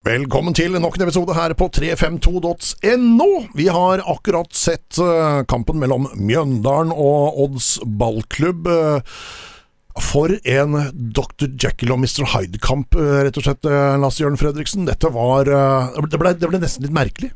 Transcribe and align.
Velkommen 0.00 0.54
til 0.56 0.72
nok 0.80 0.94
en 0.96 1.02
episode 1.04 1.34
her 1.36 1.52
på 1.52 1.66
352.no. 1.76 3.26
Vi 3.52 3.66
har 3.68 4.00
akkurat 4.08 4.48
sett 4.56 4.96
uh, 4.96 5.42
kampen 5.44 5.76
mellom 5.76 6.06
Mjøndalen 6.16 6.94
og 6.94 7.36
Odds 7.44 7.74
ballklubb. 7.84 8.64
Uh, 8.64 10.00
for 10.00 10.32
en 10.48 10.78
Dr. 11.12 11.50
Jekyll 11.52 11.92
og 11.92 12.00
Mr. 12.00 12.24
Hyde-kamp, 12.32 12.96
uh, 12.96 13.18
rett 13.26 13.36
og 13.36 13.44
slett, 13.44 13.68
Lasse 14.00 14.24
Jørn 14.24 14.40
Fredriksen. 14.40 14.88
Dette 14.88 15.12
var 15.12 15.52
det 15.52 16.22
ble, 16.22 16.32
det 16.32 16.48
ble 16.48 16.62
nesten 16.64 16.88
litt 16.88 16.96
merkelig. 16.96 17.34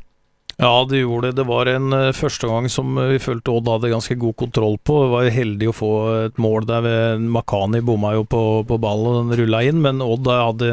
Ja, 0.57 0.85
det 0.87 1.01
gjorde 1.01 1.27
det. 1.27 1.35
Det 1.41 1.43
var 1.49 1.67
en 1.67 1.93
uh, 1.93 2.13
første 2.15 2.47
gang 2.47 2.69
som 2.71 2.95
vi 2.95 3.19
følte 3.19 3.51
Odd 3.51 3.67
hadde 3.67 3.91
ganske 3.91 4.15
god 4.19 4.35
kontroll 4.39 4.77
på. 4.79 5.01
Vi 5.03 5.11
var 5.11 5.31
heldige 5.35 5.73
å 5.73 5.75
få 5.75 5.93
et 6.29 6.37
mål 6.39 6.67
der 6.69 6.85
ved 6.85 7.25
Makani 7.35 7.81
bomma 7.83 8.13
jo 8.15 8.23
på, 8.23 8.43
på 8.67 8.77
ballen 8.79 9.09
og 9.09 9.17
den 9.17 9.41
rulla 9.41 9.63
inn, 9.67 9.81
men 9.83 10.03
Odd 10.05 10.29
hadde 10.31 10.69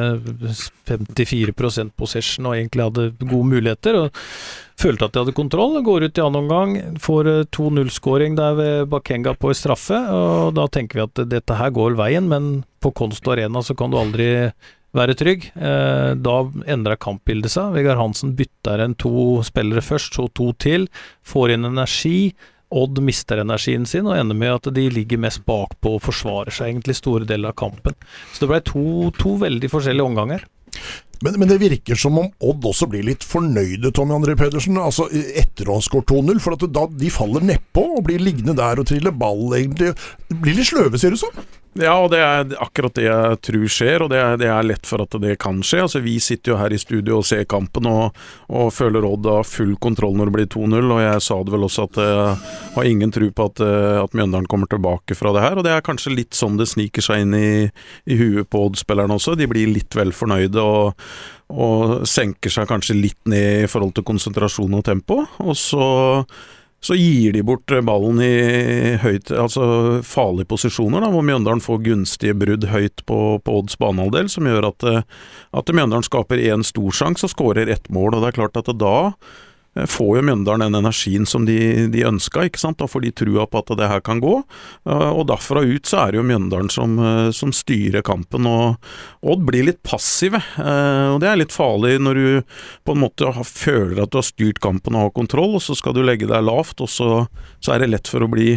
54% 0.86 1.96
possession 1.98 2.46
og 2.46 2.54
egentlig 2.60 2.86
hadde 2.86 3.08
gode 3.24 3.48
muligheter. 3.56 3.98
og 4.04 4.23
Følte 4.82 5.06
at 5.06 5.14
de 5.14 5.23
hadde 5.24 5.34
kontroll. 5.37 5.74
Går 5.84 6.06
ut 6.06 6.18
i 6.18 6.23
annen 6.23 6.45
omgang, 6.45 6.76
får 7.02 7.32
2-0-skåring 7.54 8.38
der 8.38 8.54
ved 8.59 8.92
Bakenga 8.92 9.34
på 9.38 9.51
straffe. 9.54 9.98
og 9.98 10.54
Da 10.59 10.68
tenker 10.70 11.01
vi 11.01 11.09
at 11.09 11.24
dette 11.30 11.59
her 11.59 11.74
går 11.74 11.98
veien, 11.98 12.30
men 12.30 12.52
på 12.82 12.95
Konsto 12.95 13.34
Arena 13.34 13.62
så 13.66 13.74
kan 13.78 13.90
du 13.90 13.98
aldri 13.98 14.30
være 14.96 15.16
trygg. 15.19 15.51
Eh, 15.56 16.12
da 16.20 16.38
endra 16.70 16.96
kampbildet 17.01 17.55
seg. 17.55 17.74
Vegard 17.77 18.01
Hansen 18.01 18.34
bytter 18.38 18.84
en 18.84 18.96
to 19.01 19.41
spillere 19.46 19.84
først, 19.84 20.18
så 20.18 20.28
to 20.37 20.52
til. 20.62 20.88
Får 21.27 21.55
inn 21.56 21.68
energi. 21.68 22.32
Odd 22.73 23.02
mister 23.05 23.42
energien 23.42 23.84
sin 23.84 24.06
og 24.09 24.16
ender 24.16 24.37
med 24.38 24.55
at 24.55 24.70
de 24.73 24.87
ligger 24.88 25.20
mest 25.20 25.42
bakpå 25.45 25.98
og 25.98 26.05
forsvarer 26.06 26.55
seg 26.55 26.70
egentlig 26.70 26.96
store 26.96 27.28
deler 27.28 27.52
av 27.52 27.59
kampen. 27.60 27.96
Så 28.32 28.45
det 28.45 28.48
ble 28.48 28.60
to, 28.65 28.84
to 29.18 29.37
veldig 29.42 29.68
forskjellige 29.73 30.09
omganger. 30.09 30.46
Men, 31.23 31.37
men, 31.38 31.51
det 31.51 31.60
virker 31.62 31.98
som 31.98 32.16
om 32.18 32.30
Odd 32.43 32.65
også 32.66 32.88
blir 32.90 33.04
litt 33.06 33.23
fornøyde, 33.23 33.93
Tommy 33.95 34.16
André 34.16 34.34
Pedersen, 34.38 34.80
altså 34.80 35.06
etter 35.12 35.68
å 35.68 35.77
ha 35.77 35.84
skåret 35.84 36.10
2-0. 36.10 36.40
For 36.43 36.65
da, 36.65 36.87
de 36.88 37.10
faller 37.15 37.45
nedpå 37.46 37.85
og 37.98 38.07
blir 38.09 38.24
liggende 38.24 38.57
der 38.59 38.80
og 38.82 38.88
triller 38.90 39.15
ball, 39.15 39.52
egentlig. 39.59 39.93
Blir 40.32 40.59
litt 40.59 40.73
sløve, 40.73 40.98
ser 40.98 41.15
det 41.15 41.20
ut 41.20 41.26
som. 41.29 41.45
Ja, 41.80 41.95
og 42.04 42.10
det 42.12 42.18
er 42.20 42.51
akkurat 42.60 42.92
det 42.98 43.06
jeg 43.06 43.37
tror 43.46 43.70
skjer, 43.73 44.02
og 44.04 44.10
det 44.12 44.18
er, 44.20 44.34
det 44.37 44.48
er, 44.52 44.66
lett 44.68 44.84
for 44.84 45.01
at 45.01 45.15
det 45.23 45.38
kan 45.40 45.62
skje. 45.65 45.80
Altså, 45.87 46.02
Vi 46.04 46.18
sitter 46.20 46.52
jo 46.52 46.59
her 46.60 46.74
i 46.74 46.80
studio 46.80 47.23
og 47.23 47.24
ser 47.24 47.46
kampen 47.48 47.88
og, 47.88 48.18
og 48.52 48.68
føler 48.76 49.06
Odd 49.09 49.29
har 49.30 49.48
full 49.48 49.73
kontroll 49.80 50.18
når 50.18 50.29
det 50.29 50.37
blir 50.37 50.51
2-0, 50.52 50.92
og 50.92 51.01
jeg 51.01 51.24
sa 51.24 51.40
det 51.40 51.54
vel 51.54 51.64
også 51.64 51.88
at 51.88 52.01
jeg 52.04 52.37
har 52.76 52.90
ingen 52.90 53.16
tro 53.16 53.30
på 53.32 53.48
at, 53.48 53.64
eh, 53.64 53.96
at 54.02 54.16
Mjøndalen 54.18 54.51
kommer 54.52 54.68
tilbake 54.68 55.16
fra 55.16 55.32
det 55.32 55.46
her. 55.46 55.56
Og 55.56 55.64
det 55.64 55.73
er 55.73 55.87
kanskje 55.87 56.12
litt 56.12 56.37
sånn 56.37 56.60
det 56.60 56.68
sniker 56.68 57.09
seg 57.09 57.24
inn 57.24 57.37
i, 57.40 57.52
i 58.04 58.20
huet 58.20 58.52
på 58.52 58.66
Odd-spillerne 58.68 59.16
også. 59.16 59.38
De 59.40 59.48
blir 59.48 59.73
litt 59.73 59.96
vel 59.96 60.12
fornøyde 60.12 60.60
og, 60.60 61.07
og 61.48 62.02
senker 62.04 62.52
seg 62.52 62.68
kanskje 62.68 63.01
litt 63.01 63.20
ned 63.24 63.64
i 63.64 63.70
forhold 63.73 63.96
til 63.96 64.04
konsentrasjon 64.12 64.76
og 64.76 64.84
tempo. 64.92 65.22
Og 65.41 65.56
så 65.56 65.88
så 66.83 66.97
gir 66.99 67.37
de 67.37 67.44
bort 67.47 67.71
ballen 67.87 68.19
i 68.25 68.97
høyt, 69.03 69.31
altså 69.31 70.00
farlige 70.06 70.50
posisjoner, 70.50 71.05
da, 71.05 71.12
hvor 71.15 71.22
Mjøndalen 71.27 71.62
får 71.62 71.84
gunstige 71.87 72.34
brudd 72.38 72.66
høyt 72.72 73.05
på, 73.06 73.21
på 73.44 73.55
Odds 73.61 73.78
banehalvdel, 73.78 74.28
som 74.33 74.50
gjør 74.50 74.72
at, 74.72 74.88
at 75.55 75.72
Mjøndalen 75.72 76.06
skaper 76.06 76.43
én 76.43 76.66
stor 76.66 76.91
sjanse 76.99 77.28
og 77.28 77.34
skårer 77.37 77.71
ett 77.71 77.87
mål. 77.94 78.16
og 78.16 78.25
det 78.25 78.33
er 78.33 78.38
klart 78.41 78.59
at 78.59 78.72
da 78.83 78.97
Eh, 79.12 79.51
får 79.72 80.19
jo 80.19 80.22
Mjøndalen 80.26 80.66
den 80.66 80.82
energien 80.82 81.25
som 81.28 81.47
de, 81.48 81.88
de 81.92 82.04
ønska, 82.04 82.44
ikke 82.44 82.60
sant. 82.60 82.78
Da 82.81 82.88
får 82.91 83.06
de 83.06 83.12
trua 83.22 83.47
på 83.48 83.62
at 83.62 83.72
det 83.78 83.88
her 83.88 84.03
kan 84.04 84.20
gå. 84.20 84.34
Eh, 84.88 85.09
og 85.09 85.26
derfra 85.31 85.64
ut 85.64 85.88
så 85.88 86.03
er 86.03 86.12
det 86.12 86.20
jo 86.20 86.26
Mjøndalen 86.28 86.69
som, 86.72 86.98
eh, 87.00 87.31
som 87.37 87.54
styrer 87.56 88.04
kampen. 88.04 88.48
Og 88.48 88.76
Odd 89.32 89.47
blir 89.48 89.64
litt 89.64 89.81
passive, 89.87 90.41
og 90.59 91.20
det 91.22 91.28
er 91.31 91.38
litt 91.38 91.54
farlig 91.54 91.92
når 92.03 92.19
du 92.19 92.56
på 92.82 92.94
en 92.94 93.03
måte 93.04 93.28
føler 93.47 94.03
at 94.03 94.10
du 94.10 94.19
har 94.19 94.26
styrt 94.26 94.59
kampen 94.62 94.97
og 94.98 95.06
har 95.06 95.14
kontroll, 95.14 95.54
og 95.56 95.62
så 95.62 95.76
skal 95.78 95.94
du 95.94 96.03
legge 96.03 96.26
deg 96.26 96.42
lavt, 96.42 96.82
og 96.82 96.91
så, 96.91 97.10
så 97.62 97.75
er 97.75 97.84
det 97.84 97.92
lett 97.92 98.10
for 98.10 98.25
å 98.25 98.31
bli 98.32 98.56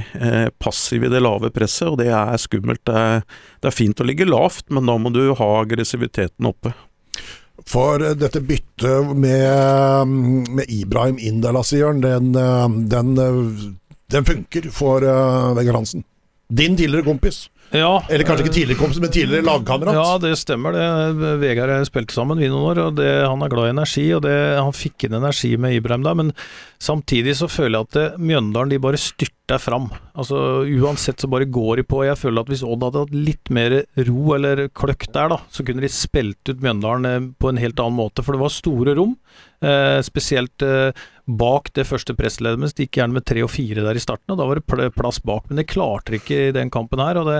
passiv 0.57 1.05
i 1.05 1.11
det 1.13 1.22
lave 1.22 1.51
presset, 1.53 1.91
og 1.91 2.00
det 2.01 2.09
er 2.09 2.41
skummelt. 2.41 2.81
Det 2.90 2.97
er, 2.97 3.22
det 3.61 3.69
er 3.69 3.78
fint 3.78 4.01
å 4.01 4.09
ligge 4.09 4.25
lavt, 4.25 4.66
men 4.73 4.90
da 4.90 4.97
må 4.97 5.13
du 5.13 5.22
ha 5.38 5.51
aggressiviteten 5.61 6.50
oppe. 6.50 6.73
For 7.70 8.02
eh, 8.03 8.14
dette 8.18 8.42
byttet 8.42 9.16
med, 9.18 10.08
med 10.58 10.70
Ibrahim 10.70 11.18
Jørn, 11.80 12.02
den, 12.02 12.36
eh, 12.36 12.70
den, 12.94 13.18
eh, 13.18 13.72
den, 14.12 14.26
funker 14.26 14.70
for 14.72 15.02
Vegard 15.58 15.76
Hansen. 15.76 16.03
Din 16.50 16.78
tidligere 16.78 17.03
kompis. 17.08 17.50
Ja, 17.74 18.03
Eller 18.09 18.24
kanskje 18.28 18.46
ikke 18.46 18.56
tidligere 18.56 18.80
kompis, 18.80 19.00
men 19.02 19.12
tidligere 19.12 19.46
lagkamerat? 19.48 19.98
Ja, 19.98 20.18
det 20.22 20.36
stemmer 20.40 20.76
det. 20.76 20.86
Vegard 21.42 21.72
og 21.74 21.81
jeg 21.81 21.90
spilte 21.90 22.16
sammen 22.16 22.40
vi 22.40 22.50
noen 22.52 22.70
år, 22.70 22.81
og 22.86 23.00
det, 23.00 23.09
han 23.26 23.42
er 23.44 23.52
glad 23.52 23.70
i 23.70 23.74
energi. 23.74 24.06
og 24.16 24.22
det, 24.28 24.36
Han 24.62 24.76
fikk 24.76 25.08
inn 25.08 25.18
energi 25.18 25.56
med 25.58 25.76
Ibrahim 25.76 26.06
der, 26.06 26.20
men 26.22 26.31
samtidig 26.80 27.36
så 27.40 27.50
føler 27.52 27.80
jeg 27.80 27.88
at 27.88 27.98
det, 27.98 28.06
Mjøndalen 28.22 28.72
de 28.72 28.81
bare 28.84 29.02
styrter 29.02 29.59
fram. 29.62 29.90
Altså 30.16 30.64
Uansett 30.64 31.22
så 31.22 31.30
bare 31.31 31.50
går 31.50 31.81
de 31.81 31.88
på. 31.90 32.03
Jeg 32.06 32.20
føler 32.22 32.46
at 32.46 32.53
hvis 32.53 32.64
Odd 32.66 32.86
hadde 32.86 33.03
hatt 33.03 33.18
litt 33.18 33.52
mer 33.53 33.82
ro 34.08 34.36
eller 34.38 34.68
kløkt 34.70 35.12
der, 35.16 35.34
da, 35.34 35.42
så 35.52 35.66
kunne 35.66 35.84
de 35.84 35.92
spilt 35.92 36.53
ut 36.53 36.64
Mjøndalen 36.64 37.09
eh, 37.09 37.28
på 37.42 37.52
en 37.52 37.62
helt 37.62 37.82
annen 37.82 38.00
måte. 38.00 38.24
For 38.24 38.38
det 38.38 38.44
var 38.46 38.56
store 38.56 38.96
rom. 38.97 39.18
Eh, 39.66 40.00
spesielt 40.06 40.62
eh, 40.66 40.92
bak 41.26 41.72
det 41.74 41.88
første 41.90 42.14
pressleddet, 42.18 42.62
mens 42.62 42.76
de 42.76 42.86
gikk 42.86 43.00
gjerne 43.00 43.18
med 43.18 43.26
tre 43.26 43.42
og 43.46 43.50
fire 43.50 43.86
der 43.86 43.97
i 43.97 44.03
starten, 44.03 44.34
og 44.34 44.38
da 44.38 44.46
var 44.46 44.59
det 44.62 44.92
plass 44.97 45.22
bak. 45.26 45.47
Men 45.50 45.62
det 45.62 45.70
klarte 45.72 46.14
de 46.14 46.20
ikke 46.22 46.42
i 46.50 46.56
den 46.56 46.70
kampen 46.74 47.02
her, 47.02 47.18
og 47.22 47.30
det, 47.32 47.40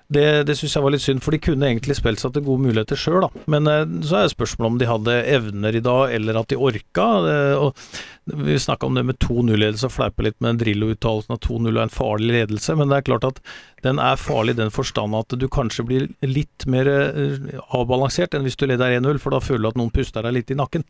det, 0.11 0.25
det 0.47 0.57
syns 0.59 0.75
jeg 0.75 0.83
var 0.83 0.91
litt 0.91 1.03
synd, 1.03 1.21
for 1.23 1.31
de 1.31 1.39
kunne 1.39 1.69
egentlig 1.69 1.95
spilt 1.95 2.19
seg 2.19 2.33
til 2.35 2.43
gode 2.43 2.65
muligheter 2.65 2.99
sjøl, 2.99 3.21
da. 3.23 3.43
Men 3.51 3.69
eh, 3.71 3.83
så 4.07 4.19
er 4.19 4.33
spørsmålet 4.33 4.73
om 4.73 4.79
de 4.81 4.89
hadde 4.89 5.19
evner 5.37 5.77
i 5.77 5.83
dag, 5.85 6.11
eller 6.17 6.41
at 6.41 6.51
de 6.51 6.59
orka. 6.59 7.07
Eh, 7.31 7.63
og 7.63 8.41
vi 8.45 8.59
snakka 8.59 8.89
om 8.89 8.99
det 8.99 9.05
med 9.07 9.19
2-0-ledelse 9.23 9.87
og 9.87 9.95
fleipa 9.95 10.27
litt 10.27 10.37
med 10.43 10.59
Drillo-uttalelsen 10.61 11.37
at 11.37 11.47
2-0 11.47 11.71
er 11.71 11.83
en 11.85 11.93
farlig 11.93 12.35
ledelse, 12.35 12.75
men 12.79 12.91
det 12.91 12.99
er 12.99 13.07
klart 13.07 13.29
at 13.31 13.41
den 13.85 14.03
er 14.03 14.19
farlig 14.19 14.57
i 14.57 14.61
den 14.61 14.73
forstand 14.73 15.15
at 15.17 15.33
du 15.39 15.47
kanskje 15.51 15.87
blir 15.87 16.07
litt 16.27 16.67
mer 16.69 16.91
eh, 16.91 17.49
avbalansert 17.73 18.35
enn 18.35 18.45
hvis 18.45 18.59
du 18.59 18.67
leder 18.67 18.99
1-0, 18.99 19.21
for 19.23 19.33
da 19.33 19.41
føler 19.43 19.65
du 19.65 19.71
at 19.71 19.79
noen 19.81 19.95
puster 19.95 20.27
deg 20.27 20.37
litt 20.37 20.53
i 20.53 20.59
nakken. 20.59 20.85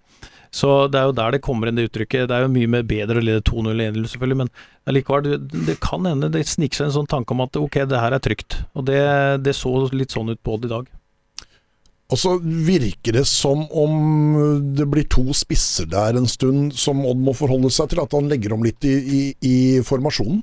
Så 0.52 0.90
det 0.92 1.00
er 1.00 1.08
jo 1.08 1.16
der 1.16 1.32
det 1.32 1.44
kommer 1.46 1.70
inn 1.70 1.78
det 1.80 1.88
uttrykket. 1.88 2.28
Det 2.28 2.36
er 2.36 2.44
jo 2.44 2.52
mye 2.52 2.70
mer 2.74 2.84
bedre 2.84 3.22
å 3.22 3.24
lede 3.24 3.44
2-0 3.48 3.72
enn 3.72 3.96
1-0, 3.96 4.10
selvfølgelig, 4.12 4.40
men 4.42 4.52
allikevel, 4.92 5.24
det, 5.24 5.62
det 5.70 5.78
kan 5.84 6.08
hende 6.10 6.28
det 6.34 6.44
sniker 6.50 6.82
seg 6.82 6.90
en 6.90 6.98
sånn 6.98 7.12
tanke 7.12 7.32
om 7.32 7.46
at 7.46 7.56
ok, 7.60 7.78
det 7.88 8.02
her 8.02 8.18
er 8.18 8.24
trygt. 8.24 8.60
Og 8.76 8.90
det, 8.90 9.00
det 9.42 9.54
så 9.58 9.72
litt 9.96 10.14
sånn 10.14 10.34
ut 10.34 10.42
på 10.44 10.58
det 10.62 10.70
i 10.70 10.74
dag. 10.76 10.90
Og 12.12 12.20
så 12.20 12.34
virker 12.44 13.16
det 13.16 13.24
som 13.30 13.64
om 13.72 13.94
det 14.76 14.88
blir 14.92 15.08
to 15.08 15.32
spisser 15.38 15.88
der 15.88 16.18
en 16.20 16.28
stund, 16.28 16.74
som 16.76 17.06
Odd 17.08 17.22
må 17.24 17.34
forholde 17.38 17.72
seg 17.72 17.94
til. 17.94 18.02
At 18.04 18.16
han 18.18 18.28
legger 18.32 18.56
om 18.56 18.66
litt 18.68 18.84
i, 18.84 18.98
i, 19.00 19.22
i 19.48 19.58
formasjonen. 19.88 20.42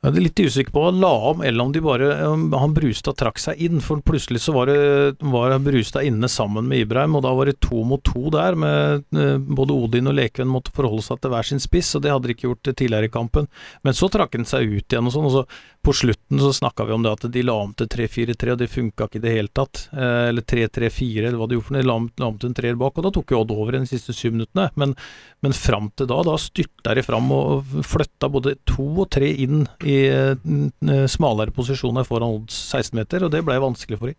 Jeg 0.00 0.16
er 0.16 0.22
litt 0.24 0.40
usikker 0.40 0.72
på 0.72 0.80
om 0.80 0.86
han 0.86 1.00
la 1.02 1.10
om, 1.28 1.42
eller 1.44 1.60
om 1.66 1.72
de 1.74 1.80
bare 1.84 2.06
han 2.24 2.72
Brustad 2.72 3.18
trakk 3.20 3.36
seg 3.36 3.58
inn. 3.60 3.82
For 3.84 4.00
plutselig 4.00 4.40
så 4.46 4.54
var, 4.56 4.70
det, 4.72 5.18
var 5.20 5.52
Brustad 5.60 6.06
inne 6.08 6.28
sammen 6.32 6.70
med 6.70 6.86
Ibrahim, 6.86 7.18
og 7.18 7.26
da 7.26 7.34
var 7.36 7.50
det 7.50 7.58
to 7.60 7.82
mot 7.84 8.00
to 8.08 8.30
der. 8.32 8.56
med 8.56 9.04
eh, 9.12 9.36
Både 9.36 9.76
Odin 9.76 10.08
og 10.08 10.16
Lekven 10.16 10.48
måtte 10.48 10.72
forholde 10.72 11.04
seg 11.04 11.20
til 11.20 11.34
hver 11.34 11.44
sin 11.50 11.60
spiss, 11.60 11.92
og 11.98 12.06
det 12.06 12.14
hadde 12.14 12.30
de 12.30 12.36
ikke 12.36 12.48
gjort 12.48 12.70
tidligere 12.70 13.10
i 13.10 13.12
kampen. 13.12 13.50
Men 13.84 13.98
så 13.98 14.08
trakk 14.08 14.38
han 14.38 14.48
seg 14.48 14.72
ut 14.72 14.88
igjen 14.88 15.10
og 15.10 15.12
sånn. 15.12 15.28
og 15.28 15.34
så 15.36 15.44
På 15.84 15.92
slutten 15.96 16.40
så 16.40 16.54
snakka 16.56 16.88
vi 16.88 16.96
om 16.96 17.04
det 17.04 17.12
at 17.18 17.28
de 17.36 17.44
la 17.44 17.58
om 17.60 17.76
til 17.76 17.92
3-4-3, 17.92 18.54
og 18.54 18.58
det 18.64 18.70
funka 18.72 19.10
ikke 19.10 19.20
i 19.20 19.24
det 19.26 19.36
hele 19.36 19.52
tatt. 19.52 19.84
Eh, 19.92 20.30
eller 20.30 20.48
3-3-4, 20.48 21.26
eller 21.26 21.36
hva 21.36 21.50
de 21.50 21.60
gjorde 21.60 21.68
for 21.68 21.76
noe. 21.76 21.84
De 21.84 21.92
la 21.92 21.98
om, 22.00 22.08
la 22.16 22.32
om 22.32 22.40
til 22.40 22.54
en 22.54 22.56
treer 22.56 22.80
bak, 22.80 22.96
og 22.96 23.04
da 23.04 23.12
tok 23.18 23.36
jo 23.36 23.44
Odd 23.44 23.52
over 23.52 23.76
de 23.76 23.84
siste 23.88 24.16
syv 24.16 24.32
minuttene. 24.38 24.70
Men, 24.80 24.96
men 25.44 25.56
fram 25.56 25.92
til 25.92 26.08
da, 26.08 26.22
da 26.24 26.40
styrta 26.40 26.96
de 26.96 27.04
fram 27.04 27.28
og 27.36 27.78
flytta 27.84 28.32
både 28.32 28.56
to 28.64 28.88
og 29.04 29.12
tre 29.12 29.28
inn 29.44 29.66
i 29.90 29.96
uh, 30.10 31.06
smalere 31.10 31.54
posisjoner 31.54 32.06
foran 32.08 32.40
odds 32.40 32.56
16 32.70 32.96
meter, 32.98 33.26
og 33.26 33.34
det 33.34 33.42
ble 33.46 33.58
vanskelig 33.62 33.98
for 34.00 34.12
dem. 34.12 34.18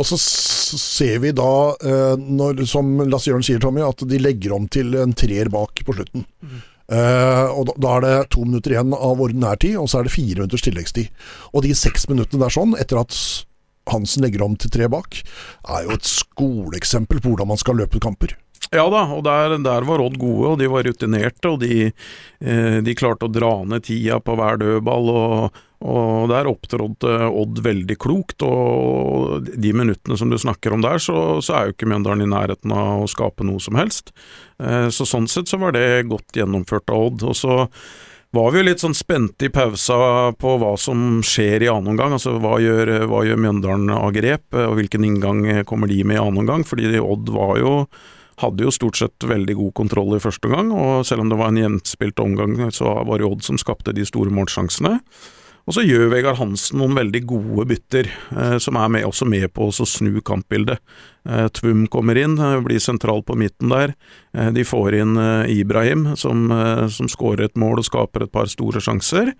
Og 0.00 0.08
så 0.08 0.16
ser 0.18 1.18
vi 1.20 1.34
da, 1.36 1.52
uh, 1.76 2.16
når, 2.16 2.64
som 2.68 2.94
Lasse 3.04 3.30
Jørn 3.30 3.44
sier, 3.46 3.60
Tommy, 3.62 3.84
at 3.84 4.04
de 4.08 4.20
legger 4.20 4.56
om 4.56 4.68
til 4.72 4.96
en 4.98 5.12
treer 5.16 5.52
bak 5.52 5.84
på 5.84 5.96
slutten. 5.96 6.26
Mm. 6.40 6.60
Uh, 6.92 7.48
og 7.54 7.68
da, 7.68 7.74
da, 7.78 7.94
er 7.94 8.04
det 8.04 8.32
to 8.34 8.44
minutter 8.44 8.74
igjen 8.74 8.96
av 8.96 9.20
ordinær 9.22 9.60
tid, 9.60 9.78
og 9.80 9.88
så 9.88 10.00
er 10.00 10.08
det 10.08 10.16
fire 10.16 10.42
minutters 10.42 10.64
tilleggstid. 10.66 11.24
Og 11.52 11.64
de 11.64 11.76
seks 11.78 12.08
minuttene 12.10 12.42
der 12.44 12.52
sånn, 12.52 12.76
etter 12.80 13.00
at 13.00 13.16
Hansen 13.90 14.24
legger 14.24 14.44
om 14.44 14.54
til 14.60 14.70
tre 14.72 14.88
bak, 14.90 15.22
er 15.66 15.86
jo 15.86 15.96
et 15.96 16.08
skoleeksempel 16.08 17.20
på 17.22 17.32
hvordan 17.32 17.50
man 17.52 17.60
skal 17.60 17.80
løpe 17.80 18.02
kamper. 18.02 18.36
Ja 18.72 18.86
da, 18.88 19.02
og 19.12 19.20
der, 19.26 19.58
der, 19.60 19.84
var 19.84 20.00
Odd 20.00 20.16
gode, 20.16 20.54
og 20.54 20.60
de 20.62 20.68
var 20.72 20.86
rutinerte, 20.86 21.50
og 21.50 21.60
de, 21.60 21.90
eh, 22.40 22.78
de 22.80 22.94
klarte 22.96 23.28
å 23.28 23.32
dra 23.32 23.58
ned 23.68 23.84
tida 23.84 24.16
på 24.24 24.36
hver 24.38 24.56
dødball. 24.62 25.10
og, 25.12 25.58
og 25.82 26.30
der 26.30 26.48
opptrådte 26.48 27.16
Odd 27.28 27.60
veldig 27.66 27.96
klokt, 28.00 28.44
og 28.46 29.44
de 29.44 29.72
minuttene 29.76 30.16
som 30.16 30.32
du 30.32 30.38
snakker 30.40 30.72
om 30.72 30.84
der, 30.84 31.02
så, 31.02 31.42
så 31.44 31.58
er 31.58 31.66
jo 31.66 31.74
ikke 31.76 31.90
Mjøndalen 31.90 32.24
i 32.24 32.30
nærheten 32.32 32.72
av 32.72 33.02
å 33.02 33.10
skape 33.10 33.44
noe 33.44 33.60
som 33.60 33.76
helst. 33.76 34.14
Eh, 34.62 34.88
så 34.88 35.04
sånn 35.08 35.28
sett 35.28 35.52
så 35.52 35.60
var 35.60 35.76
det 35.76 36.06
godt 36.08 36.40
gjennomført 36.40 36.88
av 36.94 37.10
Odd. 37.10 37.26
Og 37.28 37.36
så 37.36 37.58
var 38.32 38.54
vi 38.54 38.62
jo 38.62 38.68
litt 38.70 38.80
sånn 38.80 38.96
spente 38.96 39.50
i 39.50 39.52
pausa 39.52 40.32
på 40.32 40.56
hva 40.62 40.72
som 40.80 41.20
skjer 41.20 41.66
i 41.66 41.70
annen 41.74 41.92
omgang. 41.92 42.16
Altså 42.16 42.38
hva 42.40 42.56
gjør, 42.62 43.02
hva 43.12 43.20
gjør 43.28 43.44
Mjøndalen 43.44 43.92
av 43.98 44.08
grep, 44.16 44.48
og 44.56 44.80
hvilken 44.80 45.04
inngang 45.10 45.44
kommer 45.68 45.92
de 45.92 46.00
med 46.06 46.16
i 46.16 46.24
annen 46.24 46.46
omgang? 46.46 46.64
Fordi 46.64 46.88
Odd 47.02 47.36
var 47.36 47.60
jo 47.60 47.76
hadde 48.42 48.66
jo 48.66 48.74
stort 48.74 48.98
sett 49.00 49.26
veldig 49.26 49.56
god 49.58 49.74
kontroll 49.78 50.16
i 50.16 50.22
første 50.22 50.50
omgang, 50.50 50.72
og 50.74 51.06
selv 51.08 51.24
om 51.24 51.30
det 51.32 51.38
var 51.40 51.52
en 51.52 51.62
gjenspilt 51.62 52.20
omgang, 52.22 52.58
så 52.74 52.98
var 53.06 53.18
det 53.22 53.28
Odd 53.28 53.46
som 53.46 53.60
skapte 53.60 53.94
de 53.96 54.04
store 54.08 54.34
målsjansene. 54.34 54.98
Og 55.62 55.76
så 55.76 55.84
gjør 55.86 56.08
Vegard 56.10 56.40
Hansen 56.40 56.80
noen 56.80 56.96
veldig 56.98 57.20
gode 57.30 57.68
bytter, 57.70 58.08
eh, 58.34 58.56
som 58.62 58.78
er 58.80 58.88
med, 58.90 59.06
også 59.06 59.28
med 59.30 59.46
på 59.54 59.68
å 59.70 59.86
snu 59.86 60.16
kampbildet. 60.26 60.82
Eh, 61.28 61.46
Tvum 61.54 61.86
kommer 61.86 62.18
inn, 62.18 62.34
eh, 62.34 62.58
blir 62.60 62.82
sentral 62.82 63.22
på 63.22 63.36
midten 63.38 63.70
der. 63.70 63.94
Eh, 64.34 64.50
de 64.50 64.64
får 64.66 64.98
inn 64.98 65.16
eh, 65.16 65.60
Ibrahim, 65.60 66.16
som, 66.16 66.50
eh, 66.50 66.88
som 66.88 67.06
skårer 67.06 67.44
et 67.44 67.54
mål 67.54 67.78
og 67.78 67.86
skaper 67.86 68.24
et 68.24 68.32
par 68.32 68.46
store 68.50 68.82
sjanser. 68.82 69.34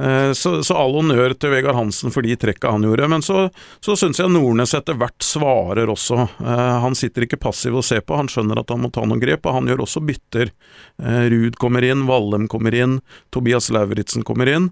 Eh, 0.00 0.32
Så, 0.32 0.62
så 0.62 0.76
all 0.78 0.94
honnør 0.94 1.34
til 1.34 1.50
Vegard 1.50 1.74
Hansen 1.74 2.12
for 2.14 2.22
de 2.22 2.36
trekka 2.38 2.70
han 2.70 2.84
gjorde. 2.86 3.08
Men 3.10 3.24
så, 3.24 3.48
så 3.84 3.96
syns 3.98 4.20
jeg 4.20 4.30
Nordnes 4.30 4.74
etter 4.78 4.98
hvert 4.98 5.24
svarer 5.24 5.90
også. 5.90 6.20
Eh, 6.38 6.76
Han 6.84 6.94
sitter 6.98 7.26
ikke 7.26 7.40
passiv 7.42 7.78
og 7.80 7.86
ser 7.86 8.04
på, 8.06 8.16
han 8.16 8.30
skjønner 8.30 8.60
at 8.62 8.70
han 8.70 8.82
må 8.84 8.92
ta 8.94 9.04
noen 9.06 9.22
grep, 9.22 9.46
og 9.46 9.58
han 9.58 9.70
gjør 9.70 9.84
også 9.86 10.04
bytter. 10.06 10.52
Eh, 11.02 11.24
Ruud 11.32 11.58
kommer 11.58 11.84
inn, 11.86 12.06
Vallem 12.08 12.46
kommer 12.48 12.74
inn, 12.74 13.00
Tobias 13.34 13.70
Lauritzen 13.74 14.24
kommer 14.26 14.50
inn. 14.50 14.70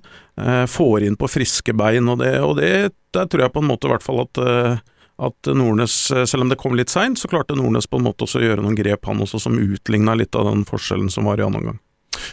Får 0.69 1.07
inn 1.07 1.15
på 1.17 1.31
friske 1.33 1.73
bein, 1.73 2.11
og 2.13 2.19
det, 2.21 2.35
og 2.45 2.59
det 2.59 2.93
der 3.17 3.25
tror 3.25 3.47
jeg 3.47 3.53
på 3.55 3.63
en 3.63 3.71
måte 3.71 3.89
i 3.89 3.93
hvert 3.95 4.05
fall 4.05 4.21
at 4.27 4.41
at 5.17 5.49
Nordnes, 5.49 5.95
selv 6.29 6.45
om 6.45 6.51
det 6.53 6.59
kom 6.61 6.75
litt 6.77 6.93
seint, 6.93 7.17
så 7.17 7.29
klarte 7.33 7.57
Nordnes 7.57 7.87
på 7.89 7.97
en 7.97 8.05
måte 8.05 8.27
også 8.27 8.37
å 8.37 8.45
gjøre 8.45 8.61
noen 8.61 8.77
grep, 8.77 9.07
han 9.09 9.23
også, 9.25 9.41
som 9.47 9.57
utligna 9.57 10.13
litt 10.13 10.37
av 10.37 10.45
den 10.51 10.67
forskjellen 10.69 11.09
som 11.09 11.25
var 11.25 11.41
i 11.41 11.47
annen 11.47 11.63
omgang. 11.63 11.79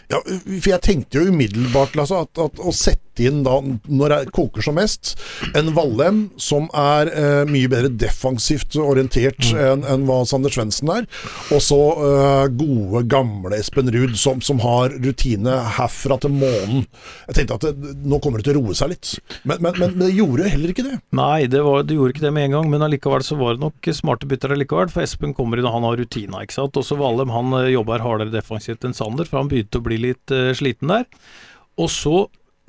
Ja, 0.09 0.19
for 0.23 0.69
jeg 0.71 0.81
tenkte 0.81 1.19
jo 1.19 1.29
umiddelbart 1.29 1.97
Lasse, 1.99 2.17
at, 2.25 2.41
at 2.41 2.61
å 2.63 2.73
sette 2.75 3.12
inn 3.21 3.43
da, 3.45 3.59
når 3.85 4.13
det 4.13 4.33
koker 4.35 4.65
som 4.65 4.77
mest, 4.79 5.15
en 5.57 5.73
Vallem 5.75 6.23
som 6.41 6.69
er 6.77 7.11
eh, 7.11 7.43
mye 7.49 7.69
bedre 7.71 7.91
defensivt 7.91 8.77
orientert 8.79 9.51
enn 9.53 9.85
en 9.89 10.07
hva 10.07 10.21
Sander 10.29 10.53
Svendsen 10.53 10.91
er, 10.93 11.07
og 11.53 11.61
så 11.63 11.79
eh, 12.07 12.47
gode, 12.57 13.03
gamle 13.11 13.57
Espen 13.59 13.91
Ruud 13.93 14.15
som, 14.19 14.41
som 14.45 14.61
har 14.63 14.95
rutine 15.03 15.59
herfra 15.77 16.17
til 16.21 16.33
månen. 16.33 16.85
Jeg 17.29 17.39
tenkte 17.39 17.59
at 17.59 17.67
det, 17.69 17.95
nå 18.07 18.19
kommer 18.23 18.41
det 18.41 18.49
til 18.49 18.57
å 18.57 18.63
roe 18.63 18.77
seg 18.77 18.93
litt, 18.93 19.15
men, 19.43 19.61
men, 19.63 19.77
men 19.81 19.97
det 20.01 20.13
gjorde 20.13 20.51
heller 20.53 20.73
ikke 20.73 20.87
det. 20.87 20.97
Nei, 21.15 21.45
det, 21.51 21.63
var, 21.65 21.83
det 21.87 21.97
gjorde 21.97 22.15
ikke 22.15 22.25
det 22.25 22.33
med 22.35 22.49
en 22.49 22.57
gang, 22.57 22.69
men 22.73 22.85
allikevel 22.85 23.25
så 23.25 23.37
var 23.39 23.57
det 23.57 23.65
nok 23.65 23.91
smarte 23.95 24.29
bytter 24.29 24.55
allikevel. 24.55 24.91
For 24.93 25.05
Espen 25.05 25.35
kommer 25.37 25.59
inn 25.59 25.67
og 25.69 25.75
han 25.77 25.87
har 25.87 25.99
rutina, 25.99 26.43
ikke 26.43 26.57
sant. 26.57 26.79
Også 26.79 26.97
Vallem, 26.99 27.33
han 27.33 27.57
eh, 27.59 27.71
jobber 27.73 28.03
hardere 28.05 28.33
defensivt 28.33 28.85
enn 28.87 28.95
Sander, 28.97 29.29
for 29.29 29.41
han 29.41 29.51
begynte 29.51 29.81
å 29.81 29.85
bli 29.85 29.99
litt 30.09 30.33
eh, 30.33 30.51
sliten 30.57 30.93
der. 30.93 31.07
Og 31.81 31.89
så 31.91 32.17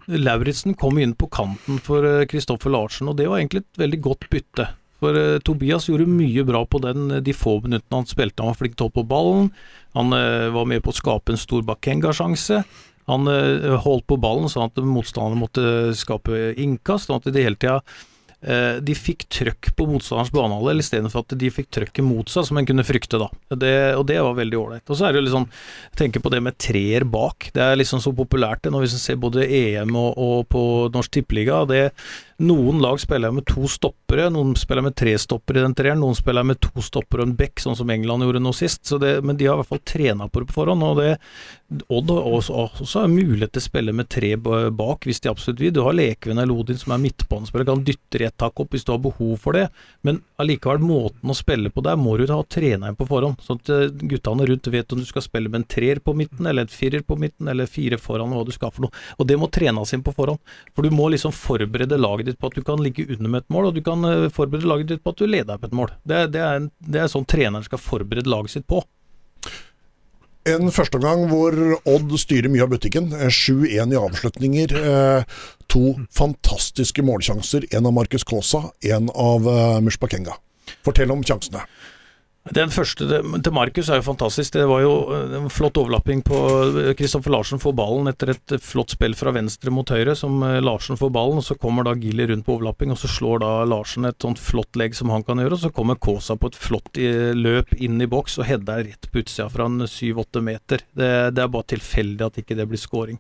Lauritzen 0.06 0.76
kom 0.78 0.98
inn 1.00 1.14
på 1.18 1.30
kanten 1.32 1.78
for 1.82 2.24
Kristoffer 2.30 2.72
Larsen, 2.74 3.08
og 3.10 3.18
det 3.18 3.28
var 3.30 3.40
egentlig 3.40 3.64
et 3.64 3.84
veldig 3.84 4.00
godt 4.04 4.26
bytte. 4.32 4.68
For 5.04 5.18
uh, 5.18 5.38
Tobias 5.44 5.88
gjorde 5.90 6.08
mye 6.08 6.44
bra 6.46 6.62
på 6.64 6.80
den, 6.84 7.10
eh, 7.12 7.22
de 7.24 7.34
få 7.36 7.58
minuttene 7.64 8.00
han 8.00 8.08
spilte. 8.08 8.42
Han 8.42 8.54
var 8.54 8.60
flink 8.60 8.78
til 8.78 8.88
å 8.88 8.94
på 8.94 9.04
ballen, 9.08 9.50
han 9.96 10.16
uh, 10.16 10.50
var 10.54 10.68
med 10.70 10.84
på 10.84 10.94
å 10.94 10.96
skape 10.96 11.34
en 11.34 11.40
stor 11.40 11.64
Bakenga-sjanse. 11.68 12.62
Han 13.10 13.28
uh, 13.28 13.76
holdt 13.84 14.06
på 14.08 14.18
ballen 14.20 14.48
sånn 14.48 14.70
at 14.70 14.80
motstanderne 14.80 15.40
måtte 15.42 15.94
skape 15.98 16.54
innkast, 16.60 17.10
sånn 17.10 17.20
at 17.20 17.28
det 17.28 17.44
hele 17.44 17.60
tida 17.60 17.80
eh, 17.82 18.02
de 18.44 18.94
fikk 18.96 19.25
trøkk 19.32 19.70
på 19.76 19.87
motstanderens 19.88 20.32
banehalvdel 20.35 20.82
istedenfor 20.82 21.25
at 21.25 21.35
de 21.41 21.49
fikk 21.52 21.70
trøkket 21.73 22.05
mot 22.05 22.29
seg, 22.29 22.44
som 22.49 22.58
en 22.61 22.69
kunne 22.69 22.85
frykte 22.85 23.20
da. 23.20 23.31
Det, 23.56 23.75
og 23.96 24.05
det 24.11 24.19
var 24.20 24.37
veldig 24.37 24.58
ålreit. 24.61 24.85
Og 24.88 24.99
så 24.99 25.08
er 25.08 25.17
det 25.17 25.25
liksom 25.25 25.46
tenker 25.96 26.20
på 26.25 26.32
det 26.35 26.43
med 26.44 26.58
treer 26.61 27.06
bak. 27.08 27.49
Det 27.56 27.62
er 27.64 27.79
liksom 27.81 28.02
så 28.05 28.12
populært 28.17 28.64
det 28.64 28.75
nå 28.75 28.82
hvis 28.82 28.96
en 28.99 29.02
ser 29.02 29.20
både 29.20 29.46
EM 29.49 29.96
og, 29.96 30.20
og 30.20 30.49
på 30.52 30.64
Norsk 30.94 31.17
Tippeliga. 31.17 31.62
Det, 31.70 31.87
noen 32.46 32.81
lag 32.82 33.00
spiller 33.00 33.32
med 33.35 33.46
to 33.49 33.69
stoppere, 33.70 34.29
noen 34.32 34.55
spiller 34.58 34.85
med 34.87 34.96
tre 34.99 35.17
stoppere 35.20 35.61
i 35.61 35.64
den 35.64 35.76
treeren, 35.76 36.00
noen 36.02 36.17
spiller 36.19 36.46
med 36.46 36.61
to 36.62 36.85
stoppere 36.85 37.25
og 37.25 37.31
en 37.31 37.37
back, 37.38 37.61
sånn 37.62 37.79
som 37.79 37.91
England 37.91 38.26
gjorde 38.26 38.43
nå 38.44 38.52
sist. 38.56 38.87
Det, 39.00 39.17
men 39.25 39.38
de 39.41 39.49
har 39.49 39.58
i 39.58 39.62
hvert 39.62 39.73
fall 39.73 39.85
trena 39.85 40.29
på 40.29 40.43
det 40.43 40.50
på 40.50 40.58
forhånd. 40.61 40.87
og 40.87 41.00
det 41.00 41.14
Odd 41.88 42.11
har 42.11 42.26
også, 42.29 42.55
også 42.85 43.06
mulighet 43.11 43.55
til 43.55 43.62
å 43.62 43.64
spille 43.64 43.94
med 43.96 44.08
tre 44.12 44.35
bak 44.37 45.06
hvis 45.08 45.23
de 45.25 45.31
absolutt 45.31 45.62
vil. 45.62 45.73
Du 45.75 45.81
har 45.82 45.96
Lekven 45.96 46.38
eller 46.38 46.55
Odin 46.55 46.79
som 46.79 46.93
er 46.94 47.00
midtbanespiller, 47.02 47.67
kan 47.67 47.85
dytte 47.87 48.20
rett 48.20 48.37
tak 48.38 48.61
opp 48.61 48.75
hvis 48.75 48.85
du 48.87 48.93
har 48.93 49.00
behov 49.02 49.35
for 49.41 49.56
det. 49.56 49.64
Men 50.06 50.20
allikevel, 50.43 50.82
måten 50.85 51.32
å 51.32 51.37
spille 51.37 51.73
på 51.75 51.82
der 51.85 51.96
må 52.00 52.17
du 52.20 52.26
ha 52.31 52.41
trena 52.44 52.91
inn 52.91 52.99
på 52.99 53.08
forhånd. 53.08 53.41
Sånn 53.43 53.61
at 53.62 53.73
eh, 53.73 53.88
guttene 54.12 54.46
rundt 54.50 54.70
vet 54.75 54.94
om 54.94 55.00
du 55.00 55.08
skal 55.08 55.25
spille 55.25 55.50
med 55.50 55.62
en 55.62 55.69
treer 55.76 56.02
på 56.05 56.14
midten, 56.17 56.46
eller 56.46 56.67
en 56.67 56.73
firer 56.73 57.05
på 57.06 57.19
midten, 57.20 57.49
eller 57.50 57.70
fire 57.70 57.99
foran, 58.00 58.35
hva 58.35 58.44
du 58.46 58.52
skal 58.55 58.73
for 58.75 58.87
noe. 58.87 59.05
Og 59.19 59.29
det 59.31 59.38
må 59.41 59.50
trenes 59.52 59.96
inn 59.96 60.05
på 60.05 60.14
forhånd. 60.14 60.43
For 60.76 60.87
du 60.87 60.94
må 60.94 61.08
liksom 61.14 61.35
forberede 61.35 61.99
laget 61.99 62.33
på 62.40 62.50
at 62.50 62.56
du 62.58 62.62
kan 62.66 62.82
ligge 62.82 63.06
under 63.08 63.31
med 63.31 63.44
et 63.44 63.52
mål, 63.54 63.70
og 63.70 63.75
du 63.78 63.82
kan 63.86 64.04
eh, 64.08 64.28
forberede 64.34 64.69
laget 64.70 64.90
ditt 64.92 65.04
på 65.04 65.14
at 65.14 65.20
du 65.22 65.26
leder 65.26 65.58
på 65.60 65.70
et 65.70 65.76
mål. 65.76 65.92
Det, 66.04 66.20
det, 66.34 66.40
er, 66.42 66.60
en, 66.60 66.70
det 66.81 67.00
er 67.02 67.10
sånn 67.12 67.26
treneren 67.28 67.64
skal 67.66 67.81
forberede 67.82 68.31
laget 68.31 68.54
sitt 68.56 68.66
på. 68.70 68.82
En 70.44 70.69
førsteomgang 70.69 71.22
hvor 71.31 71.54
Odd 71.88 72.10
styrer 72.20 72.50
mye 72.52 72.66
av 72.66 72.72
butikken. 72.75 73.12
eh, 73.16 73.31
7-1 73.32 73.94
i 73.94 74.00
avslutninger. 74.00 74.75
eh, 74.81 75.36
To 75.75 75.94
fantastiske 76.12 77.02
målsjanser. 77.02 77.64
En 77.75 77.86
av 77.88 77.94
Markus 77.96 78.22
Kaasa, 78.28 78.69
en 78.84 79.08
av 79.10 79.48
Mushbakenga. 79.82 80.36
Fortell 80.84 81.10
om 81.10 81.25
sjansene. 81.25 81.64
Den 82.52 82.69
første 82.69 83.06
til 83.08 83.55
Markus 83.56 83.88
er 83.88 84.02
jo 84.02 84.05
fantastisk. 84.05 84.52
Det 84.52 84.67
var 84.69 84.82
jo 84.85 84.91
eh, 85.17 85.31
en 85.38 85.46
flott 85.49 85.79
overlapping 85.81 86.20
på 86.29 86.41
Kristoffer 86.99 87.32
Larsen 87.32 87.61
får 87.62 87.73
ballen 87.79 88.11
etter 88.11 88.35
et 88.35 88.55
flott 88.61 88.93
spill 88.93 89.17
fra 89.17 89.32
venstre 89.32 89.73
mot 89.73 89.88
høyre, 89.88 90.12
som 90.19 90.43
eh, 90.44 90.58
Larsen 90.61 91.00
får 91.00 91.12
ballen, 91.14 91.41
og 91.41 91.46
så 91.46 91.56
kommer 91.56 91.88
da 91.88 91.94
Gilly 91.96 92.26
rundt 92.29 92.44
på 92.44 92.58
overlapping, 92.58 92.93
og 92.93 93.00
så 93.00 93.08
slår 93.08 93.41
da 93.41 93.52
Larsen 93.70 94.05
et 94.05 94.20
sånt 94.20 94.43
flott 94.43 94.76
legg 94.76 94.93
som 94.93 95.14
han 95.14 95.25
kan 95.25 95.41
gjøre, 95.41 95.56
og 95.56 95.62
så 95.62 95.73
kommer 95.73 95.96
Kaasa 95.96 96.37
på 96.37 96.50
et 96.52 96.58
flott 96.67 97.00
eh, 97.00 97.32
løp 97.32 97.73
inn 97.81 97.96
i 98.05 98.11
boks 98.12 98.37
og 98.43 98.49
header 98.50 98.85
rett 98.91 99.08
på 99.08 99.25
utsida 99.25 99.49
fra 99.49 99.70
en 99.70 99.88
syv-åtte 99.88 100.44
meter. 100.44 100.85
Det, 100.93 101.11
det 101.32 101.46
er 101.46 101.55
bare 101.56 101.73
tilfeldig 101.73 102.29
at 102.29 102.44
ikke 102.44 102.61
det 102.61 102.69
blir 102.69 102.82
scoring. 102.82 103.17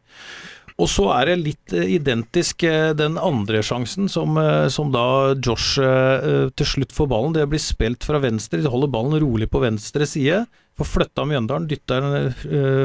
Og 0.82 0.88
så 0.90 1.04
er 1.14 1.28
det 1.30 1.36
litt 1.38 1.74
eh, 1.76 1.92
identisk 1.94 2.64
eh, 2.66 2.90
den 2.98 3.14
andre 3.20 3.60
sjansen, 3.62 4.08
som, 4.10 4.34
eh, 4.40 4.66
som 4.74 4.90
da 4.94 5.34
Josh 5.38 5.78
til 5.78 6.66
slutt 6.66 6.94
får 6.94 7.08
ballen. 7.10 7.36
Det 7.36 7.46
blir 7.50 7.62
spilt 7.62 8.06
fra 8.06 8.18
venstre, 8.22 8.62
de 8.62 8.72
holder 8.72 8.90
ballen 8.90 9.20
rolig 9.22 9.48
på 9.52 9.62
venstre 9.62 10.08
side. 10.08 10.42
Får 10.74 10.90
flytta 10.90 11.26
Mjøndalen, 11.30 11.68
dytter, 11.70 12.34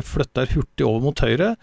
flytter 0.05 0.51
hurtig 0.53 0.85
over 0.85 1.07
mot 1.07 1.23
høyre. 1.25 1.55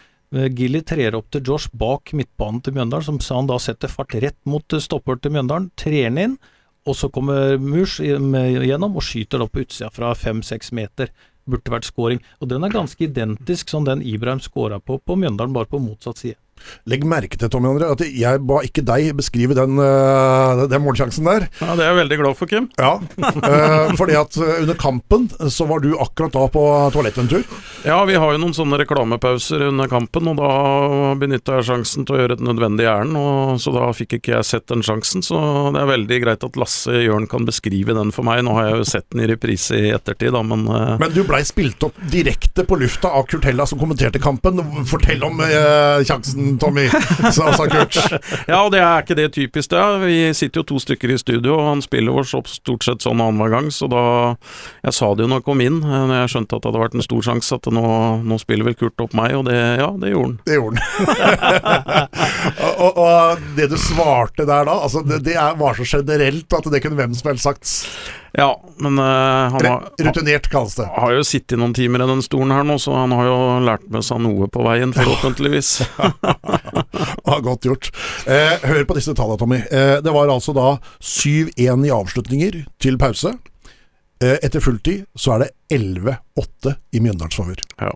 Gilly 0.59 0.81
trer 0.83 1.15
opp 1.15 1.29
til 1.31 1.45
Josh 1.47 1.71
bak 1.71 2.11
midtbanen 2.19 2.59
til 2.67 2.75
Mjøndalen, 2.75 3.07
som 3.07 3.21
han 3.39 3.47
da 3.47 3.61
setter 3.63 3.93
fart 3.93 4.17
rett 4.19 4.39
mot 4.51 4.75
stopper 4.83 5.21
til 5.23 5.37
Mjøndalen. 5.37 5.71
Trer 5.79 6.09
den 6.09 6.19
inn, 6.25 6.35
og 6.83 6.99
så 6.99 7.13
kommer 7.15 7.55
Murs 7.63 8.01
gjennom 8.03 8.99
og 8.99 9.07
skyter 9.07 9.39
da 9.39 9.47
på 9.47 9.63
utsida 9.63 9.93
fra 9.95 10.11
fem-seks 10.19 10.75
meter. 10.75 11.15
Burde 11.47 11.73
vært 11.73 11.89
scoring. 11.89 12.23
Og 12.41 12.51
den 12.51 12.67
er 12.67 12.75
ganske 12.75 13.07
identisk 13.07 13.71
som 13.71 13.87
den 13.87 14.03
Ibrahim 14.03 14.43
scora 14.43 14.81
på 14.81 14.99
på 14.99 15.17
Mjøndalen, 15.17 15.55
bare 15.55 15.71
på 15.71 15.83
motsatt 15.83 16.19
side. 16.23 16.41
Legg 16.91 17.05
merke 17.09 17.39
til, 17.39 17.51
Tommy 17.53 17.71
André, 17.71 17.89
at 17.93 18.03
jeg 18.07 18.41
ba 18.47 18.61
ikke 18.67 18.85
deg 18.87 19.13
beskrive 19.19 19.55
den, 19.57 19.79
eh, 19.83 20.65
den 20.71 20.83
målsjansen 20.85 21.27
der. 21.29 21.49
Ja, 21.61 21.75
Det 21.77 21.85
er 21.85 21.93
jeg 21.93 22.01
veldig 22.03 22.19
glad 22.23 22.37
for, 22.39 22.51
Kim. 22.51 22.69
Ja, 22.79 22.95
eh, 23.21 23.95
fordi 23.99 24.17
at 24.19 24.37
eh, 24.37 24.63
under 24.65 24.75
kampen 24.81 25.29
så 25.51 25.67
var 25.69 25.81
du 25.85 25.93
akkurat 25.99 26.35
da 26.35 26.47
på 26.53 26.65
toalettet 26.95 27.23
en 27.25 27.31
tur. 27.31 27.45
Ja, 27.87 28.01
vi 28.09 28.15
har 28.19 28.33
jo 28.35 28.41
noen 28.43 28.55
sånne 28.57 28.79
reklamepauser 28.83 29.69
under 29.69 29.89
kampen, 29.91 30.29
og 30.33 30.39
da 30.41 31.15
benytta 31.21 31.59
jeg 31.61 31.69
sjansen 31.71 32.07
til 32.07 32.17
å 32.17 32.21
gjøre 32.23 32.39
et 32.39 32.45
nødvendig 32.47 32.87
ærend, 32.91 33.17
så 33.63 33.73
da 33.75 33.91
fikk 33.97 34.19
ikke 34.19 34.37
jeg 34.37 34.49
sett 34.49 34.67
den 34.73 34.85
sjansen. 34.87 35.23
Så 35.27 35.39
det 35.75 35.83
er 35.83 35.91
veldig 35.91 36.21
greit 36.25 36.47
at 36.47 36.59
Lasse 36.61 37.03
Jørn 37.05 37.29
kan 37.31 37.47
beskrive 37.49 37.95
den 37.97 38.13
for 38.15 38.27
meg. 38.27 38.43
Nå 38.47 38.55
har 38.59 38.71
jeg 38.71 38.81
jo 38.81 38.89
sett 38.93 39.07
den 39.15 39.25
i 39.25 39.31
reprise 39.31 39.79
i 39.79 39.93
ettertid, 39.95 40.33
da, 40.37 40.43
men 40.47 40.67
Men 40.67 41.13
du 41.15 41.23
blei 41.27 41.43
spilt 41.47 41.83
opp 41.87 41.97
direkte 42.11 42.65
på 42.67 42.79
lufta 42.81 43.11
av 43.17 43.27
Kurt 43.31 43.47
Hella 43.47 43.67
som 43.69 43.79
kommenterte 43.81 44.21
kampen. 44.23 44.61
Fortell 44.89 45.23
om 45.27 45.41
eh, 45.45 46.03
sjansen, 46.07 46.46
Tommy, 46.61 46.87
sa, 47.33 47.53
sa 47.53 47.67
Kurt. 47.71 47.99
Ja, 48.51 48.63
og 48.63 48.73
det 48.75 48.81
er 48.83 49.03
ikke 49.03 49.17
det 49.19 49.29
typisk 49.35 49.73
det. 49.73 49.83
Vi 50.05 50.19
sitter 50.37 50.63
jo 50.63 50.67
to 50.71 50.81
stykker 50.83 51.13
i 51.13 51.19
studio, 51.21 51.57
og 51.59 51.71
han 51.71 51.83
spiller 51.85 52.15
vår 52.15 52.29
stort 52.31 52.87
sett 52.87 53.05
sånn 53.05 53.21
annenhver 53.23 53.53
gang, 53.53 53.71
så 53.75 53.89
da 53.91 54.05
Jeg 54.87 54.95
sa 54.97 55.13
det 55.15 55.25
jo 55.25 55.31
når 55.31 55.41
jeg 55.41 55.47
kom 55.49 55.63
inn, 55.65 55.81
eh, 55.83 56.05
når 56.11 56.23
jeg 56.23 56.33
skjønte 56.35 56.59
at 56.59 56.65
det 56.65 56.71
hadde 56.71 56.83
vært 56.85 56.97
en 56.99 57.07
stor 57.07 57.27
sjanse, 57.31 57.59
at 57.59 57.71
nå, 57.75 57.87
nå 58.27 58.39
spiller 58.43 58.69
vel 58.69 58.79
Kurt 58.79 59.03
opp 59.03 59.17
meg, 59.17 59.35
og 59.39 59.47
det, 59.49 59.57
ja, 59.81 59.91
det 60.03 60.13
gjorde 60.13 60.29
han. 60.29 60.37
Det 60.47 60.59
gjorde 60.59 60.85
han. 60.85 62.07
og, 62.67 62.85
og, 62.87 63.03
og 63.07 63.49
det 63.59 63.71
du 63.73 63.79
svarte 63.81 64.47
der 64.47 64.69
da, 64.69 64.79
altså 64.87 65.03
det, 65.07 65.23
det 65.27 65.35
er, 65.35 65.59
var 65.59 65.79
så 65.79 65.89
generelt 65.97 66.61
at 66.61 66.71
det 66.73 66.83
kunne 66.85 67.01
hvem 67.01 67.17
som 67.17 67.33
helst 67.33 67.49
sagt. 67.49 67.75
Ja, 68.39 68.65
men 68.77 68.99
uh, 68.99 69.05
han 69.05 69.67
har, 69.67 69.89
Rutinert 69.99 70.49
kalles 70.49 70.75
det. 70.75 70.85
har 70.93 71.13
jo 71.17 71.23
sittet 71.25 71.57
noen 71.57 71.73
timer 71.75 72.03
i 72.05 72.09
den 72.11 72.21
stolen 72.25 72.53
her 72.53 72.67
nå, 72.69 72.77
så 72.83 72.93
han 72.93 73.15
har 73.17 73.25
jo 73.31 73.37
lært 73.65 73.87
med 73.89 74.05
seg 74.05 74.21
noe 74.21 74.49
på 74.53 74.65
veien, 74.67 74.93
forhåpentligvis. 74.93 75.71
Ja, 76.43 77.39
godt 77.47 77.67
gjort. 77.69 77.91
Eh, 78.27 78.57
hør 78.67 78.85
på 78.89 78.97
disse 78.99 79.15
tallene, 79.17 79.39
Tommy. 79.41 79.61
Eh, 79.71 79.99
det 80.05 80.15
var 80.15 80.33
altså 80.33 80.55
da 80.57 80.77
7-1 81.01 81.87
i 81.87 81.93
avslutninger 81.95 82.65
til 82.83 82.99
pause. 83.01 83.35
Eh, 84.23 84.39
etter 84.41 84.65
fulltid 84.65 85.05
så 85.19 85.37
er 85.37 85.47
det 85.47 85.51
11-8 85.77 86.77
i 86.97 87.03
Mjøndalens 87.05 87.37
favør. 87.39 87.65
Ja. 87.81 87.93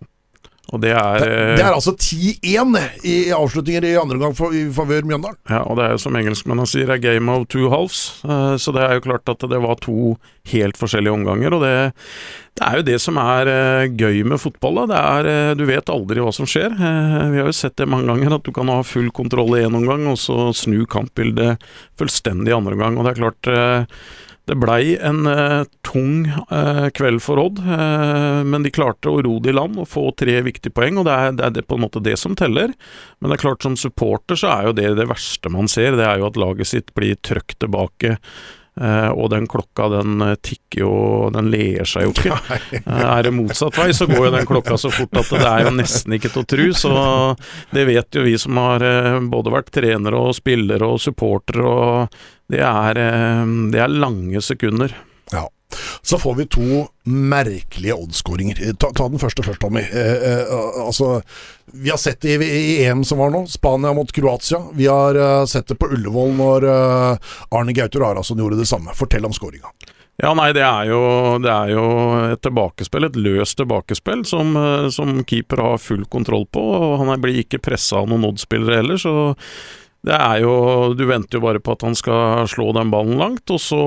Og 0.70 0.82
det 0.82 0.92
er, 0.94 1.22
det, 1.22 1.38
det 1.58 1.64
er 1.64 1.74
altså 1.74 1.96
10-1 1.96 2.76
i 3.08 3.14
avslutninger 3.34 3.88
i 3.88 3.96
andre 3.98 4.18
omgang 4.18 4.54
i 4.54 4.62
favør 4.74 5.06
Mjøndalen. 5.08 5.38
Ja, 5.50 5.64
og 5.64 5.78
det 5.78 5.86
er 5.86 5.96
jo 5.96 6.02
som 6.04 6.18
engelskmennene 6.18 6.70
sier, 6.70 6.92
a 6.94 6.98
game 7.02 7.32
of 7.32 7.48
two 7.50 7.70
halves. 7.72 8.20
Uh, 8.22 8.54
så 8.60 8.74
det 8.76 8.84
er 8.84 8.98
jo 8.98 9.06
klart 9.08 9.32
at 9.32 9.42
det 9.50 9.60
var 9.64 9.80
to 9.82 10.14
helt 10.52 10.78
forskjellige 10.78 11.16
omganger. 11.16 11.56
Og 11.56 11.64
det, 11.66 11.74
det 12.60 12.68
er 12.68 12.78
jo 12.78 12.86
det 12.86 12.98
som 13.02 13.18
er 13.22 13.50
uh, 13.50 13.90
gøy 13.90 14.22
med 14.30 14.42
fotball. 14.42 14.84
Da. 14.84 14.86
Det 14.92 15.02
er, 15.34 15.58
du 15.58 15.66
vet 15.72 15.90
aldri 15.90 16.22
hva 16.22 16.34
som 16.34 16.46
skjer. 16.50 16.78
vi 16.78 17.42
har 17.42 17.50
jo 17.50 17.56
sett 17.56 17.78
det 17.80 17.90
mange 17.90 18.12
ganger, 18.12 18.38
at 18.38 18.46
du 18.46 18.54
kan 18.54 18.70
ha 18.70 18.80
full 18.86 19.10
kontroll 19.16 19.58
i 19.58 19.64
én 19.66 19.74
omgang, 19.76 20.06
og 20.12 20.20
så 20.22 20.52
snu 20.54 20.84
kampbildet 20.90 21.58
fullstendig 21.98 22.54
i 22.54 22.58
andre 22.60 22.78
omgang. 22.78 23.00
Og 23.00 23.08
det 23.08 23.16
er 23.16 23.22
klart 23.24 23.54
det 24.48 24.56
blei 24.58 24.96
en 24.96 25.26
uh, 25.28 25.64
tung 25.86 26.24
uh, 26.50 26.88
kveld 26.96 27.22
for 27.22 27.40
Odd, 27.42 27.60
uh, 27.62 28.40
men 28.46 28.64
de 28.64 28.72
klarte 28.74 29.10
å 29.10 29.20
ro 29.22 29.38
det 29.42 29.52
i 29.52 29.56
land 29.56 29.78
og 29.80 29.90
få 29.90 30.08
tre 30.18 30.38
viktige 30.46 30.74
poeng. 30.74 31.00
og 31.00 31.06
det 31.08 31.16
er, 31.16 31.34
det 31.38 31.50
er, 31.50 31.66
på 31.66 31.78
en 31.78 31.84
måte 31.86 32.02
det 32.04 32.16
som 32.20 32.36
teller. 32.38 32.72
Men 33.20 33.30
det 33.30 33.38
er 33.38 33.44
klart 33.44 33.66
som 33.66 33.76
supporter 33.78 34.38
så 34.40 34.54
er 34.54 34.70
jo 34.70 34.78
det 34.78 34.94
det 34.98 35.10
verste 35.10 35.52
man 35.52 35.70
ser. 35.70 35.98
Det 35.98 36.08
er 36.08 36.22
jo 36.22 36.30
at 36.30 36.40
laget 36.40 36.72
sitt 36.72 36.94
blir 36.96 37.20
trøkt 37.22 37.60
tilbake. 37.62 38.16
Uh, 38.80 39.10
og 39.12 39.32
den 39.32 39.48
klokka 39.50 39.88
den 39.90 40.22
tikker 40.46 40.80
jo 40.84 40.92
Den 41.34 41.48
ler 41.50 41.88
seg 41.90 42.06
jo 42.06 42.12
ikke. 42.14 42.36
Uh, 42.80 43.02
er 43.02 43.26
det 43.26 43.32
motsatt 43.34 43.76
vei, 43.76 43.90
så 43.94 44.06
går 44.08 44.28
jo 44.28 44.32
den 44.32 44.46
klokka 44.48 44.76
så 44.80 44.92
fort 44.94 45.18
at 45.20 45.30
det 45.34 45.46
er 45.46 45.66
jo 45.66 45.72
nesten 45.74 46.14
ikke 46.16 46.30
til 46.32 46.42
å 46.42 46.48
tru. 46.48 46.66
Så 46.74 46.92
det 47.74 47.86
vet 47.90 48.18
jo 48.18 48.24
vi 48.24 48.36
som 48.40 48.58
har 48.62 48.82
både 49.30 49.52
vært 49.52 49.72
trenere 49.74 50.18
og 50.30 50.36
spillere 50.38 50.86
og 50.86 51.02
supportere 51.02 51.66
og 51.66 52.20
det 52.50 52.64
er, 52.66 53.00
eh, 53.00 53.54
det 53.72 53.82
er 53.84 53.96
lange 53.96 54.42
sekunder. 54.44 54.94
Ja. 55.32 55.46
Så 56.02 56.18
får 56.18 56.34
vi 56.34 56.46
to 56.46 56.86
merkelige 57.04 57.94
oddskåringer. 57.94 58.72
Ta, 58.78 58.90
ta, 58.96 59.08
den 59.08 59.20
første 59.22 59.44
først, 59.46 59.60
Tommy. 59.62 59.80
Eh, 59.80 60.24
eh, 60.30 60.54
altså, 60.86 61.20
vi 61.72 61.92
har 61.92 62.00
sett 62.00 62.20
det 62.24 62.40
i, 62.40 62.48
i, 62.48 62.74
EM 62.84 63.04
som 63.06 63.20
var 63.22 63.30
nå, 63.34 63.44
Spania 63.50 63.92
mot 63.94 64.12
Kroatia. 64.12 64.62
Vi 64.74 64.88
har 64.90 65.14
eh, 65.14 65.44
sett 65.50 65.68
det 65.70 65.78
på 65.78 65.90
Ullevål 65.94 66.34
når 66.40 66.66
uh, 66.66 67.32
Arne 67.54 67.74
Gauter 67.76 68.04
Arason 68.06 68.40
gjorde 68.40 68.58
det 68.60 68.68
samme. 68.70 68.94
Fortell 68.96 69.28
om 69.28 69.34
skåringa. 69.36 69.70
Ja, 70.20 70.34
nei, 70.36 70.50
det 70.52 70.60
er, 70.66 70.90
jo, 70.90 71.00
det 71.40 71.48
er, 71.48 71.70
jo, 71.72 71.84
et 72.34 72.42
tilbakespill, 72.44 73.06
et 73.06 73.16
løst 73.16 73.56
tilbakespill, 73.56 74.26
som, 74.28 74.52
som 74.92 75.22
keeper 75.24 75.62
har 75.64 75.80
full 75.80 76.02
kontroll 76.12 76.44
på. 76.52 76.60
og 76.60 76.98
Han 77.00 77.14
blir 77.22 77.40
ikke 77.40 77.62
pressa 77.64 78.02
av 78.02 78.10
noen 78.10 78.26
Odd-spillere 78.28 78.82
heller, 78.82 79.00
så 79.00 79.14
det 80.06 80.16
er 80.16 80.40
jo 80.44 80.54
Du 80.96 81.04
venter 81.08 81.38
jo 81.38 81.44
bare 81.44 81.60
på 81.60 81.74
at 81.76 81.84
han 81.84 81.96
skal 81.98 82.48
slå 82.48 82.70
den 82.76 82.92
ballen 82.92 83.20
langt, 83.20 83.50
og 83.52 83.60
så 83.60 83.82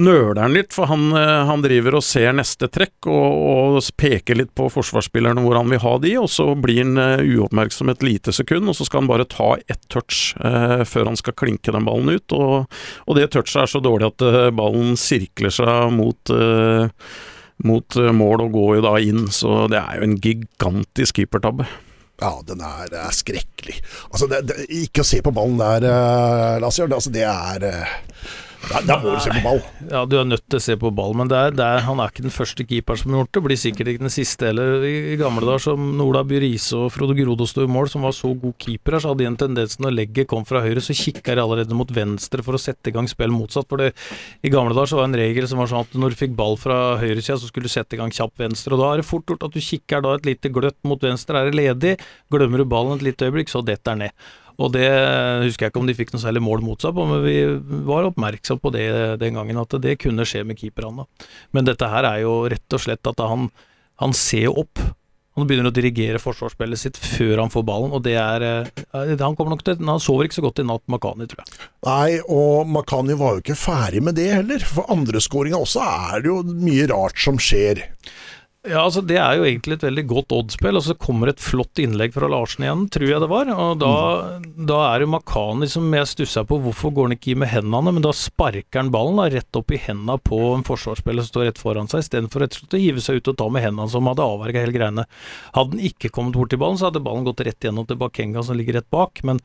nøler 0.00 0.38
han 0.40 0.54
litt, 0.54 0.72
for 0.74 0.88
han, 0.90 1.10
eh, 1.16 1.44
han 1.46 1.62
driver 1.64 1.98
og 1.98 2.04
ser 2.06 2.32
neste 2.36 2.68
trekk 2.72 3.08
og, 3.10 3.40
og, 3.76 3.78
peker 4.00 4.38
litt 4.38 4.52
på 4.56 4.68
forsvarsspillerne 4.72 5.42
hvor 5.44 5.58
han 5.58 5.70
vil 5.70 5.82
ha 5.82 5.96
de, 6.02 6.14
og 6.20 6.28
så 6.30 6.46
blir 6.58 6.80
han 6.82 7.00
uh, 7.00 7.20
uoppmerksom 7.20 7.90
et 7.92 8.04
lite 8.06 8.32
sekund, 8.34 8.70
og 8.70 8.78
så 8.78 8.86
skal 8.86 9.02
han 9.02 9.10
bare 9.10 9.26
ta 9.28 9.50
ett 9.66 9.82
touch 9.92 10.38
uh, 10.40 10.86
før 10.88 11.10
han 11.10 11.18
skal 11.18 11.36
klinke 11.36 11.74
den 11.74 11.86
ballen 11.88 12.14
ut. 12.14 12.36
Og, 12.36 12.70
og 13.06 13.18
det 13.18 13.28
touchet 13.34 13.64
er 13.64 13.70
så 13.70 13.82
dårlig 13.84 14.08
at 14.12 14.24
uh, 14.24 14.38
ballen 14.54 14.96
sirkler 15.00 15.54
seg 15.54 15.92
mot 15.94 16.34
mot 17.60 17.96
mål 18.16 18.46
og 18.46 18.54
går 18.54 18.70
jo 18.78 18.82
da 18.86 18.92
inn, 19.04 19.26
så 19.36 19.66
det 19.68 19.76
er 19.76 19.98
jo 19.98 20.06
en 20.06 20.14
gigantisk 20.24 21.18
keepertabbe. 21.18 21.66
Ja, 22.20 22.34
den 22.46 22.60
er, 22.60 22.92
er 23.00 23.16
skrekkelig. 23.16 23.78
Altså, 24.10 24.28
det, 24.28 24.42
det, 24.50 24.66
ikke 24.82 25.04
å 25.04 25.08
se 25.08 25.22
på 25.24 25.32
ballen 25.34 25.60
der, 25.60 25.86
uh, 25.88 26.60
Lasse, 26.60 26.84
altså, 26.84 27.12
det 27.14 27.24
er 27.24 27.64
uh, 27.64 27.94
der, 28.60 28.84
da 28.86 28.96
må 29.00 29.14
du 29.14 29.20
se 29.24 29.32
på 29.32 29.40
ball. 29.44 29.60
Ja, 29.88 30.02
du 30.06 30.16
er 30.20 30.26
nødt 30.28 30.44
til 30.44 30.60
å 30.60 30.62
se 30.62 30.74
på 30.78 30.90
ball, 30.94 31.14
men 31.16 31.30
det 31.30 31.38
er, 31.38 31.54
det 31.56 31.64
er, 31.64 31.82
han 31.86 32.00
er 32.02 32.12
ikke 32.12 32.24
den 32.26 32.34
første 32.34 32.66
keeperen 32.68 33.00
som 33.00 33.14
har 33.14 33.22
gjort 33.22 33.32
det. 33.36 33.42
Blir 33.46 33.60
sikkert 33.60 33.90
ikke 33.92 34.04
den 34.04 34.12
siste 34.12 34.50
heller. 34.50 34.84
I, 34.86 34.92
I, 35.14 35.16
gamle 35.20 35.46
dager 35.46 35.64
som 35.64 35.86
Nola 35.98 36.22
By 36.28 36.40
Riise 36.44 36.76
og 36.78 36.92
Frode 36.94 37.16
Grodo 37.18 37.48
sto 37.48 37.64
i 37.64 37.70
mål, 37.70 37.88
som 37.92 38.04
var 38.06 38.14
så 38.16 38.32
gode 38.34 38.58
keepere, 38.60 39.00
så 39.00 39.12
hadde 39.12 39.24
de 39.24 39.30
en 39.30 39.38
tendens 39.40 39.80
når 39.80 39.96
legget 39.96 40.30
kom 40.30 40.44
fra 40.48 40.62
høyre, 40.64 40.82
så 40.84 40.96
kikka 40.96 41.38
de 41.38 41.44
allerede 41.44 41.78
mot 41.78 41.94
venstre 41.96 42.44
for 42.46 42.58
å 42.58 42.62
sette 42.62 42.92
i 42.92 42.96
gang 42.96 43.08
spill 43.10 43.32
motsatt. 43.34 43.68
For 43.70 43.80
det, 43.80 43.94
i 44.44 44.52
gamle 44.52 44.76
dager 44.76 44.92
så 44.92 45.00
var 45.00 45.08
det 45.08 45.14
en 45.14 45.22
regel 45.22 45.48
som 45.50 45.62
var 45.62 45.72
sånn 45.72 45.88
at 45.88 45.96
når 45.96 46.14
du 46.14 46.20
fikk 46.20 46.36
ball 46.38 46.58
fra 46.60 46.78
høyresida, 47.00 47.38
så 47.40 47.48
skulle 47.48 47.70
du 47.70 47.74
sette 47.74 47.96
i 47.96 48.02
gang 48.02 48.12
kjapp 48.14 48.36
venstre. 48.44 48.76
Og 48.76 48.84
da 48.84 48.92
er 48.92 49.02
det 49.02 49.08
fort 49.08 49.26
gjort 49.30 49.48
at 49.48 49.56
du 49.56 49.64
kikker 49.64 50.04
da 50.04 50.14
et 50.18 50.28
lite 50.28 50.52
gløtt 50.52 50.78
mot 50.86 51.00
venstre, 51.10 51.40
er 51.40 51.50
det 51.50 51.58
ledig, 51.58 51.96
glemmer 52.30 52.62
du 52.62 52.68
ballen 52.68 53.00
et 53.00 53.08
lite 53.08 53.30
øyeblikk, 53.30 53.50
så 53.52 53.64
detter 53.64 53.96
den 53.96 54.06
ned. 54.10 54.30
Og 54.60 54.72
det 54.74 54.88
husker 55.46 55.66
jeg 55.66 55.72
ikke 55.72 55.80
om 55.80 55.88
de 55.88 55.96
fikk 55.96 56.12
noe 56.12 56.22
særlig 56.22 56.42
mål 56.44 56.64
mot 56.64 56.82
seg 56.82 56.92
på, 56.96 57.06
men 57.08 57.24
vi 57.24 57.36
var 57.88 58.08
oppmerksom 58.10 58.60
på 58.60 58.72
det 58.74 58.86
den 59.22 59.38
gangen, 59.38 59.60
at 59.62 59.76
det 59.80 59.98
kunne 60.02 60.26
skje 60.28 60.44
med 60.44 60.60
keeperne. 60.60 61.06
Men 61.56 61.68
dette 61.68 61.88
her 61.88 62.08
er 62.08 62.24
jo 62.26 62.42
rett 62.52 62.76
og 62.76 62.82
slett 62.84 63.08
at 63.08 63.22
han, 63.24 63.48
han 64.02 64.16
ser 64.16 64.50
opp. 64.52 64.82
Han 65.38 65.46
begynner 65.48 65.70
å 65.70 65.74
dirigere 65.74 66.20
forsvarsspillet 66.20 66.80
sitt 66.80 66.98
før 66.98 67.44
han 67.44 67.52
får 67.52 67.64
ballen, 67.64 67.94
og 67.96 68.02
det 68.04 68.16
er 68.18 68.44
eh, 68.44 69.12
Han 69.22 69.36
kommer 69.38 69.54
nok 69.54 69.62
til 69.64 69.78
Han 69.86 70.02
sover 70.02 70.26
ikke 70.26 70.40
så 70.40 70.44
godt 70.44 70.60
i 70.60 70.66
natt, 70.66 70.82
Makani, 70.90 71.28
tror 71.30 71.44
jeg. 71.44 71.68
Nei, 71.86 72.18
og 72.26 72.68
Makani 72.68 73.16
var 73.16 73.36
jo 73.38 73.44
ikke 73.44 73.56
ferdig 73.56 74.02
med 74.04 74.18
det 74.18 74.28
heller. 74.34 74.66
For 74.66 74.90
andreskåringa 74.92 75.62
også 75.62 75.86
er 75.86 76.24
det 76.24 76.32
jo 76.32 76.42
mye 76.50 76.90
rart 76.90 77.22
som 77.22 77.38
skjer. 77.40 77.86
Ja, 78.68 78.82
altså 78.82 79.00
Det 79.00 79.16
er 79.16 79.38
jo 79.38 79.46
egentlig 79.48 79.78
et 79.78 79.84
veldig 79.86 80.02
godt 80.04 80.32
oddspill, 80.36 80.76
og 80.76 80.84
så 80.84 80.92
kommer 81.00 81.30
et 81.30 81.40
flott 81.40 81.80
innlegg 81.80 82.12
fra 82.12 82.28
Larsen 82.28 82.66
igjen, 82.66 82.82
tror 82.92 83.08
jeg 83.08 83.22
det 83.22 83.28
var. 83.30 83.48
og 83.54 83.78
Da, 83.80 83.92
mm. 84.36 84.66
da 84.68 84.80
er 84.90 85.00
det 85.00 85.08
Makani 85.14 85.68
som 85.72 85.86
jeg 85.96 86.10
stussa 86.10 86.44
på, 86.44 86.58
hvorfor 86.60 86.92
går 86.92 87.08
han 87.08 87.16
ikke 87.16 87.32
i 87.32 87.38
med 87.40 87.48
hendene? 87.48 87.94
Men 87.96 88.04
da 88.04 88.12
sparker 88.12 88.82
han 88.82 88.92
ballen 88.92 89.16
da, 89.16 89.30
rett 89.32 89.56
opp 89.56 89.72
i 89.72 89.80
hendene 89.80 90.18
på 90.20 90.42
en 90.50 90.66
forsvarsspiller 90.68 91.24
som 91.24 91.32
står 91.32 91.48
rett 91.48 91.62
foran 91.62 91.88
seg, 91.88 92.04
istedenfor 92.04 92.44
å 92.44 92.50
hive 92.76 93.00
seg 93.00 93.22
ut 93.22 93.32
og 93.32 93.40
ta 93.40 93.48
med 93.48 93.64
hendene, 93.64 93.88
som 93.88 94.12
hadde 94.12 94.28
avverga 94.28 94.66
hele 94.66 94.76
greiene. 94.76 95.06
Hadde 95.56 95.78
han 95.78 95.88
ikke 95.88 96.12
kommet 96.12 96.36
bort 96.36 96.52
til 96.52 96.60
ballen, 96.60 96.76
så 96.76 96.90
hadde 96.90 97.04
ballen 97.06 97.24
gått 97.30 97.40
rett 97.48 97.64
gjennom 97.64 97.88
til 97.88 97.96
Bakenga 98.02 98.44
som 98.44 98.60
ligger 98.60 98.82
rett 98.82 98.92
bak. 98.92 99.24
Men 99.24 99.40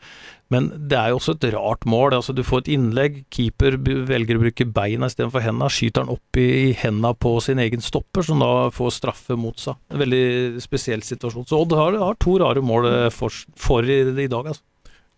men 0.53 0.67
det 0.89 0.97
er 0.97 1.09
jo 1.09 1.17
også 1.17 1.33
et 1.35 1.47
rart 1.55 1.87
mål. 1.89 2.13
altså 2.19 2.33
Du 2.35 2.43
får 2.45 2.65
et 2.65 2.71
innlegg, 2.75 3.23
keeper 3.33 3.79
velger 3.81 4.37
å 4.37 4.43
bruke 4.43 4.67
beina 4.69 5.09
istedenfor 5.09 5.41
hendene. 5.41 5.71
Skyter 5.73 6.05
han 6.05 6.13
opp 6.13 6.39
i 6.39 6.75
hendene 6.77 7.15
på 7.17 7.33
sin 7.41 7.61
egen 7.63 7.81
stopper, 7.81 8.25
som 8.27 8.43
da 8.43 8.69
får 8.73 8.93
straffe 8.99 9.37
mot 9.39 9.57
seg. 9.61 9.79
En 9.89 10.03
veldig 10.03 10.61
spesiell 10.63 11.01
situasjon. 11.05 11.49
Så 11.49 11.63
Odd 11.63 11.73
har, 11.77 11.97
har 11.97 12.21
to 12.21 12.37
rare 12.43 12.61
mål 12.61 12.89
eh, 12.91 13.09
for, 13.13 13.33
for 13.57 13.89
i, 13.89 14.03
i, 14.13 14.29
dag, 14.29 14.53
altså. 14.53 14.61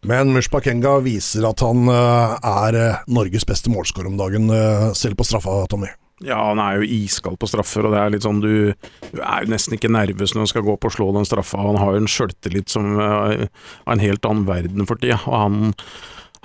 Men 0.08 0.32
Mushbakenga 0.32 1.00
viser 1.04 1.48
at 1.50 1.60
han 1.66 1.90
uh, 1.90 2.38
er 2.38 2.76
uh, 2.78 3.00
Norges 3.12 3.48
beste 3.50 3.72
målskårer 3.74 4.12
om 4.12 4.20
dagen, 4.20 4.52
selv 4.96 5.18
på 5.20 5.26
straffa, 5.28 5.64
Tommy. 5.68 5.90
Ja, 6.26 6.38
han 6.50 6.58
er 6.58 6.80
jo 6.80 6.88
iskald 6.98 7.38
på 7.38 7.50
straffer, 7.50 7.86
og 7.86 7.94
det 7.94 8.02
er 8.02 8.14
litt 8.16 8.26
sånn 8.26 8.40
du, 8.42 8.74
du 9.14 9.20
er 9.22 9.44
jo 9.46 9.52
nesten 9.54 9.76
ikke 9.78 9.92
nervøs 9.94 10.34
når 10.34 10.48
han 10.48 10.50
skal 10.50 10.66
gå 10.66 10.74
opp 10.74 10.88
og 10.90 10.96
slå 10.96 11.12
den 11.14 11.28
straffa. 11.30 11.62
Han 11.62 11.78
har 11.78 11.94
jo 11.94 12.02
en 12.02 12.10
sjøltillit 12.10 12.74
som 12.74 12.96
er 12.98 13.44
av 13.46 13.94
en 13.94 14.02
helt 14.02 14.26
annen 14.26 14.48
verden 14.50 14.90
for 14.90 14.98
tida, 15.02 15.20
og 15.30 15.38
han 15.38 15.76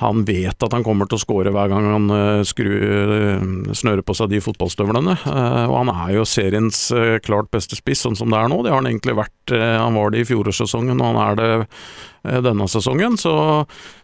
han 0.01 0.25
vet 0.25 0.65
at 0.65 0.75
han 0.75 0.85
kommer 0.87 1.09
til 1.09 1.19
å 1.19 1.23
skåre 1.23 1.53
hver 1.55 1.69
gang 1.73 1.89
han 1.91 2.07
uh, 2.13 3.73
snører 3.77 4.05
på 4.07 4.17
seg 4.17 4.33
de 4.33 4.41
fotballstøvlene. 4.45 5.17
Uh, 5.25 5.67
og 5.69 5.77
han 5.83 5.93
er 5.93 6.15
jo 6.17 6.29
seriens 6.29 6.85
klart 7.25 7.51
beste 7.53 7.79
spiss, 7.79 8.05
sånn 8.07 8.17
som 8.19 8.33
det 8.33 8.41
er 8.41 8.53
nå. 8.53 8.63
Det 8.65 8.73
har 8.73 8.81
han 8.81 8.91
egentlig 8.91 9.19
vært. 9.19 9.53
han 9.53 9.99
var 9.99 10.13
det 10.13 10.23
i 10.23 10.29
fjorårssesongen, 10.29 11.01
og 11.01 11.13
han 11.13 11.21
er 11.23 11.39
det 11.41 12.41
denne 12.47 12.69
sesongen. 12.71 13.19
Så 13.19 13.33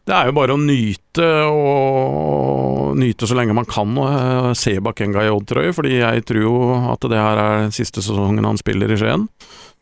det 0.08 0.14
er 0.16 0.28
jo 0.28 0.36
bare 0.36 0.56
å 0.56 0.60
nyte, 0.60 1.28
og 1.52 2.98
nyte 2.98 3.28
så 3.30 3.38
lenge 3.38 3.56
man 3.56 3.68
kan 3.68 3.94
og 3.98 4.52
se 4.58 4.76
Bakenga 4.82 5.24
i 5.26 5.32
Odd-trøye, 5.32 5.74
fordi 5.76 5.98
jeg 6.00 6.26
tror 6.28 6.42
jo 6.42 6.58
at 6.92 7.08
det 7.10 7.22
her 7.22 7.42
er 7.44 7.72
siste 7.74 8.04
sesongen 8.04 8.48
han 8.48 8.60
spiller 8.60 8.92
i 8.92 9.00
Skien. 9.00 9.28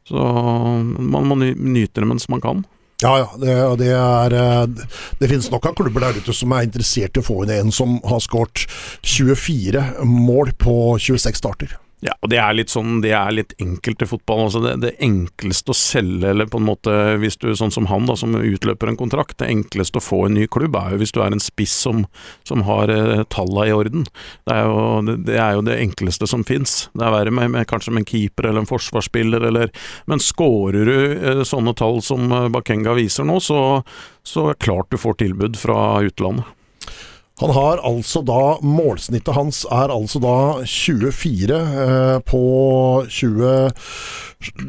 Så 0.07 0.23
man 0.23 1.27
må 1.27 1.39
nyte 1.41 2.01
det 2.01 2.09
mens 2.09 2.29
man 2.31 2.43
kan. 2.45 2.65
Ja, 3.03 3.19
ja. 3.19 3.31
Det, 3.37 3.55
det, 3.85 3.91
er, 3.93 4.37
eh, 4.41 4.87
det 5.21 5.29
finnes 5.29 5.51
nok 5.53 5.69
av 5.69 5.75
klubber 5.77 6.07
der 6.07 6.21
ute 6.21 6.33
som 6.37 6.55
er 6.57 6.65
interessert 6.65 7.17
i 7.17 7.21
å 7.21 7.27
få 7.27 7.43
inn 7.45 7.53
en 7.53 7.75
som 7.75 7.99
har 8.09 8.23
skåret 8.25 8.65
24 9.05 10.07
mål 10.09 10.55
på 10.61 10.77
26 10.97 11.43
starter. 11.43 11.77
Ja, 12.05 12.13
og 12.21 12.29
det 12.29 12.37
er 12.37 12.53
litt 12.53 12.69
sånn, 12.69 12.99
det 13.01 13.15
er 13.17 13.31
litt 13.33 13.55
enkelt 13.63 14.03
i 14.05 14.09
fotball. 14.11 14.43
Altså 14.47 14.61
det, 14.61 14.75
det, 14.83 14.91
enkleste 15.03 15.73
å 15.73 15.77
selge, 15.77 16.29
eller 16.29 16.49
på 16.53 16.61
en 16.61 16.67
måte 16.69 16.93
hvis 17.23 17.39
du 17.41 17.49
sånn 17.57 17.73
som 17.73 17.89
han, 17.89 18.05
da, 18.09 18.19
som 18.21 18.35
utløper 18.37 18.91
en 18.93 18.99
kontrakt, 19.01 19.39
det 19.41 19.49
enkleste 19.49 20.03
å 20.03 20.05
få 20.05 20.19
en 20.27 20.37
ny 20.37 20.45
klubb 20.53 20.77
er 20.77 20.93
jo 20.93 21.01
hvis 21.01 21.15
du 21.17 21.23
er 21.25 21.33
en 21.33 21.41
spiss 21.41 21.73
som, 21.87 22.05
som 22.45 22.67
har 22.69 22.93
eh, 22.93 23.25
tallene 23.33 23.65
i 23.71 23.73
orden. 23.73 24.05
Det 24.45 24.59
er, 24.59 24.69
jo, 24.69 25.17
det 25.25 25.39
er 25.41 25.57
jo 25.57 25.65
det 25.71 25.79
enkleste 25.87 26.29
som 26.29 26.45
fins. 26.45 26.77
Det 26.93 27.07
er 27.07 27.17
verre 27.17 27.33
med, 27.33 27.55
med, 27.57 27.69
kanskje 27.71 27.97
med 27.97 28.05
en 28.05 28.11
keeper 28.13 28.51
eller 28.51 28.67
en 28.67 28.69
forsvarsspiller, 28.69 29.49
eller 29.49 29.73
Men 30.05 30.21
skårer 30.21 30.93
du 30.93 30.99
eh, 31.17 31.43
sånne 31.49 31.73
tall 31.81 32.03
som 32.05 32.29
eh, 32.29 32.51
Bakenga 32.53 32.93
viser 33.01 33.25
nå, 33.25 33.41
så, 33.41 33.81
så 34.21 34.51
er 34.51 34.53
det 34.53 34.69
klart 34.69 34.93
du 34.93 35.01
får 35.01 35.17
tilbud 35.25 35.57
fra 35.57 35.81
utlandet. 36.05 36.56
Han 37.41 37.51
har 37.53 37.83
altså 37.85 38.23
da 38.25 38.57
Målsnittet 38.65 39.37
hans 39.37 39.65
er 39.69 39.93
altså 39.93 40.21
da 40.25 40.37
24 40.65 41.59
eh, 41.59 42.19
på 42.25 42.43
20 43.13 43.51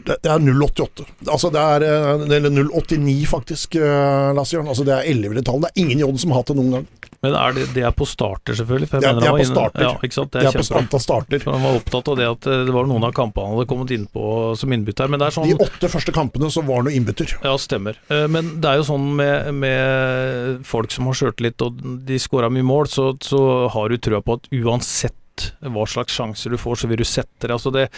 Det 0.04 0.18
er 0.28 0.44
0,88. 0.44 1.06
Altså 1.32 1.52
det 1.54 1.64
er 1.64 1.86
eh, 1.88 2.26
Eller 2.28 2.52
0,89 2.52 3.16
faktisk, 3.32 3.80
eh, 3.80 4.34
Lasse 4.36 4.58
Jørn. 4.58 4.68
Altså 4.68 4.84
det 4.88 4.98
er 4.98 5.08
elleville 5.14 5.46
tall. 5.48 5.64
Det 5.64 5.72
er 5.72 5.86
ingen 5.86 6.04
Odd 6.10 6.20
som 6.20 6.36
har 6.36 6.44
hatt 6.44 6.52
det 6.52 6.60
noen 6.60 6.76
gang. 6.80 6.90
Men 7.28 7.36
er 7.38 7.56
det, 7.58 7.66
det 7.76 7.84
er 7.84 7.94
på 8.00 8.08
starter, 8.08 8.56
selvfølgelig? 8.58 8.88
For 8.90 8.98
jeg 8.98 9.04
Ja, 9.08 9.12
mener 9.14 9.22
det 9.22 9.28
er 9.28 9.36
på 9.36 9.44
inne- 9.44 9.52
starter. 9.54 9.84
Ja, 9.86 9.92
ikke 10.08 10.18
sant? 10.18 10.32
Det 10.32 10.40
Det 10.42 10.48
er 10.48 10.80
er 10.80 10.88
på 10.96 11.02
starter. 11.04 11.44
For 11.44 11.52
han 11.58 11.66
var 11.68 11.78
opptatt 11.82 12.08
av 12.14 12.18
det 12.22 12.28
at 12.32 12.48
eh, 12.48 12.64
det 12.70 12.74
var 12.78 12.88
noen 12.90 13.04
av 13.10 13.14
kampene 13.20 13.50
han 13.52 13.58
hadde 13.60 13.70
kommet 13.74 13.92
inn 13.98 14.08
på 14.16 14.26
som 14.58 14.72
innbytter. 14.74 15.12
Men 15.12 15.20
det 15.20 15.28
er 15.28 15.36
sånn 15.38 15.50
De 15.52 15.60
åtte 15.68 15.92
første 15.92 16.16
kampene 16.16 16.50
så 16.54 16.64
var 16.66 16.84
han 16.88 16.92
innbytter. 16.96 17.36
Ja, 17.44 17.54
stemmer. 17.62 18.00
Eh, 18.10 18.26
Men 18.32 18.56
det 18.64 18.72
er 18.72 18.82
jo 18.82 18.88
sånn 18.90 19.12
med, 19.20 19.54
med 19.54 20.66
folk 20.66 20.92
som 20.96 21.06
har 21.12 21.14
sjøltillit 21.20 21.62
og 21.68 21.84
de 22.08 22.18
skåra 22.22 22.50
mye 22.54 22.64
mål, 22.66 22.88
så, 22.88 23.12
så 23.22 23.44
har 23.74 23.90
du 23.90 23.98
trua 23.98 24.22
på 24.26 24.40
at 24.40 24.48
uansett 24.56 25.14
hva 25.62 25.84
slags 25.86 26.16
sjanser 26.18 26.50
du 26.56 26.58
får, 26.58 26.80
så 26.82 26.88
vil 26.90 26.98
du 26.98 27.06
sette 27.06 27.46
det. 27.46 27.54
Altså 27.54 27.70
det 27.76 27.90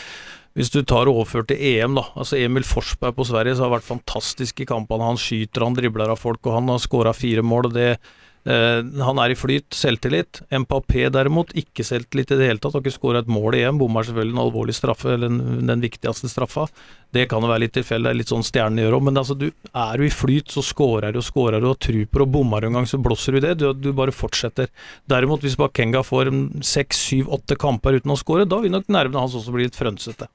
hvis 0.57 0.71
du 0.73 0.81
tar 0.83 1.07
og 1.07 1.21
overfører 1.21 1.45
til 1.51 1.59
EM, 1.61 1.93
da. 1.95 2.01
altså 2.19 2.35
Emil 2.35 2.65
Forsberg 2.67 3.13
på 3.15 3.23
Sverige 3.29 3.53
så 3.55 3.67
har 3.67 3.75
vært 3.77 3.85
fantastisk 3.87 4.59
i 4.59 4.65
kampene. 4.67 5.05
Han 5.05 5.15
skyter, 5.21 5.63
han 5.63 5.75
dribler 5.77 6.09
av 6.11 6.19
folk, 6.19 6.41
og 6.49 6.55
han 6.57 6.67
har 6.73 6.81
skåra 6.83 7.13
fire 7.15 7.43
mål. 7.45 7.69
og 7.69 7.73
det 7.77 7.91
Han 8.45 9.19
er 9.19 9.33
i 9.33 9.37
flyt, 9.37 9.67
selvtillit. 9.75 10.41
Mbappé 10.63 11.09
derimot, 11.11 11.51
ikke 11.59 11.83
selvtillit 11.85 12.31
i 12.33 12.37
det 12.39 12.47
hele 12.47 12.61
tatt. 12.61 12.77
Har 12.77 12.83
ikke 12.83 12.95
skåra 12.95 13.21
et 13.23 13.29
mål 13.31 13.57
i 13.57 13.65
EM. 13.67 13.81
Bommer 13.81 14.07
selvfølgelig 14.07 14.35
en 14.35 14.41
alvorlig 14.45 14.75
straffe, 14.77 15.11
eller 15.13 15.27
den, 15.27 15.67
den 15.67 15.83
viktigste 15.83 16.31
straffa. 16.31 16.69
Det 17.13 17.25
kan 17.29 17.43
jo 17.43 17.49
være 17.49 17.65
litt 17.65 17.75
tilfeldig, 17.75 18.13
litt 18.15 18.31
sånn 18.31 18.45
stjernene 18.45 18.85
gjør 18.85 18.99
òg, 18.99 19.05
men 19.07 19.17
altså, 19.17 19.35
du, 19.37 19.47
er 19.49 19.97
du 19.97 20.05
i 20.05 20.11
flyt, 20.13 20.53
så 20.53 20.61
skårer 20.65 21.13
du 21.13 21.19
og 21.23 21.25
skårer 21.25 21.63
du 21.63 21.71
og 21.71 21.79
truper 21.81 22.25
og 22.25 22.33
bommer 22.35 22.67
en 22.67 22.77
gang, 22.77 22.89
så 22.89 23.01
blåser 23.01 23.35
du 23.35 23.43
det. 23.47 23.55
Du, 23.59 23.71
du 23.73 23.91
bare 23.97 24.15
fortsetter. 24.15 24.69
Derimot, 25.09 25.43
hvis 25.45 25.57
Bakenga 25.59 26.05
får 26.05 26.31
seks, 26.65 27.05
syv, 27.09 27.31
åtte 27.39 27.57
kamper 27.59 27.99
uten 27.99 28.13
å 28.13 28.19
score, 28.19 28.47
da 28.49 28.61
vil 28.63 28.73
nok 28.73 28.91
nervene 28.93 29.25
hans 29.25 29.37
også 29.37 29.55
bli 29.55 29.67
litt 29.67 29.79
frønsete. 29.79 30.29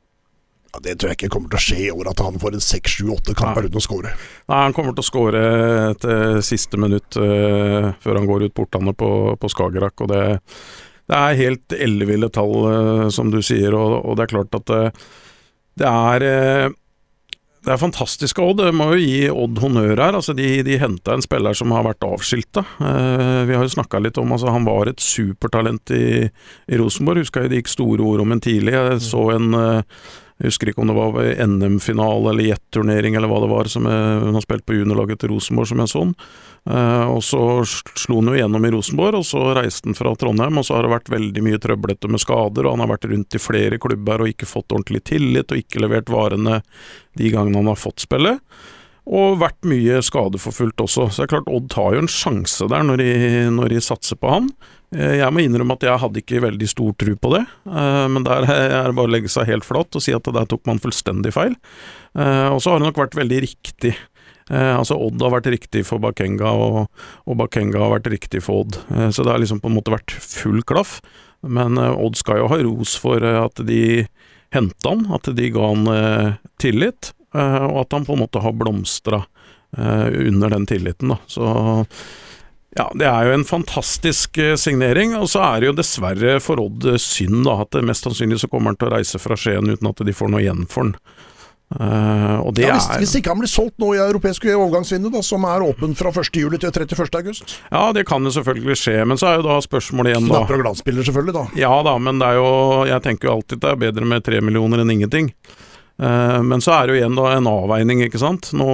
Ja, 0.74 0.80
det 0.82 0.96
tror 0.98 1.12
jeg 1.12 1.20
ikke 1.20 1.28
kommer 1.36 1.52
til 1.52 1.60
å 1.60 1.62
skje 1.62 1.76
i 1.84 1.90
år, 1.94 2.08
at 2.10 2.20
han 2.24 2.38
får 2.42 2.56
en 2.56 2.64
seks, 2.64 2.96
sju, 2.96 3.12
åtte 3.14 3.34
kamper 3.38 3.68
uten 3.68 3.78
å 3.78 3.82
score. 3.84 4.14
Nei, 4.50 4.62
Han 4.64 4.74
kommer 4.74 4.96
til 4.96 5.04
å 5.04 5.06
skåre 5.06 5.42
et 5.92 6.06
eh, 6.10 6.38
siste 6.42 6.80
minutt 6.82 7.14
uh, 7.14 7.92
før 8.02 8.18
han 8.18 8.26
går 8.26 8.48
ut 8.48 8.56
portene 8.58 8.90
på, 8.90 9.10
på 9.38 9.50
Skagerrak. 9.52 10.02
og 10.02 10.10
det, 10.10 10.24
det 11.06 11.20
er 11.20 11.42
helt 11.44 11.76
elleville 11.78 12.30
tall, 12.34 12.56
uh, 12.66 13.06
som 13.14 13.30
du 13.30 13.38
sier, 13.38 13.76
og, 13.78 14.00
og 14.02 14.18
det 14.18 14.26
er 14.26 14.34
klart 14.34 14.58
at 14.58 14.74
uh, 14.74 15.06
det 15.78 15.90
er 15.90 16.74
det 17.64 17.72
er 17.72 17.80
fantastisk 17.80 18.38
av 18.42 18.50
Odd. 18.52 18.60
Jeg 18.66 18.76
må 18.76 18.90
jo 18.92 19.00
gi 19.00 19.20
Odd 19.32 19.60
honnør 19.62 19.94
her. 19.96 20.16
Altså, 20.18 20.34
de 20.36 20.58
de 20.66 20.76
henta 20.80 21.14
en 21.14 21.24
spiller 21.24 21.56
som 21.56 21.72
har 21.72 21.86
vært 21.86 22.04
avskilta. 22.04 22.60
Eh, 22.76 23.40
vi 23.48 23.56
har 23.56 23.64
jo 23.64 23.72
snakka 23.72 24.02
litt 24.04 24.20
om 24.20 24.34
altså, 24.36 24.52
Han 24.52 24.66
var 24.68 24.90
et 24.90 25.00
supertalent 25.00 25.94
i, 25.96 26.28
i 26.28 26.80
Rosenborg. 26.80 27.24
Husker 27.24 27.46
jeg 27.46 27.54
det 27.54 27.62
gikk 27.62 27.72
store 27.72 28.04
ord 28.04 28.20
om 28.20 28.36
en 28.36 28.44
tidlig. 28.44 28.76
Jeg 28.76 29.00
så 29.06 29.24
en 29.38 29.56
eh, 29.56 30.04
jeg 30.44 30.52
husker 30.52 30.70
ikke 30.70 30.82
om 30.84 30.90
det 30.90 30.96
var 30.98 31.30
NM-finale 31.48 32.34
eller 32.34 32.50
jet-turnering 32.50 33.14
eller 33.16 33.30
hva 33.32 33.38
det 33.40 33.48
var, 33.48 33.70
som 33.72 33.86
hun 33.88 34.36
har 34.36 34.44
spilt 34.44 34.66
på 34.68 34.76
juniorlaget 34.76 35.22
til 35.22 35.32
Rosenborg 35.32 35.70
som 35.70 35.80
jeg 35.80 35.92
så 35.94 36.02
den. 36.04 36.12
Eh, 36.70 37.06
og 37.12 37.20
så 37.24 37.40
slo 37.64 38.20
han 38.20 38.28
jo 38.28 38.36
gjennom 38.38 38.64
i 38.64 38.70
Rosenborg, 38.72 39.18
og 39.20 39.26
så 39.28 39.40
reiste 39.56 39.88
han 39.88 39.96
fra 39.96 40.14
Trondheim, 40.20 40.60
og 40.60 40.64
så 40.68 40.76
har 40.76 40.86
det 40.86 40.94
vært 40.94 41.10
veldig 41.12 41.44
mye 41.44 41.60
trøblete 41.60 42.12
med 42.12 42.22
skader, 42.22 42.64
og 42.64 42.76
han 42.76 42.84
har 42.84 42.92
vært 42.94 43.08
rundt 43.10 43.36
i 43.36 43.42
flere 43.42 43.80
klubber 43.80 44.24
og 44.24 44.32
ikke 44.32 44.48
fått 44.48 44.72
ordentlig 44.72 45.04
tillit, 45.10 45.48
og 45.48 45.60
ikke 45.60 45.84
levert 45.84 46.12
varene 46.12 46.62
de 47.18 47.32
gangene 47.32 47.60
han 47.60 47.72
har 47.72 47.80
fått 47.80 48.04
spille. 48.04 48.38
Og 49.04 49.36
vært 49.42 49.66
mye 49.68 49.98
skadeforfulgt 50.00 50.80
også. 50.80 51.10
Så 51.12 51.20
det 51.20 51.26
er 51.26 51.34
klart 51.34 51.50
Odd 51.52 51.66
tar 51.74 51.92
jo 51.92 52.04
en 52.06 52.08
sjanse 52.08 52.68
der 52.72 52.86
når 52.88 53.02
de, 53.02 53.10
når 53.52 53.74
de 53.74 53.82
satser 53.84 54.16
på 54.16 54.30
han. 54.32 54.48
Eh, 54.94 55.18
Jeg 55.20 55.32
må 55.34 55.42
innrømme 55.42 55.74
at 55.76 55.84
jeg 55.86 56.00
hadde 56.02 56.22
ikke 56.22 56.42
veldig 56.44 56.68
stor 56.70 56.94
tro 57.00 57.14
på 57.18 57.32
det, 57.34 57.42
eh, 57.66 58.06
men 58.14 58.26
der 58.26 58.46
er 58.54 58.88
det 58.90 58.96
bare 58.96 59.10
å 59.10 59.14
legge 59.14 59.32
seg 59.32 59.48
helt 59.50 59.66
flatt 59.66 59.94
og 59.98 60.04
si 60.04 60.14
at 60.14 60.26
der 60.36 60.48
tok 60.50 60.64
man 60.70 60.80
fullstendig 60.82 61.34
feil. 61.34 61.56
Eh, 62.16 62.48
Og 62.54 62.60
så 62.62 62.72
har 62.72 62.80
det 62.80 62.88
nok 62.90 63.00
vært 63.04 63.18
veldig 63.18 63.40
riktig. 63.48 63.94
Altså 64.44 64.98
Odd 65.00 65.22
har 65.24 65.30
vært 65.32 65.46
riktig 65.48 65.86
for 65.88 65.96
Bakenga, 66.04 66.50
og, 66.52 66.90
Bakenga 67.40 67.80
har 67.80 67.94
vært 67.94 68.10
riktig 68.12 68.42
for 68.44 68.60
Odd. 68.60 68.76
Så 69.16 69.24
det 69.24 69.32
har 69.32 69.38
liksom 69.40 69.62
på 69.62 69.70
en 69.70 69.76
måte 69.78 69.94
vært 69.94 70.12
full 70.20 70.60
klaff. 70.68 70.98
Men 71.40 71.80
Odd 71.80 72.18
skal 72.20 72.42
jo 72.42 72.50
ha 72.52 72.58
ros 72.60 72.92
for 73.00 73.24
at 73.24 73.62
de 73.64 74.04
henta 74.52 74.92
han, 74.92 75.06
at 75.16 75.32
de 75.32 75.48
ga 75.48 75.70
han 75.72 75.88
tillit, 76.60 77.14
og 77.32 77.78
at 77.86 77.96
han 77.96 78.04
på 78.04 78.18
en 78.18 78.20
måte 78.26 78.44
har 78.44 78.52
blomstra 78.52 79.22
under 79.80 80.52
den 80.52 80.68
tilliten. 80.68 81.14
Da. 81.14 81.18
Så 81.24 81.48
ja, 82.74 82.88
det 82.98 83.06
er 83.06 83.28
jo 83.28 83.34
en 83.36 83.46
fantastisk 83.46 84.38
eh, 84.42 84.56
signering, 84.58 85.14
og 85.18 85.28
så 85.30 85.44
er 85.46 85.62
det 85.62 85.70
jo 85.70 85.76
dessverre 85.78 86.38
for 86.42 86.62
Odd 86.62 86.88
eh, 86.90 86.98
synd 87.00 87.44
da, 87.46 87.60
at 87.62 87.78
mest 87.86 88.06
sannsynlig 88.06 88.40
så 88.42 88.50
kommer 88.50 88.72
han 88.72 88.80
til 88.80 88.90
å 88.90 88.96
reise 88.96 89.20
fra 89.22 89.38
Skien 89.38 89.70
uten 89.70 89.90
at 89.90 90.02
de 90.02 90.14
får 90.16 90.32
noe 90.32 90.42
igjen 90.42 90.66
for 90.70 90.88
han. 90.88 90.98
Uh, 91.74 92.38
og 92.44 92.52
det 92.54 92.66
Ja, 92.68 92.74
hvis, 92.76 92.86
er 92.92 93.00
hvis 93.02 93.14
ikke 93.18 93.32
han 93.32 93.40
blir 93.40 93.50
solgt 93.50 93.80
nå 93.82 93.88
i 93.96 93.98
europeisk 93.98 94.44
overgangsvindu, 94.52 95.08
som 95.26 95.46
er 95.48 95.64
åpen 95.64 95.94
fra 95.98 96.12
1. 96.12 96.28
juli 96.38 96.60
til 96.60 96.70
31. 96.70 97.08
august. 97.18 97.56
Ja, 97.72 97.88
det 97.96 98.04
kan 98.06 98.22
jo 98.22 98.30
selvfølgelig 98.34 98.76
skje, 98.78 98.96
men 99.08 99.18
så 99.18 99.30
er 99.30 99.40
jo 99.40 99.46
da 99.48 99.56
spørsmålet 99.64 100.12
igjen, 100.12 100.28
da. 100.28 100.42
Knapper 100.42 100.58
og 100.58 100.66
glansbilder, 100.66 101.08
selvfølgelig, 101.08 101.34
da. 101.34 101.44
Ja 101.58 101.72
da, 101.86 101.96
men 101.98 102.20
det 102.22 102.30
er 102.30 102.38
jo 102.38 102.50
Jeg 102.90 103.02
tenker 103.06 103.30
jo 103.30 103.36
alltid 103.38 103.62
det 103.64 103.70
er 103.72 103.80
bedre 103.86 104.10
med 104.12 104.26
tre 104.26 104.42
millioner 104.44 104.84
enn 104.84 104.92
ingenting. 104.94 105.32
Eh, 106.02 106.42
men 106.42 106.60
så 106.60 106.74
er 106.74 106.86
det 106.86 106.94
jo 106.94 107.00
igjen 107.00 107.18
da 107.18 107.28
en 107.36 107.48
avveining, 107.48 108.02
ikke 108.06 108.20
sant. 108.22 108.50
Nå, 108.56 108.68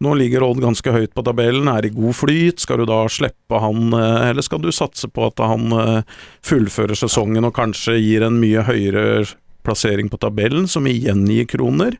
nå 0.00 0.14
ligger 0.16 0.46
Odd 0.46 0.62
ganske 0.64 0.94
høyt 0.94 1.12
på 1.16 1.24
tabellen, 1.26 1.68
er 1.68 1.86
i 1.86 1.92
god 1.94 2.16
flyt. 2.16 2.64
Skal 2.64 2.82
du 2.82 2.88
da 2.88 3.02
slippe 3.12 3.60
han, 3.60 3.92
eh, 3.96 4.30
eller 4.30 4.46
skal 4.46 4.64
du 4.64 4.70
satse 4.74 5.10
på 5.12 5.28
at 5.28 5.44
han 5.44 5.76
eh, 5.76 6.18
fullfører 6.46 6.98
sesongen 6.98 7.48
og 7.48 7.56
kanskje 7.58 7.98
gir 8.00 8.26
en 8.26 8.40
mye 8.40 8.64
høyere 8.68 9.28
plassering 9.66 10.08
på 10.08 10.20
tabellen, 10.20 10.68
som 10.70 10.88
igjen 10.88 11.26
gir 11.28 11.48
kroner? 11.50 11.98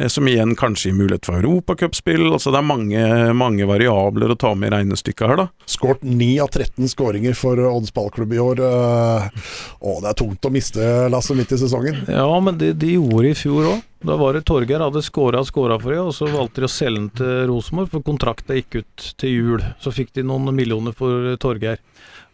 Eh, 0.00 0.08
Som 0.12 0.28
igjen 0.28 0.54
kanskje 0.58 0.90
gir 0.90 0.98
mulighet 0.98 1.28
for 1.28 1.38
europacupspill. 1.40 2.26
Altså 2.32 2.52
det 2.54 2.60
er 2.60 2.68
mange, 2.68 3.06
mange 3.36 3.66
variabler 3.68 4.34
å 4.34 4.38
ta 4.38 4.54
med 4.58 4.72
i 4.72 4.74
regnestykket 4.76 5.28
her, 5.30 5.42
da. 5.44 5.48
Skåret 5.70 6.04
9 6.04 6.28
av 6.44 6.52
13 6.52 6.90
skåringer 6.92 7.36
for 7.38 7.60
Odds 7.70 7.94
ballklubb 7.94 8.34
i 8.34 8.42
år. 8.42 8.62
Eh, 8.68 9.48
Å, 9.84 9.96
det 10.02 10.12
er 10.12 10.20
tungt 10.20 10.44
å 10.48 10.52
miste 10.54 10.92
Lasse 11.12 11.36
midt 11.36 11.52
i 11.54 11.60
sesongen. 11.60 12.04
Ja, 12.08 12.28
men 12.40 12.58
det 12.60 12.74
de 12.82 12.94
gjorde 12.96 13.30
i 13.30 13.36
fjor 13.38 13.72
òg. 13.74 13.82
Da 14.04 14.18
var 14.20 14.36
det 14.36 14.42
Torgeir 14.44 14.82
hadde 14.84 15.00
skåra 15.00 15.40
og 15.40 15.48
skåra 15.48 15.78
for 15.80 15.94
dem, 15.94 16.10
og 16.10 16.12
så 16.12 16.26
valgte 16.28 16.60
de 16.60 16.68
å 16.68 16.72
selge 16.72 16.98
den 16.98 17.06
til 17.16 17.46
Rosenborg, 17.48 17.88
for 17.88 18.04
kontrakten 18.04 18.58
gikk 18.58 18.82
ut 18.82 19.06
til 19.22 19.30
jul. 19.32 19.64
Så 19.80 19.94
fikk 19.96 20.12
de 20.18 20.26
noen 20.28 20.50
millioner 20.52 20.92
for 20.92 21.32
Torgeir. 21.40 21.80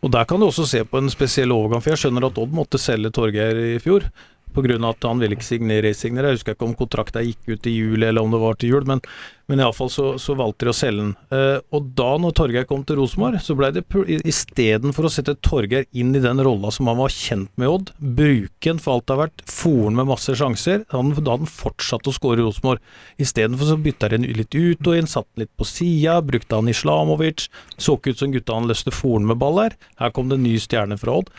Og 0.03 0.11
der 0.11 0.27
kan 0.27 0.41
du 0.41 0.49
også 0.49 0.65
se 0.67 0.81
på 0.89 0.99
en 0.99 1.13
spesiell 1.13 1.53
overgang, 1.55 1.83
for 1.85 1.93
jeg 1.93 2.03
skjønner 2.03 2.27
at 2.27 2.43
Odd 2.43 2.57
måtte 2.57 2.81
selge 2.81 3.13
Torgeir 3.15 3.55
i 3.77 3.79
fjor. 3.85 4.09
Pga. 4.55 4.79
at 4.89 5.07
han 5.07 5.21
ville 5.23 5.37
ikke 5.37 5.47
signere, 5.47 5.89
resignere. 5.89 6.31
Jeg 6.31 6.41
husker 6.41 6.57
ikke 6.57 6.69
om 6.69 6.79
kontrakta 6.79 7.23
gikk 7.25 7.53
ut 7.53 7.69
i 7.69 7.75
juli 7.75 8.07
eller 8.07 8.25
om 8.25 8.33
det 8.35 8.41
var 8.43 8.59
til 8.59 8.75
jul, 8.75 8.87
men, 8.89 9.03
men 9.51 9.63
iallfall 9.63 9.91
så, 9.93 10.07
så 10.23 10.37
valgte 10.39 10.67
de 10.67 10.73
å 10.73 10.77
selge 10.77 11.05
den. 11.05 11.13
Eh, 11.35 11.59
og 11.75 11.91
da 11.99 12.11
når 12.21 12.35
Torgeir 12.39 12.69
kom 12.69 12.85
til 12.87 13.01
Rosenborg, 13.01 13.41
så 13.45 13.57
blei 13.59 13.73
det 13.75 13.85
istedenfor 14.29 15.09
å 15.09 15.13
sette 15.13 15.37
Torgeir 15.47 15.87
inn 15.97 16.15
i 16.17 16.23
den 16.23 16.43
rolla 16.45 16.73
som 16.75 16.91
han 16.91 17.01
var 17.01 17.15
kjent 17.15 17.53
med 17.61 17.71
Odd, 17.71 17.93
bruke 17.99 18.73
en 18.73 18.83
for 18.83 18.97
alt 18.97 19.09
det 19.09 19.17
har 19.17 19.23
vært, 19.25 19.45
foren 19.51 19.99
med 19.99 20.11
masse 20.11 20.37
sjanser, 20.39 20.85
da 20.91 21.37
han 21.37 21.51
fortsatte 21.51 22.11
å 22.11 22.17
skåre 22.17 22.45
Rosenborg. 22.45 22.83
Istedenfor 23.23 23.71
så 23.71 23.79
bytta 23.81 24.13
de 24.15 24.23
litt 24.27 24.55
ut 24.57 24.91
og 24.91 24.97
inn, 24.99 25.11
satt 25.11 25.29
litt 25.41 25.53
på 25.59 25.69
sida, 25.69 26.21
brukte 26.25 26.59
han 26.59 26.71
Islamovic, 26.71 27.49
så 27.81 27.97
ikke 27.99 28.15
ut 28.15 28.25
som 28.25 28.35
gutta 28.35 28.59
han 28.59 28.71
løste 28.71 28.95
foren 28.95 29.29
med 29.29 29.41
ball 29.41 29.65
her. 29.65 29.79
Her 30.01 30.13
kom 30.15 30.31
det 30.31 30.41
en 30.41 30.47
ny 30.47 30.59
stjerne 30.63 30.99
fra 31.01 31.21
Odd. 31.21 31.33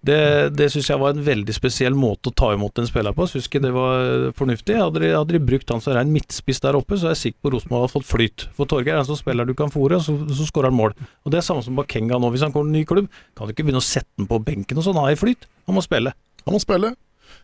Det, 0.00 0.16
det 0.56 0.70
syns 0.72 0.86
jeg 0.88 1.00
var 1.00 1.12
en 1.12 1.24
veldig 1.24 1.52
spesiell 1.52 1.96
måte 1.98 2.30
å 2.30 2.36
ta 2.36 2.54
imot 2.54 2.78
en 2.80 2.88
spiller 2.88 3.12
på. 3.16 3.26
Syns 3.28 3.50
ikke 3.50 3.60
det 3.60 3.72
var 3.74 4.30
fornuftig. 4.38 4.78
Hadde 4.80 5.02
de, 5.02 5.10
hadde 5.12 5.36
de 5.36 5.42
brukt 5.44 5.72
han 5.72 5.82
som 5.84 5.96
rein 5.96 6.12
midtspiss 6.14 6.62
der 6.64 6.78
oppe, 6.78 6.96
så 6.96 7.10
er 7.10 7.14
jeg 7.16 7.22
sikker 7.24 7.44
på 7.44 7.52
Rosenborg 7.56 7.84
hadde 7.84 7.96
fått 7.98 8.08
flyt. 8.08 8.46
For 8.56 8.70
Torgeir 8.70 8.96
er 8.96 9.02
en 9.02 9.10
sånn 9.10 9.20
spiller 9.20 9.48
du 9.48 9.52
kan 9.58 9.72
fòre, 9.72 10.00
og 10.00 10.06
så, 10.06 10.16
så 10.32 10.48
skårer 10.48 10.72
han 10.72 10.78
mål. 10.78 10.96
Og 11.26 11.34
Det 11.34 11.42
er 11.42 11.46
samme 11.46 11.66
som 11.66 11.76
Bakenga 11.76 12.16
nå. 12.16 12.32
Hvis 12.32 12.46
han 12.46 12.56
kommer 12.56 12.70
til 12.70 12.78
en 12.78 12.80
ny 12.80 12.88
klubb, 12.88 13.12
kan 13.36 13.46
du 13.46 13.54
ikke 13.54 13.68
begynne 13.68 13.84
å 13.84 13.90
sette 13.90 14.10
den 14.16 14.30
på 14.30 14.40
benken 14.46 14.80
og 14.80 14.88
sånn. 14.88 14.96
Han 15.00 15.12
er 15.12 15.18
i 15.18 15.20
flyt. 15.20 15.48
Han 15.68 15.76
må 15.76 15.84
spille. 15.84 16.16
Han 16.46 16.56
må 16.56 16.64
spille. 16.64 16.94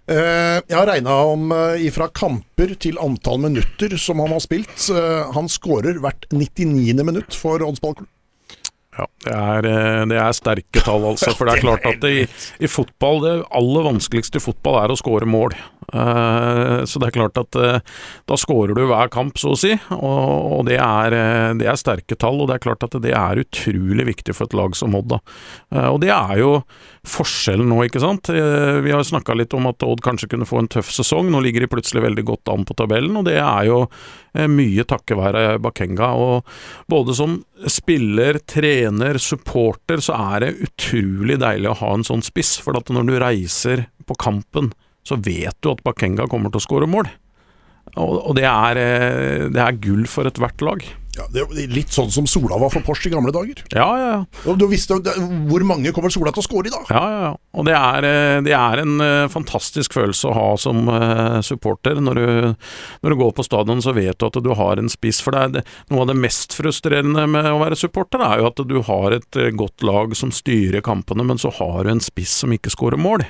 Uh, 0.07 0.63
jeg 0.63 0.75
har 0.77 0.87
regna 0.87 1.15
om 1.29 1.49
uh, 1.51 1.77
ifra 1.83 2.07
kamper 2.15 2.77
til 2.83 2.99
antall 3.03 3.41
minutter 3.43 3.97
som 4.01 4.23
han 4.23 4.33
har 4.33 4.43
spilt. 4.43 4.89
Uh, 4.89 5.29
han 5.35 5.51
skårer 5.51 5.99
hvert 6.03 6.29
99. 6.33 6.95
minutt 7.05 7.37
for 7.37 7.63
Odds 7.67 7.83
ballklubb. 7.83 8.11
Ja, 8.97 9.07
det 9.27 9.33
er, 9.37 9.69
eh, 9.69 10.03
det 10.09 10.19
er 10.21 10.37
sterke 10.37 10.83
tall, 10.85 11.05
altså. 11.11 11.33
For 11.37 11.49
det 11.49 11.57
er 11.57 11.65
klart 11.67 11.89
at 11.89 12.01
det, 12.03 12.13
i, 12.17 12.27
i 12.65 12.71
fotball 12.71 13.23
Det 13.25 13.35
aller 13.61 13.89
vanskeligste 13.91 14.41
i 14.41 14.45
fotball 14.45 14.81
er 14.83 14.95
å 14.95 14.99
skåre 14.99 15.29
mål. 15.29 15.57
Eh, 15.95 16.85
så 16.85 16.99
det 16.99 17.09
er 17.09 17.15
klart 17.15 17.39
at 17.39 17.59
eh, 17.61 17.79
da 18.27 18.39
skårer 18.39 18.75
du 18.75 18.85
hver 18.89 19.11
kamp, 19.13 19.39
så 19.39 19.55
å 19.55 19.59
si. 19.61 19.75
Og, 19.95 20.65
det, 20.69 20.79
er, 20.83 21.15
eh, 21.15 21.53
det 21.61 21.69
er 21.71 21.79
sterke 21.81 22.19
tall, 22.19 22.41
og 22.43 22.51
det 22.51 22.59
er 22.59 22.65
klart 22.67 22.87
at 22.87 22.99
det 23.03 23.15
er 23.15 23.43
utrolig 23.45 24.09
viktig 24.09 24.35
for 24.37 24.49
et 24.49 24.57
lag 24.59 24.77
som 24.79 24.97
Odd. 24.97 25.17
da. 25.17 25.21
Og 25.93 26.01
det 26.03 26.11
er 26.15 26.41
jo 26.41 26.53
forskjellen 27.07 27.69
nå, 27.71 27.83
ikke 27.87 28.03
sant. 28.03 28.31
Vi 28.33 28.93
har 28.93 29.05
snakka 29.07 29.37
litt 29.37 29.55
om 29.55 29.69
at 29.71 29.85
Odd 29.87 30.03
kanskje 30.05 30.31
kunne 30.33 30.49
få 30.49 30.63
en 30.63 30.71
tøff 30.73 30.91
sesong. 30.95 31.29
Nå 31.31 31.43
ligger 31.45 31.63
de 31.63 31.71
plutselig 31.71 32.03
veldig 32.03 32.25
godt 32.27 32.51
an 32.51 32.65
på 32.67 32.75
tabellen, 32.79 33.19
og 33.21 33.29
det 33.29 33.37
er 33.43 33.69
jo 33.69 33.85
mye 34.51 34.85
takket 34.89 35.21
være 35.21 35.45
Bakenga. 35.63 36.11
Og 36.19 36.89
både 36.91 37.15
som 37.17 37.39
spiller, 37.71 38.41
trener, 38.49 39.21
supporter, 39.23 40.03
så 40.03 40.19
er 40.35 40.47
det 40.47 40.57
utrolig 40.67 41.39
deilig 41.45 41.71
å 41.71 41.79
ha 41.85 41.93
en 41.95 42.07
sånn 42.09 42.25
spiss. 42.27 42.57
For 42.65 42.79
at 42.79 42.91
når 42.93 43.07
du 43.11 43.15
reiser 43.23 43.87
på 44.07 44.19
kampen, 44.19 44.73
så 45.07 45.19
vet 45.23 45.57
du 45.63 45.71
at 45.73 45.85
Bakenga 45.87 46.27
kommer 46.31 46.53
til 46.53 46.63
å 46.63 46.67
skåre 46.67 46.91
mål. 46.91 47.09
Og, 47.95 48.35
det, 48.37 48.45
er, 48.45 48.79
eh, 48.81 49.49
det 49.53 49.63
er 49.63 49.83
gull 49.83 50.07
for 50.11 50.29
ethvert 50.29 50.63
lag. 50.65 50.85
Ja, 51.17 51.25
det 51.33 51.47
er 51.47 51.71
litt 51.73 51.95
sånn 51.95 52.11
som 52.13 52.27
Sola 52.29 52.59
var 52.61 52.69
for 52.75 52.85
Porsche 52.85 53.09
i 53.09 53.13
gamle 53.15 53.31
dager. 53.33 53.63
Ja, 53.73 53.87
ja, 53.97 54.09
ja. 54.19 54.55
Du 54.59 54.67
visste 54.69 54.99
hvor 55.01 55.63
mange 55.65 55.95
kommer 55.97 56.13
Sola 56.13 56.29
til 56.35 56.43
å 56.43 56.45
score 56.45 56.69
i 56.69 56.73
dag? 56.75 56.91
Ja, 56.93 57.05
ja, 57.09 57.21
ja. 57.23 57.31
Og 57.57 57.65
det 57.65 57.73
er, 57.79 58.05
eh, 58.05 58.41
det 58.45 58.53
er 58.53 58.83
en 58.83 59.01
eh, 59.01 59.31
fantastisk 59.33 59.97
følelse 59.97 60.29
å 60.29 60.35
ha 60.37 60.51
som 60.61 60.91
supporter. 61.47 62.03
Når 62.05 62.21
du, 62.21 62.27
når 63.07 63.15
du 63.15 63.21
går 63.23 63.33
på 63.39 63.47
stadion 63.47 63.81
så 63.81 63.95
vet 63.97 64.19
du 64.19 64.27
at 64.29 64.37
du 64.45 64.53
har 64.59 64.83
en 64.83 64.93
spiss. 64.93 65.23
For 65.25 65.33
det 65.33 65.63
er 65.63 65.73
noe 65.95 66.05
av 66.05 66.11
det 66.11 66.19
mest 66.21 66.59
frustrerende 66.59 67.25
med 67.33 67.49
å 67.49 67.63
være 67.63 67.81
supporter, 67.81 68.21
er 68.21 68.43
jo 68.43 68.51
at 68.51 68.61
du 68.67 68.77
har 68.91 69.17
et 69.17 69.41
godt 69.57 69.87
lag 69.87 70.13
som 70.19 70.35
styrer 70.35 70.85
kampene, 70.85 71.25
men 71.25 71.41
så 71.41 71.55
har 71.63 71.87
du 71.87 71.95
en 71.95 72.05
spiss 72.05 72.43
som 72.43 72.53
ikke 72.53 72.75
skårer 72.75 73.01
mål. 73.01 73.25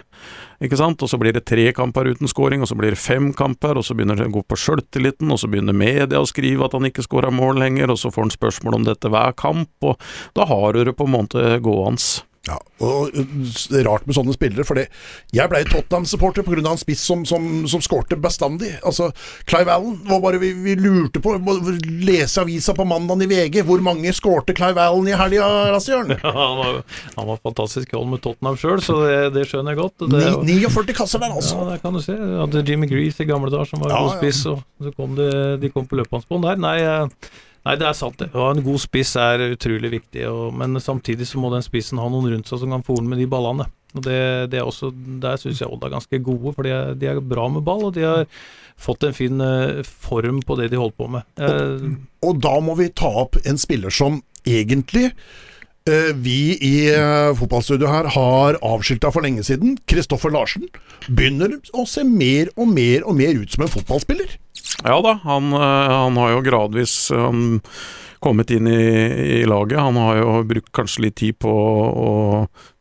Ikke 0.62 0.78
sant? 0.80 1.02
Og 1.02 1.10
så 1.10 1.18
blir 1.20 1.36
det 1.36 1.44
tre 1.48 1.68
kamper 1.76 2.12
uten 2.12 2.30
scoring, 2.30 2.62
og 2.64 2.70
så 2.70 2.78
blir 2.78 2.94
det 2.94 3.00
fem 3.00 3.32
kamper, 3.36 3.76
og 3.76 3.86
så 3.86 3.96
begynner 3.96 4.18
det 4.18 4.28
å 4.30 4.36
gå 4.38 4.44
på 4.48 4.58
sjøltilliten, 4.60 5.30
og 5.32 5.40
så 5.42 5.50
begynner 5.52 5.76
media 5.76 6.22
å 6.22 6.28
skrive 6.28 6.66
at 6.66 6.76
han 6.76 6.88
ikke 6.88 7.04
skårer 7.06 7.34
mål 7.34 7.60
lenger, 7.62 7.92
og 7.92 8.00
så 8.00 8.12
får 8.14 8.28
han 8.28 8.36
spørsmål 8.36 8.80
om 8.80 8.88
dette 8.88 9.12
hver 9.12 9.36
kamp, 9.36 9.72
og 9.84 10.00
da 10.36 10.48
har 10.48 10.72
du 10.72 10.84
det 10.88 10.96
på 10.96 11.08
en 11.08 11.16
måte 11.18 11.58
gående. 11.64 12.25
Ja, 12.46 12.56
og 12.87 13.11
uh, 13.11 13.22
det 13.72 13.80
er 13.80 13.87
rart 13.88 14.04
med 14.06 14.14
sånne 14.14 14.35
spillere, 14.37 14.62
for 14.68 14.78
jeg 14.78 15.50
ble 15.50 15.62
Tottenham-supporter 15.66 16.44
pga. 16.46 16.61
en 16.70 16.78
spiss 16.78 17.00
som, 17.02 17.24
som, 17.26 17.66
som 17.66 17.82
skårte 17.82 18.14
bestandig. 18.22 18.72
Altså, 18.87 19.09
Clive 19.50 19.72
Allen 19.74 19.96
var 20.06 20.20
bare 20.22 20.38
vi, 20.42 20.52
vi 20.54 20.76
lurte 20.78 21.18
på 21.24 21.35
Lese 22.06 22.44
avisa 22.44 22.74
på 22.76 22.87
mandagen 22.87 23.24
i 23.26 23.28
VG. 23.30 23.62
Hvor 23.66 23.82
mange 23.82 24.12
skårte 24.14 24.54
Clive 24.54 24.78
Allen 24.85 25.09
i 25.11 25.16
helga, 25.18 25.48
Lasse-Jørn? 25.74 26.14
Ja, 26.26 26.32
han, 26.32 26.59
var, 26.61 26.78
han 27.16 27.28
var 27.32 27.38
fantastisk 27.42 27.92
i 27.92 27.96
hold 27.98 28.09
med 28.14 28.22
Tottenham 28.24 28.56
sjøl, 28.61 28.80
så 28.85 28.96
det, 29.02 29.16
det 29.37 29.46
skjønner 29.50 29.74
jeg 29.74 29.80
godt. 29.82 30.06
Det, 30.11 30.22
Ni- 30.46 30.61
49 30.62 30.94
kasser 30.96 31.22
der, 31.22 31.35
altså. 31.38 31.59
Ja, 31.61 31.68
det 31.74 31.80
kan 31.82 31.94
du 31.96 32.00
se. 32.04 32.14
Jeg 32.14 32.38
hadde 32.44 32.62
Jimmy 32.70 32.88
Grease 32.90 33.22
i 33.22 33.28
gamle 33.28 33.50
dager 33.52 33.68
som 33.72 33.82
var 33.82 33.90
Ja, 33.94 34.00
god 34.06 34.14
ja. 34.14 34.20
spiss, 34.22 34.44
og 34.52 34.62
så 34.87 34.94
kom 34.96 35.18
det, 35.18 35.30
de 35.62 35.70
kom 35.74 35.87
på 35.90 35.98
løpebandsbånd 36.00 36.46
der. 36.46 36.62
Nei, 36.62 36.76
eh, 36.87 37.32
nei, 37.66 37.76
det 37.81 37.88
er 37.88 37.96
sant 37.98 38.18
det. 38.22 38.31
Ha 38.35 38.50
en 38.52 38.64
god 38.64 38.83
spiss 38.83 39.16
er 39.20 39.42
utrolig 39.50 39.92
viktig, 39.98 40.26
og, 40.31 40.55
men 40.57 40.79
samtidig 40.83 41.29
så 41.29 41.42
må 41.42 41.50
den 41.52 41.64
spissen 41.66 42.00
ha 42.02 42.07
noen 42.12 42.31
rundt 42.33 42.50
seg 42.50 42.62
som 42.62 42.72
kan 42.74 42.87
fòre 42.87 43.07
med 43.07 43.20
de 43.22 43.29
ballene. 43.31 43.68
Og 43.96 44.05
det, 44.05 44.20
det 44.52 44.61
er 44.61 44.68
også, 44.68 44.90
Der 45.22 45.38
syns 45.40 45.62
jeg 45.62 45.70
Odd 45.72 45.85
er 45.87 45.94
ganske 45.94 46.20
gode, 46.20 46.52
for 46.52 46.66
de 46.66 46.74
er, 46.74 46.94
de 46.98 47.09
er 47.11 47.20
bra 47.24 47.48
med 47.52 47.64
ball, 47.66 47.88
og 47.88 47.96
de 47.96 48.05
har 48.05 48.26
fått 48.76 49.07
en 49.09 49.16
fin 49.16 49.40
eh, 49.40 49.83
form 49.87 50.42
på 50.44 50.59
det 50.61 50.70
de 50.72 50.81
holder 50.81 50.96
på 51.00 51.11
med. 51.16 51.29
Og, 51.40 51.90
Og 52.29 52.40
da 52.44 52.57
må 52.61 52.76
vi 52.81 52.90
ta 52.92 53.09
opp 53.24 53.38
en 53.44 53.61
spiller 53.61 53.94
som 53.94 54.20
egentlig 54.46 55.09
eh, 55.88 56.11
vi 56.12 56.57
i 56.61 56.74
eh, 56.92 57.33
fotballstudio 57.38 57.88
her 57.90 58.11
har 58.16 58.61
avskilta 58.61 59.12
for 59.14 59.24
lenge 59.24 59.46
siden. 59.48 59.79
Kristoffer 59.88 60.35
Larsen 60.35 60.68
begynner 61.09 61.57
å 61.72 61.87
se 61.88 62.05
mer 62.05 62.52
og 62.57 62.68
mer 62.74 63.07
og 63.07 63.16
mer 63.18 63.40
ut 63.40 63.57
som 63.57 63.64
en 63.64 63.72
fotballspiller. 63.72 64.37
Ja 64.84 64.98
da, 65.02 65.18
han, 65.24 65.52
eh, 65.52 65.92
han 65.92 66.16
har 66.20 66.34
jo 66.34 66.42
gradvis 66.44 66.96
han, 67.14 67.60
kommet 68.20 68.50
inn 68.50 68.68
i, 68.68 68.82
i 69.40 69.44
laget. 69.48 69.80
Han 69.80 69.96
har 70.00 70.20
jo 70.20 70.36
brukt 70.48 70.72
kanskje 70.76 71.06
litt 71.06 71.18
tid 71.20 71.38
på 71.42 71.52
å 71.52 72.12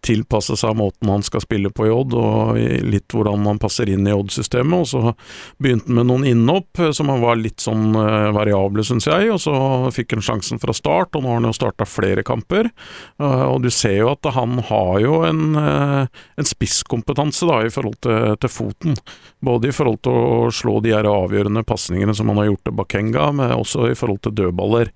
tilpasse 0.05 0.57
seg 0.59 0.77
måten 0.77 1.09
han 1.09 1.25
skal 1.25 1.41
spille 1.41 1.71
på 1.73 1.87
i 1.87 1.93
Odd, 1.95 2.13
og 2.19 2.59
litt 2.85 3.15
hvordan 3.15 3.47
han 3.49 3.61
passer 3.61 3.89
inn 3.89 4.05
i 4.05 4.13
Odd-systemet. 4.13 4.83
Og 4.83 4.89
så 4.91 5.15
begynte 5.61 5.89
han 5.89 6.01
med 6.01 6.11
noen 6.11 6.29
innhopp 6.29 6.83
som 6.93 7.05
som 7.05 7.21
var 7.21 7.37
litt 7.39 7.63
sånn 7.63 7.95
eh, 7.95 8.31
variable, 8.35 8.83
syns 8.85 9.07
jeg. 9.09 9.29
Og 9.33 9.39
så 9.43 9.55
fikk 9.95 10.15
han 10.15 10.25
sjansen 10.25 10.61
fra 10.61 10.73
start, 10.75 11.15
og 11.15 11.23
nå 11.23 11.31
har 11.31 11.39
han 11.39 11.49
jo 11.49 11.55
starta 11.55 11.87
flere 11.87 12.25
kamper. 12.25 12.71
Eh, 13.19 13.45
og 13.45 13.61
du 13.63 13.69
ser 13.73 13.97
jo 13.99 14.11
at 14.13 14.25
han 14.35 14.59
har 14.69 14.99
jo 15.03 15.21
en, 15.27 15.55
eh, 15.59 16.23
en 16.37 16.49
spisskompetanse 16.49 17.47
da, 17.49 17.61
i 17.65 17.73
forhold 17.73 17.99
til, 18.05 18.35
til 18.41 18.51
foten. 18.51 18.99
Både 19.45 19.69
i 19.69 19.75
forhold 19.75 20.01
til 20.05 20.15
å 20.17 20.51
slå 20.53 20.79
de 20.83 20.95
her 20.95 21.09
avgjørende 21.09 21.65
pasningene 21.67 22.15
som 22.17 22.31
han 22.31 22.41
har 22.41 22.51
gjort 22.51 22.65
til 22.69 22.77
Bakenga, 22.81 23.31
men 23.41 23.55
også 23.55 23.89
i 23.91 23.97
forhold 23.97 24.23
til 24.25 24.37
dødballer. 24.41 24.93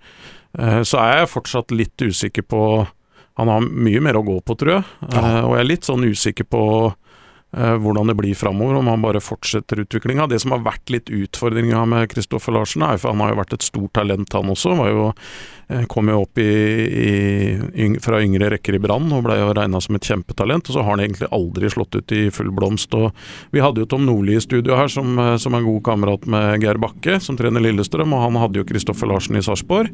Eh, 0.58 0.82
Så 0.84 1.00
er 1.02 1.22
jeg 1.22 1.34
fortsatt 1.36 1.76
litt 1.76 1.98
usikker 2.02 2.48
på 2.50 2.64
Han 3.40 3.48
har 3.48 3.64
mye 3.64 4.02
mer 4.04 4.18
å 4.20 4.24
gå 4.28 4.38
på, 4.44 4.56
tror 4.60 4.74
jeg. 4.74 4.84
Eh, 5.14 5.42
Og 5.48 5.54
jeg 5.56 5.64
er 5.64 5.70
litt 5.70 5.88
sånn 5.88 6.04
usikker 6.04 6.48
på 6.52 6.64
hvordan 7.52 8.08
det 8.12 8.14
blir 8.14 8.36
framover, 8.38 8.76
om 8.78 8.88
han 8.88 9.02
bare 9.02 9.22
fortsetter 9.24 9.82
utviklinga. 9.82 10.28
Det 10.30 10.38
som 10.42 10.54
har 10.54 10.62
vært 10.62 10.92
litt 10.94 11.10
utfordringa 11.10 11.82
med 11.90 12.10
Kristoffer 12.12 12.54
Larsen, 12.54 12.84
er 12.86 13.00
for 13.02 13.10
han 13.10 13.24
har 13.24 13.34
jo 13.34 13.40
vært 13.40 13.56
et 13.58 13.66
stort 13.66 13.94
talent, 13.98 14.34
han 14.38 14.52
også. 14.54 14.76
Var 14.78 14.92
jo, 14.92 15.08
eh, 15.70 15.86
kom 15.90 16.12
jo 16.12 16.20
opp 16.22 16.38
i, 16.38 16.46
i, 16.46 17.88
fra 18.04 18.22
yngre 18.22 18.52
rekker 18.54 18.78
i 18.78 18.82
Brann 18.84 19.10
og 19.16 19.24
ble 19.26 19.40
jo 19.40 19.50
regna 19.58 19.82
som 19.82 19.98
et 19.98 20.06
kjempetalent. 20.06 20.70
Og 20.70 20.78
så 20.78 20.84
har 20.84 20.94
han 20.94 21.04
egentlig 21.06 21.32
aldri 21.34 21.72
slått 21.74 21.98
ut 21.98 22.14
i 22.14 22.28
full 22.30 22.52
blomst. 22.54 22.94
Og 22.94 23.10
vi 23.56 23.66
hadde 23.66 23.82
jo 23.82 23.90
Tom 23.90 24.06
Nordli 24.06 24.38
i 24.38 24.46
studio 24.46 24.78
her, 24.78 24.88
som, 24.88 25.18
eh, 25.18 25.38
som 25.42 25.58
er 25.58 25.66
god 25.66 25.82
kamerat 25.90 26.30
med 26.30 26.62
Geir 26.62 26.78
Bakke, 26.78 27.18
som 27.20 27.38
trener 27.40 27.66
Lillestrøm, 27.66 28.14
og 28.14 28.28
han 28.28 28.40
hadde 28.44 28.62
jo 28.62 28.70
Kristoffer 28.70 29.10
Larsen 29.10 29.42
i 29.42 29.42
Sarpsborg. 29.42 29.90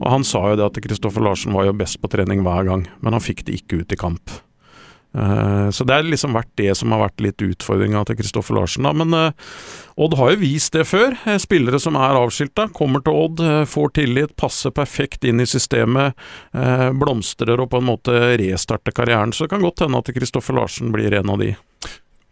Og 0.00 0.08
han 0.08 0.24
sa 0.24 0.48
jo 0.48 0.56
det 0.56 0.70
at 0.72 0.82
Kristoffer 0.88 1.20
Larsen 1.20 1.52
var 1.52 1.68
jo 1.68 1.76
best 1.76 2.00
på 2.00 2.08
trening 2.08 2.40
hver 2.40 2.64
gang, 2.64 2.88
men 3.02 3.12
han 3.12 3.20
fikk 3.20 3.44
det 3.44 3.60
ikke 3.60 3.84
ut 3.84 3.92
i 3.92 4.00
kamp. 4.00 4.40
Eh, 5.14 5.70
Så 5.70 5.84
det 5.84 5.94
har 5.94 6.02
liksom 6.02 6.34
vært 6.34 6.50
det 6.56 6.74
som 6.76 6.92
har 6.92 7.04
vært 7.06 7.20
litt 7.22 7.42
utfordringa 7.42 8.04
til 8.06 8.18
Kristoffer 8.18 8.54
Larsen. 8.58 8.86
Da. 8.86 8.92
Men 8.92 9.14
eh, 9.14 9.32
Odd 9.96 10.16
har 10.18 10.34
jo 10.34 10.42
vist 10.42 10.74
det 10.74 10.86
før. 10.90 11.14
Eh, 11.24 11.38
Spillere 11.38 11.78
som 11.80 11.96
er 11.96 12.18
avskilta, 12.18 12.68
kommer 12.74 13.04
til 13.04 13.14
Odd, 13.14 13.42
får 13.70 13.94
tillit, 14.00 14.34
passer 14.36 14.74
perfekt 14.74 15.24
inn 15.24 15.40
i 15.40 15.46
systemet, 15.46 16.16
blomstrer 16.98 17.60
og 17.60 17.70
på 17.70 17.78
en 17.80 17.88
måte 17.88 18.14
restarter 18.40 18.94
karrieren. 18.94 19.32
Så 19.32 19.44
det 19.44 19.54
kan 19.54 19.62
godt 19.62 19.84
hende 19.84 20.00
at 20.00 20.10
Kristoffer 20.14 20.56
Larsen 20.56 20.92
blir 20.94 21.14
en 21.14 21.30
av 21.30 21.38
de. 21.42 21.54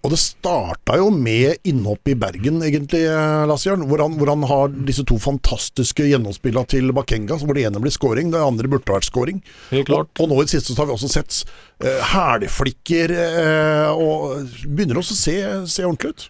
Og 0.03 0.11
det 0.11 0.19
starta 0.19 0.97
jo 0.99 1.11
med 1.15 1.61
innhopp 1.69 2.09
i 2.11 2.17
Bergen, 2.19 2.57
egentlig, 2.67 3.05
eh, 3.07 3.45
Lasse-Jørn. 3.47 3.85
Hvor, 3.87 4.01
han- 4.03 4.17
hvor 4.19 4.27
han 4.33 4.43
har 4.51 4.69
disse 4.89 5.05
to 5.07 5.15
fantastiske 5.23 6.03
gjennomspillene 6.09 6.67
til 6.67 6.91
Bakenga. 6.93 7.37
Hvor 7.39 7.55
det 7.55 7.65
ene 7.69 7.79
blir 7.81 7.95
scoring, 7.95 8.33
det 8.35 8.41
andre 8.43 8.67
burde 8.67 8.83
vært 8.91 9.07
scoring. 9.07 9.39
Klart. 9.87 10.11
Og, 10.19 10.25
og 10.27 10.29
nå 10.33 10.41
i 10.43 10.45
det 10.49 10.57
siste 10.57 10.75
så 10.75 10.83
har 10.83 10.91
vi 10.91 10.97
også 10.97 11.13
sett 11.15 11.45
uh, 11.85 12.03
hælflikker 12.17 13.15
eh, 13.15 13.91
og 13.95 14.43
begynner 14.67 14.99
også 14.99 15.15
å 15.15 15.23
se, 15.23 15.37
se 15.71 15.87
ordentlig 15.87 16.11
ut. 16.17 16.29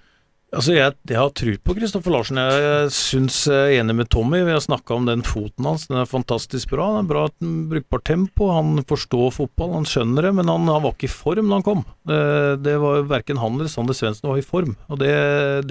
Altså 0.52 0.74
jeg, 0.74 0.92
jeg 1.08 1.16
har 1.16 1.30
tro 1.32 1.52
på 1.64 1.74
Kristoffer 1.78 2.12
Larsen. 2.12 2.36
Jeg 2.36 2.90
syns 2.92 3.38
jeg 3.48 3.78
er 3.78 3.78
enig 3.80 3.94
med 4.02 4.10
Tommy. 4.12 4.42
Vi 4.44 4.52
har 4.52 4.60
snakka 4.60 4.98
om 4.98 5.06
den 5.08 5.22
foten 5.24 5.64
hans. 5.64 5.86
Den 5.88 5.96
er 6.02 6.10
fantastisk 6.10 6.74
bra. 6.74 6.90
Den 6.92 7.06
er 7.06 7.08
bra 7.08 7.22
brukbart 7.70 8.04
tempo. 8.10 8.50
Han 8.52 8.82
forstår 8.84 9.32
fotball, 9.32 9.72
han 9.78 9.88
skjønner 9.88 10.28
det. 10.28 10.34
Men 10.36 10.52
han, 10.52 10.68
han 10.68 10.84
var 10.84 10.92
ikke 10.92 11.08
i 11.08 11.14
form 11.14 11.48
da 11.48 11.56
han 11.56 11.64
kom. 11.64 11.80
Det, 12.04 12.20
det 12.66 12.76
var 12.84 13.08
Verken 13.08 13.40
han 13.40 13.56
eller 13.56 13.72
Sander 13.72 13.96
Svendsen 13.96 14.28
var 14.28 14.42
i 14.42 14.44
form. 14.44 14.76
Og 14.92 15.00
det, 15.00 15.14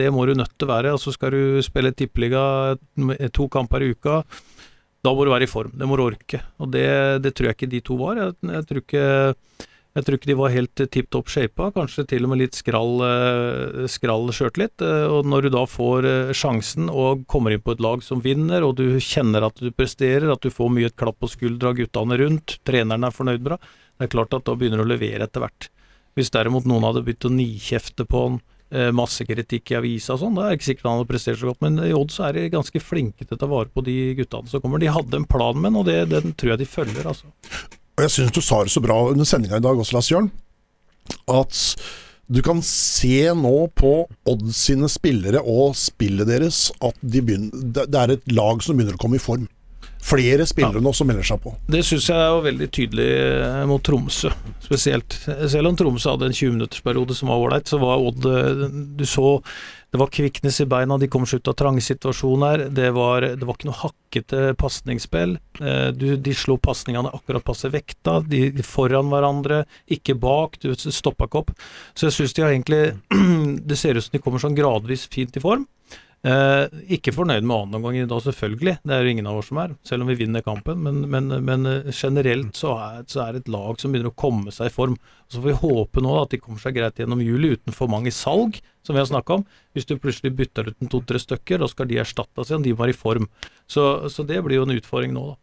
det 0.01 0.09
må 0.15 0.25
du 0.25 0.33
nødt 0.39 0.55
til 0.57 0.65
å 0.65 0.73
være. 0.73 0.95
Altså 0.97 1.13
Skal 1.13 1.37
du 1.37 1.61
spille 1.61 1.93
tippeliga 1.93 2.43
to 3.37 3.45
kamper 3.53 3.85
i 3.85 3.93
uka, 3.93 4.23
da 5.05 5.13
må 5.13 5.29
du 5.29 5.35
være 5.35 5.45
i 5.45 5.51
form. 5.51 5.77
Det 5.77 5.85
må 5.85 6.01
du 6.01 6.07
orke. 6.07 6.41
Og 6.57 6.73
det, 6.73 6.87
det 7.21 7.35
tror 7.37 7.51
jeg 7.51 7.59
ikke 7.59 7.73
de 7.75 7.85
to 7.85 8.01
var. 8.01 8.17
Jeg, 8.17 8.33
jeg 8.49 8.65
tror 8.71 8.81
ikke 8.81 9.05
jeg 9.91 10.05
tror 10.07 10.15
ikke 10.15 10.29
de 10.29 10.35
var 10.39 10.53
helt 10.53 10.81
tipp 10.93 11.09
topp 11.11 11.27
shapa, 11.33 11.65
kanskje 11.75 12.05
til 12.07 12.23
og 12.23 12.31
med 12.31 12.39
litt 12.39 12.55
skrall, 12.55 13.01
eh, 13.03 13.87
skrall 13.91 14.29
sjøltillit. 14.31 14.79
eh, 14.87 15.07
Og 15.11 15.25
når 15.27 15.43
du 15.43 15.49
da 15.57 15.65
får 15.67 16.05
eh, 16.07 16.31
sjansen 16.31 16.87
og 16.87 17.25
kommer 17.27 17.51
inn 17.51 17.59
på 17.63 17.73
et 17.75 17.83
lag 17.83 18.01
som 18.01 18.21
vinner, 18.23 18.63
og 18.63 18.77
du 18.77 18.99
kjenner 19.03 19.43
at 19.43 19.59
du 19.59 19.69
presterer, 19.71 20.31
at 20.31 20.39
du 20.39 20.49
får 20.49 20.71
mye 20.71 20.87
et 20.87 20.95
klapp 20.95 21.19
på 21.19 21.27
skuldra, 21.27 21.73
guttene 21.75 22.17
rundt, 22.17 22.59
treneren 22.63 23.03
er 23.03 23.11
fornøyd 23.11 23.43
med 23.43 23.51
deg, 23.57 23.67
det 23.99 24.07
er 24.07 24.13
klart 24.15 24.33
at 24.33 24.45
da 24.47 24.55
begynner 24.55 24.79
du 24.79 24.87
å 24.87 24.93
levere 24.93 25.27
etter 25.27 25.43
hvert. 25.43 25.67
Hvis 26.15 26.31
derimot 26.31 26.65
noen 26.65 26.87
hadde 26.87 27.03
begynt 27.03 27.27
å 27.27 27.35
nikjefte 27.35 28.07
på 28.07 28.23
han, 28.27 28.41
masse 28.95 29.25
kritikk 29.27 29.73
i 29.73 29.75
avisa 29.75 30.13
og 30.15 30.21
sånn, 30.21 30.35
da 30.37 30.45
er 30.45 30.53
det 30.53 30.61
ikke 30.61 30.67
sikkert 30.69 30.85
han 30.87 31.01
hadde 31.01 31.09
prestert 31.09 31.39
så 31.41 31.49
godt. 31.49 31.59
Men 31.59 31.75
i 31.83 31.91
Odd 31.91 32.13
så 32.15 32.29
er 32.29 32.37
de 32.37 32.45
ganske 32.53 32.79
flinke 32.79 33.25
til 33.27 33.35
å 33.35 33.39
ta 33.41 33.49
vare 33.51 33.67
på 33.67 33.83
de 33.83 34.15
guttene 34.15 34.47
som 34.47 34.63
kommer. 34.63 34.79
De 34.79 34.87
hadde 34.87 35.19
en 35.19 35.27
plan 35.27 35.59
med 35.59 35.73
han, 35.73 35.79
og 35.81 35.89
det, 35.89 35.97
den 36.07 36.31
tror 36.39 36.53
jeg 36.53 36.61
de 36.63 36.69
følger, 36.71 37.09
altså. 37.11 37.27
Og 37.97 38.05
jeg 38.05 38.13
syns 38.15 38.35
du 38.35 38.41
sa 38.43 38.61
det 38.63 38.73
så 38.73 38.83
bra 38.83 38.97
under 39.11 39.27
sendinga 39.27 39.59
i 39.59 39.63
dag 39.63 39.77
også, 39.77 39.97
Lars 39.97 40.11
Jørn, 40.11 40.31
at 41.31 41.57
du 42.31 42.39
kan 42.45 42.61
se 42.63 43.25
nå 43.35 43.55
på 43.75 43.91
Odd 44.31 44.45
sine 44.55 44.87
spillere 44.91 45.41
og 45.43 45.75
spillet 45.75 46.29
deres 46.29 46.69
at 46.79 46.95
de 47.01 47.23
begynner, 47.25 47.65
det 47.83 47.99
er 47.99 48.13
et 48.15 48.31
lag 48.31 48.63
som 48.63 48.77
begynner 48.77 48.95
å 48.95 49.01
komme 49.01 49.19
i 49.19 49.23
form. 49.23 49.49
Flere 50.01 50.47
spillere 50.49 50.81
nå 50.81 50.93
som 50.97 51.07
melder 51.09 51.27
seg 51.27 51.41
på. 51.43 51.53
Det 51.71 51.83
syns 51.85 52.07
jeg 52.09 52.17
var 52.35 52.41
veldig 52.45 52.69
tydelig 52.73 53.09
eh, 53.17 53.59
mot 53.69 53.83
Tromsø, 53.85 54.31
spesielt. 54.63 55.13
Selv 55.51 55.69
om 55.69 55.77
Tromsø 55.77 56.15
hadde 56.15 56.31
en 56.31 56.37
20-minuttersperiode 56.37 57.17
som 57.17 57.29
var 57.31 57.43
ålreit, 57.43 57.69
så 57.69 57.79
var 57.81 58.01
Odd 58.01 58.25
eh, 58.31 58.65
Du 58.97 59.05
så 59.05 59.37
det 59.91 59.99
var 59.99 60.07
kviknes 60.07 60.61
i 60.63 60.65
beina, 60.71 60.95
de 60.97 61.09
kom 61.11 61.25
seg 61.27 61.41
ut 61.41 61.49
av 61.51 61.55
trangsituasjoner. 61.59 62.61
Det 62.71 62.93
var, 62.95 63.25
det 63.35 63.43
var 63.43 63.57
ikke 63.57 63.67
noe 63.67 63.79
hakkete 63.81 64.53
pasningsspill. 64.59 65.33
Eh, 65.59 65.89
De 65.91 66.35
slo 66.37 66.55
pasningene 66.63 67.11
akkurat 67.11 67.43
passe 67.43 67.67
vekta, 67.73 68.21
de, 68.23 68.45
de 68.55 68.63
foran 68.63 69.11
hverandre, 69.11 69.65
ikke 69.91 70.15
bak. 70.15 70.55
Du 70.63 70.71
stoppa 70.79 71.27
ikke 71.27 71.43
opp. 71.43 71.51
Så 71.91 72.07
jeg 72.07 72.15
syns 72.21 72.37
de 72.37 72.45
har 72.45 72.55
egentlig 72.55 72.83
Det 73.67 73.77
ser 73.79 73.99
ut 73.99 74.07
som 74.07 74.15
de 74.15 74.23
kommer 74.23 74.39
sånn 74.39 74.55
gradvis 74.55 75.09
fint 75.11 75.35
i 75.35 75.43
form. 75.43 75.67
Eh, 76.21 76.81
ikke 76.93 77.15
fornøyd 77.15 77.41
med 77.49 77.55
andreomgang 77.55 77.95
i 77.97 78.09
dag, 78.09 78.21
selvfølgelig. 78.21 78.75
Det 78.85 78.93
er 78.93 79.01
jo 79.01 79.13
ingen 79.15 79.29
av 79.29 79.39
oss 79.39 79.47
som 79.49 79.57
er, 79.63 79.71
selv 79.87 80.05
om 80.05 80.11
vi 80.11 80.19
vinner 80.19 80.43
kampen. 80.45 80.83
Men, 80.85 80.99
men, 81.09 81.33
men 81.47 81.65
eh, 81.65 81.89
generelt 81.97 82.53
så 82.57 82.75
er, 82.77 82.99
så 83.09 83.23
er, 83.23 83.33
det 83.33 83.41
et 83.41 83.53
lag 83.55 83.81
som 83.81 83.93
begynner 83.93 84.11
å 84.11 84.19
komme 84.21 84.53
seg 84.53 84.69
i 84.69 84.75
form. 84.75 84.99
Så 85.31 85.41
får 85.41 85.49
vi 85.49 85.57
håpe 85.63 86.03
nå 86.05 86.13
at 86.19 86.35
de 86.35 86.41
kommer 86.43 86.61
seg 86.61 86.77
greit 86.77 87.01
gjennom 87.01 87.23
juli 87.25 87.55
uten 87.55 87.73
for 87.73 87.89
mange 87.89 88.13
salg, 88.13 88.59
som 88.85 88.93
vi 88.93 89.01
har 89.01 89.09
snakka 89.09 89.39
om. 89.39 89.47
Hvis 89.73 89.89
du 89.89 89.95
plutselig 89.97 90.35
bytter 90.37 90.69
ut 90.69 90.77
en 90.77 90.93
to-tre 90.93 91.21
stykker, 91.21 91.63
da 91.63 91.69
skal 91.71 91.89
de 91.89 92.01
erstattes 92.03 92.53
igjen. 92.53 92.67
De 92.69 92.77
var 92.77 92.91
i 92.91 92.97
form. 92.97 93.25
Så, 93.65 93.87
så 94.13 94.27
det 94.27 94.43
blir 94.45 94.61
jo 94.61 94.67
en 94.69 94.77
utfordring 94.77 95.17
nå, 95.17 95.31
da. 95.33 95.41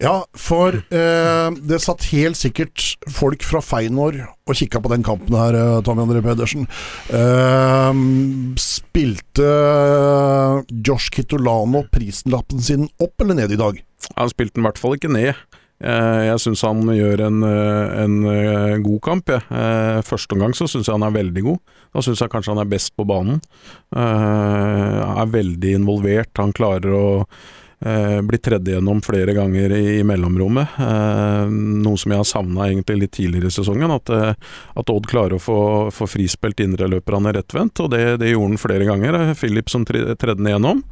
Ja, 0.00 0.24
for 0.38 0.78
eh, 0.78 1.48
det 1.60 1.80
satt 1.84 2.08
helt 2.14 2.38
sikkert 2.40 2.84
folk 3.12 3.44
fra 3.46 3.60
Feinor 3.64 4.16
og 4.48 4.56
kikka 4.56 4.80
på 4.82 4.90
den 4.92 5.04
kampen 5.06 5.36
her, 5.36 5.54
eh, 5.54 5.82
Tommy 5.86 6.06
André 6.06 6.22
Pedersen. 6.24 6.66
Eh, 7.12 8.00
spilte 8.60 9.52
Josh 10.86 11.12
Kitolano 11.14 11.84
prislappen 11.92 12.60
sin 12.64 12.88
opp 12.98 13.20
eller 13.20 13.42
ned 13.42 13.54
i 13.54 13.60
dag? 13.60 13.80
Han 14.16 14.32
spilte 14.32 14.56
den 14.56 14.64
i 14.64 14.70
hvert 14.70 14.80
fall 14.80 14.96
ikke 14.96 15.12
ned. 15.12 15.34
Eh, 15.80 16.22
jeg 16.26 16.40
syns 16.42 16.64
han 16.66 16.82
gjør 16.92 17.22
en, 17.24 17.38
eh, 17.46 18.02
en 18.02 18.82
god 18.84 19.00
kamp. 19.04 19.30
Ja. 19.32 19.40
Første 20.04 20.36
omgang 20.36 20.52
så 20.56 20.68
syns 20.68 20.88
jeg 20.88 20.96
han 20.96 21.06
er 21.06 21.16
veldig 21.16 21.44
god. 21.46 21.60
Da 21.94 22.02
syns 22.04 22.20
jeg 22.20 22.32
kanskje 22.32 22.52
han 22.54 22.64
er 22.64 22.68
best 22.70 22.92
på 22.96 23.06
banen. 23.08 23.40
Er 23.96 25.32
veldig 25.32 25.72
involvert. 25.80 26.30
Han 26.38 26.52
klarer 26.52 26.92
å 26.94 27.06
eh, 27.80 28.20
blitt 28.22 28.42
tredd 28.42 28.68
igjennom 28.68 29.00
flere 29.02 29.34
ganger 29.36 29.72
i, 29.72 29.84
i 29.98 30.04
mellomrommet. 30.06 30.78
Eh, 30.78 31.52
noe 31.84 32.00
som 32.00 32.12
jeg 32.12 32.20
har 32.20 32.28
savna 32.28 32.68
litt 32.70 33.12
tidligere 33.16 33.50
i 33.50 33.54
sesongen. 33.54 33.90
At, 33.94 34.10
eh, 34.10 34.34
at 34.80 34.92
Odd 34.92 35.08
klarer 35.10 35.36
å 35.36 35.42
få, 35.42 35.60
få 35.94 36.08
frispilt 36.10 36.60
indreløperne 36.62 37.34
rettvendt, 37.36 37.80
og 37.80 37.92
det, 37.94 38.20
det, 38.22 38.32
gjorde 38.32 38.54
han 38.54 38.62
flere 38.62 38.88
ganger. 38.88 39.20
Eh, 39.20 39.34
Philip 39.38 39.70
som 39.72 39.86
tredde 39.88 40.16
den 40.34 40.50
igjennom. 40.50 40.84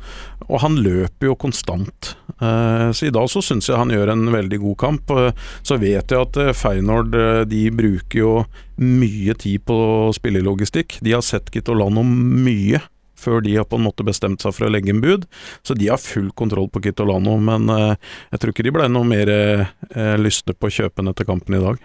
Og 0.48 0.62
han 0.64 0.78
løper 0.82 1.30
jo 1.30 1.38
konstant. 1.38 2.14
Eh, 2.38 2.88
så 2.92 3.08
i 3.08 3.14
dag 3.14 3.28
så 3.30 3.42
syns 3.44 3.68
jeg 3.68 3.80
han 3.80 3.92
gjør 3.92 4.14
en 4.14 4.28
veldig 4.32 4.62
god 4.64 4.78
kamp. 4.78 5.14
så 5.62 5.76
vet 5.80 6.10
jeg 6.12 6.20
at 6.20 6.36
Feinord 6.56 7.14
de 7.48 7.60
bruker 7.72 8.18
jo 8.18 8.32
mye 8.78 9.34
tid 9.38 9.64
på 9.66 9.78
spillelogistikk. 10.14 10.98
De 11.04 11.14
har 11.16 11.24
sett 11.24 11.50
Kitolano 11.54 12.04
mye 12.04 12.80
før 13.18 13.42
de 13.44 13.56
har 13.58 13.66
på 13.68 13.78
en 13.78 13.86
måte 13.86 14.06
bestemt 14.06 14.42
seg 14.44 14.54
for 14.54 14.68
å 14.68 14.72
legge 14.72 14.92
en 14.94 15.02
bud. 15.02 15.26
Så 15.66 15.76
de 15.78 15.90
har 15.90 16.00
full 16.02 16.30
kontroll 16.38 16.70
på 16.72 16.82
Kitolano, 16.86 17.36
men 17.42 17.68
uh, 17.72 17.94
jeg 18.32 18.42
tror 18.42 18.54
ikke 18.54 18.66
de 18.68 18.74
ble 18.78 18.88
noe 18.92 19.08
mer 19.08 19.32
uh, 19.32 20.14
lystne 20.20 20.54
på 20.54 20.70
å 20.70 20.76
kjøpe 20.78 21.02
den 21.02 21.12
etter 21.12 21.28
kampen 21.28 21.58
i 21.58 21.62
dag. 21.64 21.82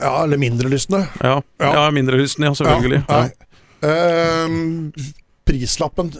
Ja, 0.00 0.14
eller 0.24 0.40
mindre 0.40 0.70
lystne. 0.72 1.04
Ja, 1.20 1.38
ja. 1.60 1.72
ja 1.76 1.88
mindre 1.94 2.20
lystne, 2.20 2.48
ja, 2.48 2.56
selvfølgelig. 2.56 3.02
Ja, 3.06 3.24
uh, 3.84 5.10
prislappen, 5.50 6.12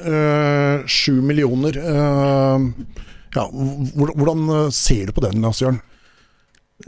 sju 0.90 1.20
millioner. 1.22 1.76
ja, 3.36 3.44
hvordan 3.46 4.72
ser 4.74 5.06
du 5.06 5.14
på 5.14 5.22
den, 5.22 5.38
Lars 5.44 5.60
Jørn? 5.62 5.78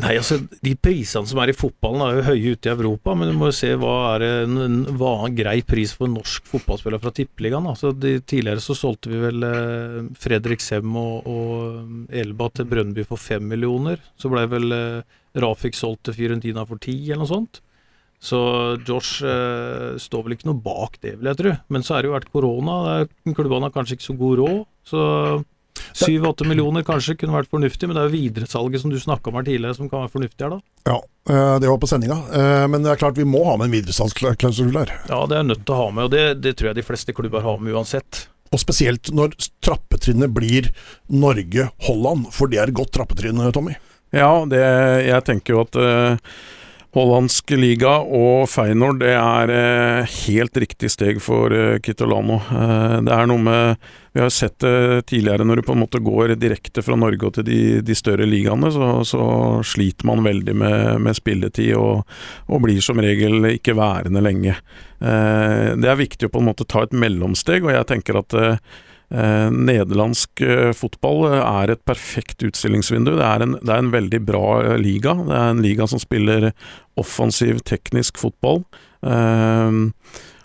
Nei, 0.01 0.15
altså 0.17 0.39
De 0.65 0.73
prisene 0.81 1.29
som 1.29 1.41
er 1.43 1.53
i 1.53 1.57
fotballen 1.57 2.03
er 2.07 2.15
jo 2.17 2.27
høye 2.31 2.53
ute 2.55 2.71
i 2.71 2.73
Europa, 2.73 3.13
men 3.19 3.29
du 3.29 3.37
må 3.37 3.51
jo 3.51 3.57
se 3.59 3.73
hva 3.77 3.97
er 4.15 4.25
en, 4.47 4.55
er 4.63 5.03
en 5.03 5.37
grei 5.37 5.59
pris 5.69 5.93
for 5.97 6.09
en 6.09 6.17
norsk 6.17 6.49
fotballspiller 6.49 7.03
fra 7.03 7.13
Tippeligaen. 7.17 7.69
Altså, 7.69 7.93
tidligere 7.99 8.63
så 8.65 8.77
solgte 8.79 9.13
vi 9.13 9.21
vel 9.21 9.45
eh, 9.49 9.99
Fredrik 10.23 10.65
Sem 10.65 10.97
og, 10.97 11.29
og 11.29 12.15
Elba 12.23 12.49
til 12.57 12.71
Brønnby 12.71 13.05
for 13.09 13.21
fem 13.21 13.45
millioner. 13.53 14.01
Så 14.17 14.33
ble 14.33 14.47
vel 14.53 14.77
eh, 14.77 15.21
Rafik 15.43 15.77
solgt 15.77 16.07
til 16.09 16.17
Fiorentina 16.17 16.65
for 16.69 16.81
ti, 16.81 16.97
eller 17.11 17.27
noe 17.27 17.33
sånt. 17.35 17.61
Så 18.23 18.39
Josh 18.87 19.27
eh, 19.27 19.93
står 20.01 20.25
vel 20.25 20.39
ikke 20.39 20.49
noe 20.49 20.63
bak 20.63 21.01
det, 21.03 21.19
vil 21.19 21.33
jeg 21.33 21.43
tro. 21.43 21.57
Men 21.75 21.85
så 21.85 21.99
er 21.99 22.05
det 22.05 22.13
jo 22.13 22.17
vært 22.17 22.33
korona, 22.33 22.77
klubbene 23.27 23.69
har 23.69 23.75
kanskje 23.75 23.99
ikke 23.99 24.09
så 24.09 24.21
god 24.21 24.41
råd. 24.41 24.61
Så 24.89 25.03
Syv-åtte 25.97 26.47
millioner 26.49 26.85
kanskje 26.87 27.17
kunne 27.21 27.37
vært 27.37 27.51
fornuftig, 27.53 27.89
men 27.89 27.97
det 27.97 28.03
er 28.03 28.11
jo 28.11 28.17
videresalget 28.17 28.83
som 28.83 28.93
du 28.93 28.99
snakka 29.01 29.31
om 29.31 29.39
her 29.39 29.47
tidligere 29.47 29.77
som 29.77 29.91
kan 29.91 30.05
være 30.05 30.13
fornuftig 30.15 30.47
her, 30.47 30.57
da. 30.57 30.61
Ja, 30.89 30.99
eh, 31.33 31.55
det 31.63 31.71
var 31.71 31.81
på 31.83 31.91
sendinga, 31.91 32.19
eh, 32.33 32.67
men 32.73 32.85
det 32.85 32.93
er 32.93 33.01
klart 33.01 33.21
vi 33.21 33.29
må 33.29 33.45
ha 33.49 33.57
med 33.59 33.69
en 33.69 33.77
videresalgsklausul 33.77 34.73
der. 34.75 34.95
Ja, 35.11 35.23
det 35.31 35.39
er 35.39 35.49
nødt 35.49 35.65
til 35.67 35.77
å 35.77 35.81
ha 35.85 35.91
med, 35.91 36.09
og 36.09 36.15
det, 36.15 36.25
det 36.45 36.57
tror 36.59 36.73
jeg 36.73 36.81
de 36.81 36.87
fleste 36.87 37.17
klubber 37.17 37.45
har 37.45 37.61
med 37.61 37.77
uansett. 37.77 38.27
Og 38.53 38.61
spesielt 38.61 39.13
når 39.17 39.37
trappetrinnet 39.65 40.33
blir 40.33 40.73
Norge-Holland, 41.09 42.29
for 42.37 42.53
det 42.53 42.61
er 42.61 42.73
et 42.73 42.77
godt 42.77 42.93
trappetrinn, 42.97 43.41
Tommy? 43.55 43.79
Ja, 44.13 44.43
det, 44.45 44.61
jeg 45.09 45.25
tenker 45.25 45.57
jo 45.57 45.63
at 45.65 45.79
uh 45.81 46.35
Hollandsk 46.93 47.55
liga 47.57 47.95
og 48.05 48.45
Feyenoord 48.53 48.99
det 49.01 49.15
er 49.17 49.51
eh, 49.55 50.17
helt 50.27 50.59
riktig 50.61 50.91
steg 50.93 51.23
for 51.25 51.55
eh, 51.57 51.79
Kitolano. 51.81 52.37
Eh, 52.53 52.97
det 53.07 53.15
er 53.17 53.31
noe 53.31 53.41
med 53.41 53.87
Vi 54.13 54.21
har 54.21 54.29
sett 54.29 54.59
det 54.61 55.07
tidligere, 55.09 55.47
når 55.49 55.63
du 55.63 55.65
på 55.71 55.73
en 55.73 55.81
måte 55.87 56.03
går 56.05 56.35
direkte 56.37 56.85
fra 56.85 56.99
Norge 57.01 57.31
til 57.33 57.47
de, 57.49 57.61
de 57.81 57.97
større 57.97 58.29
ligaene, 58.29 58.69
så, 58.75 58.91
så, 59.09 59.25
sliter 59.65 60.05
man 60.05 60.21
veldig 60.27 60.53
med, 60.53 61.01
med 61.07 61.17
spilletid 61.17 61.73
og, 61.81 62.05
og, 62.51 62.61
blir 62.61 62.85
som 62.85 63.01
regel 63.01 63.55
ikke 63.55 63.73
værende 63.79 64.21
lenge. 64.21 64.59
Det 65.01 65.89
er 65.89 65.97
viktig 65.99 66.29
å 66.29 66.35
på 66.35 66.43
en 66.43 66.51
måte 66.51 66.69
ta 66.69 66.85
et 66.85 66.93
mellomsteg, 66.93 67.65
og 67.65 67.73
jeg 67.73 67.89
tenker 67.89 68.21
at 68.21 68.37
nederlandsk 69.13 70.41
eh, 70.41 70.71
fotball 70.77 71.27
eh, 71.29 71.39
er 71.41 71.75
et 71.75 71.83
perfekt 71.89 72.45
utstillingsvindu. 72.47 73.13
Det 73.19 73.27
er, 73.27 73.45
en, 73.45 73.57
det 73.61 73.69
er, 73.69 73.83
en, 73.83 73.93
veldig 73.93 74.21
bra 74.25 74.47
eh, 74.63 74.77
liga. 74.81 75.15
Det 75.27 75.37
er 75.37 75.53
en 75.53 75.65
liga 75.65 75.89
som 75.91 76.01
spiller 76.01 76.51
offensiv, 77.01 77.61
teknisk 77.69 78.21
fotball. 78.23 78.63
Eh, 79.05 79.81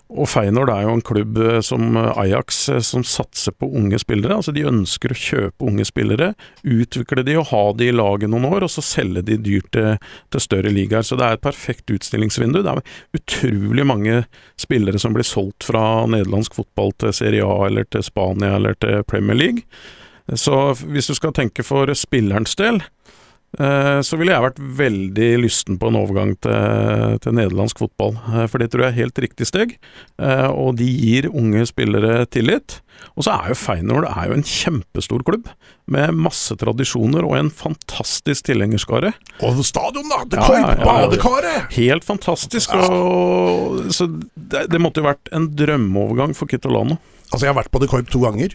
og 0.08 0.24
Feyenoord 0.30 0.70
er 0.72 0.86
jo 0.86 0.92
en 0.96 1.02
klubb 1.04 1.36
eh, 1.42 1.58
som 1.64 1.96
eh, 2.00 2.20
Ajax 2.22 2.60
eh, 2.72 2.80
som 2.84 3.04
satser 3.04 3.52
på 3.52 3.68
unge 3.76 3.98
spillere. 4.00 4.38
Altså 4.38 4.54
De 4.56 4.64
ønsker 4.68 5.12
å 5.12 5.18
kjøpe 5.20 5.68
unge 5.68 5.84
spillere, 5.84 6.30
utvikle 6.64 7.24
de 7.26 7.36
og 7.36 7.50
ha 7.50 7.62
de 7.76 7.90
i 7.90 7.94
laget 7.94 8.32
noen 8.32 8.48
år, 8.48 8.64
og 8.64 8.72
så 8.72 8.84
selge 8.84 9.26
de 9.28 9.36
dyrt 9.44 9.68
til, 9.76 9.98
til 10.32 10.44
større 10.44 10.72
ligaer. 10.72 11.04
Så 11.04 11.18
det 11.20 11.28
er 11.28 11.36
et 11.36 11.44
perfekt 11.44 11.92
utstillingsvindu. 11.92 12.62
Det 12.64 12.72
er 12.72 13.20
utrolig 13.20 13.86
mange 13.88 14.22
spillere 14.60 15.00
som 15.02 15.16
blir 15.16 15.28
solgt 15.28 15.68
fra 15.68 15.84
nederlandsk 16.08 16.56
fotball 16.56 16.94
til 17.04 17.12
Serie 17.20 17.44
A 17.44 17.68
eller 17.68 17.88
til 17.92 18.06
Spania 18.06 18.56
eller 18.56 18.80
til 18.80 19.04
Premier 19.08 19.36
League. 19.36 19.68
Så 20.36 20.54
hvis 20.88 21.08
du 21.08 21.14
skal 21.16 21.32
tenke 21.36 21.64
for 21.64 21.88
spillerens 21.96 22.56
del, 22.60 22.82
så 24.04 24.18
ville 24.20 24.34
jeg 24.34 24.44
vært 24.44 24.58
veldig 24.78 25.28
lysten 25.40 25.78
på 25.80 25.88
en 25.88 25.96
overgang 25.98 26.34
til, 26.44 27.16
til 27.24 27.34
nederlandsk 27.38 27.80
fotball. 27.80 28.18
Eh, 28.34 28.44
for 28.50 28.60
det 28.60 28.70
tror 28.72 28.84
jeg 28.84 28.92
er 28.92 29.00
helt 29.02 29.22
riktig 29.24 29.48
steg, 29.48 29.78
eh, 30.20 30.48
og 30.50 30.76
de 30.78 30.88
gir 30.88 31.30
unge 31.32 31.64
spillere 31.70 32.26
tillit. 32.28 32.80
Og 33.14 33.24
så 33.26 33.34
er 33.34 33.52
jo 33.52 33.58
Feyenoord 33.58 34.08
er 34.10 34.28
jo 34.28 34.36
en 34.36 34.46
kjempestor 34.46 35.24
klubb, 35.26 35.48
med 35.88 36.12
masse 36.18 36.52
tradisjoner 36.60 37.24
og 37.24 37.36
en 37.38 37.50
fantastisk 37.54 38.50
tilhengerskare. 38.50 39.14
Og 39.46 39.62
stadion, 39.64 40.10
da! 40.10 40.24
Det 40.28 40.42
ja, 40.44 40.74
badekaret! 40.82 41.70
Helt 41.78 42.04
fantastisk. 42.04 42.74
Og, 42.76 43.86
så 43.94 44.10
det, 44.34 44.66
det 44.68 44.82
måtte 44.82 45.00
jo 45.00 45.08
vært 45.08 45.32
en 45.32 45.48
drømmeovergang 45.56 46.36
for 46.36 46.50
Kitolano. 46.50 46.98
Altså, 47.28 47.44
jeg 47.44 47.52
har 47.52 47.58
vært 47.58 47.72
på 47.72 47.80
The 47.82 47.88
Corp 47.90 48.08
to 48.12 48.22
ganger. 48.22 48.54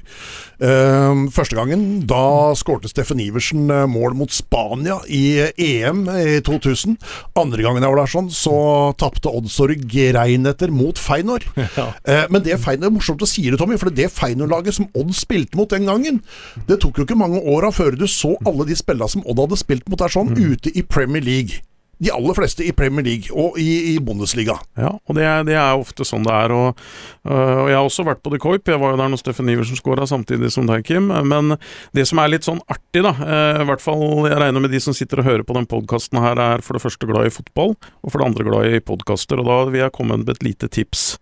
Uh, 0.58 1.28
første 1.34 1.58
gangen, 1.58 2.04
da 2.10 2.54
skårte 2.58 2.90
Steffen 2.90 3.22
Iversen 3.22 3.68
uh, 3.70 3.84
mål 3.90 4.16
mot 4.18 4.34
Spania 4.34 4.98
i 5.06 5.52
EM 5.62 6.06
i 6.10 6.40
2000. 6.46 6.98
Andre 7.40 7.66
gangen 7.66 7.86
jeg 7.86 7.94
var 7.94 8.02
der 8.02 8.14
sånn, 8.16 8.32
så 8.34 8.56
tapte 9.00 9.30
Oddsorg 9.30 9.86
grein 9.90 10.50
etter 10.50 10.74
mot 10.74 11.00
Feinor. 11.00 11.46
Ja. 11.74 11.88
Uh, 12.06 12.26
men 12.30 12.44
det 12.46 12.60
Feinor, 12.62 12.92
er 12.92 12.94
morsomt 12.94 13.24
å 13.24 13.28
si 13.28 13.48
det, 13.48 13.58
Tommy, 13.58 13.80
for 13.82 13.90
det 13.94 14.10
Feinor-laget 14.14 14.76
som 14.78 14.90
Odd 15.00 15.14
spilte 15.18 15.58
mot 15.58 15.72
den 15.72 15.88
gangen, 15.90 16.20
det 16.68 16.78
tok 16.84 17.00
jo 17.00 17.06
ikke 17.08 17.18
mange 17.18 17.42
åra 17.50 17.72
før 17.74 17.98
du 17.98 18.06
så 18.10 18.36
alle 18.46 18.68
de 18.70 18.78
spillene 18.78 19.10
som 19.10 19.24
Odd 19.26 19.42
hadde 19.42 19.58
spilt 19.58 19.88
mot 19.90 20.02
der 20.02 20.14
sånn, 20.14 20.36
mm. 20.36 20.44
ute 20.54 20.74
i 20.78 20.84
Premier 20.86 21.24
League 21.26 21.64
de 22.04 22.12
aller 22.14 22.36
fleste 22.38 22.66
i 22.66 22.74
Premier 22.76 23.06
League 23.06 23.32
og 23.32 23.58
i, 23.62 23.94
i 23.94 23.96
Bundesliga. 24.04 24.58
Ja, 24.80 24.92
og 24.96 25.18
det 25.18 25.26
er, 25.28 25.46
det 25.48 25.56
er, 25.56 25.80
ofte 25.80 26.06
sånn 26.08 26.26
det 26.28 26.34
er. 26.36 26.54
Og, 26.56 26.84
øh, 27.30 27.64
og, 27.64 27.70
Jeg 27.72 27.78
har 27.78 27.88
også 27.88 28.06
vært 28.08 28.24
på 28.26 28.34
The 28.34 28.42
Coip, 28.44 28.68
jeg 28.68 28.82
var 28.82 28.94
jo 28.94 29.00
der 29.02 29.14
når 29.14 29.22
Steffen 29.22 29.52
Iversen 29.52 29.80
skåra 29.80 30.08
samtidig 30.10 30.52
som 30.54 30.68
deg, 30.70 30.86
Kim. 30.88 31.10
Men 31.10 31.58
det 31.96 32.08
som 32.10 32.22
er 32.22 32.34
litt 32.34 32.48
sånn 32.48 32.62
artig, 32.68 33.06
da, 33.06 33.16
øh, 33.16 33.64
i 33.64 33.68
hvert 33.72 33.84
fall 33.84 34.06
jeg 34.30 34.40
regner 34.44 34.64
med 34.64 34.74
de 34.74 34.84
som 34.84 34.96
sitter 34.98 35.24
og 35.24 35.30
hører 35.30 35.48
på 35.48 35.58
den 35.58 35.70
podkasten 35.70 36.22
her, 36.24 36.40
er 36.40 36.64
for 36.66 36.78
det 36.78 36.84
første 36.84 37.10
glad 37.10 37.30
i 37.30 37.34
fotball, 37.34 37.76
og 38.04 38.14
for 38.14 38.20
det 38.20 38.30
andre 38.30 38.48
glad 38.48 38.70
i 38.70 38.84
podkaster. 38.84 39.42
Og 39.42 39.50
da 39.50 39.60
vil 39.72 39.86
jeg 39.86 39.96
komme 39.96 40.20
med 40.20 40.32
et 40.34 40.46
lite 40.46 40.72
tips. 40.72 41.14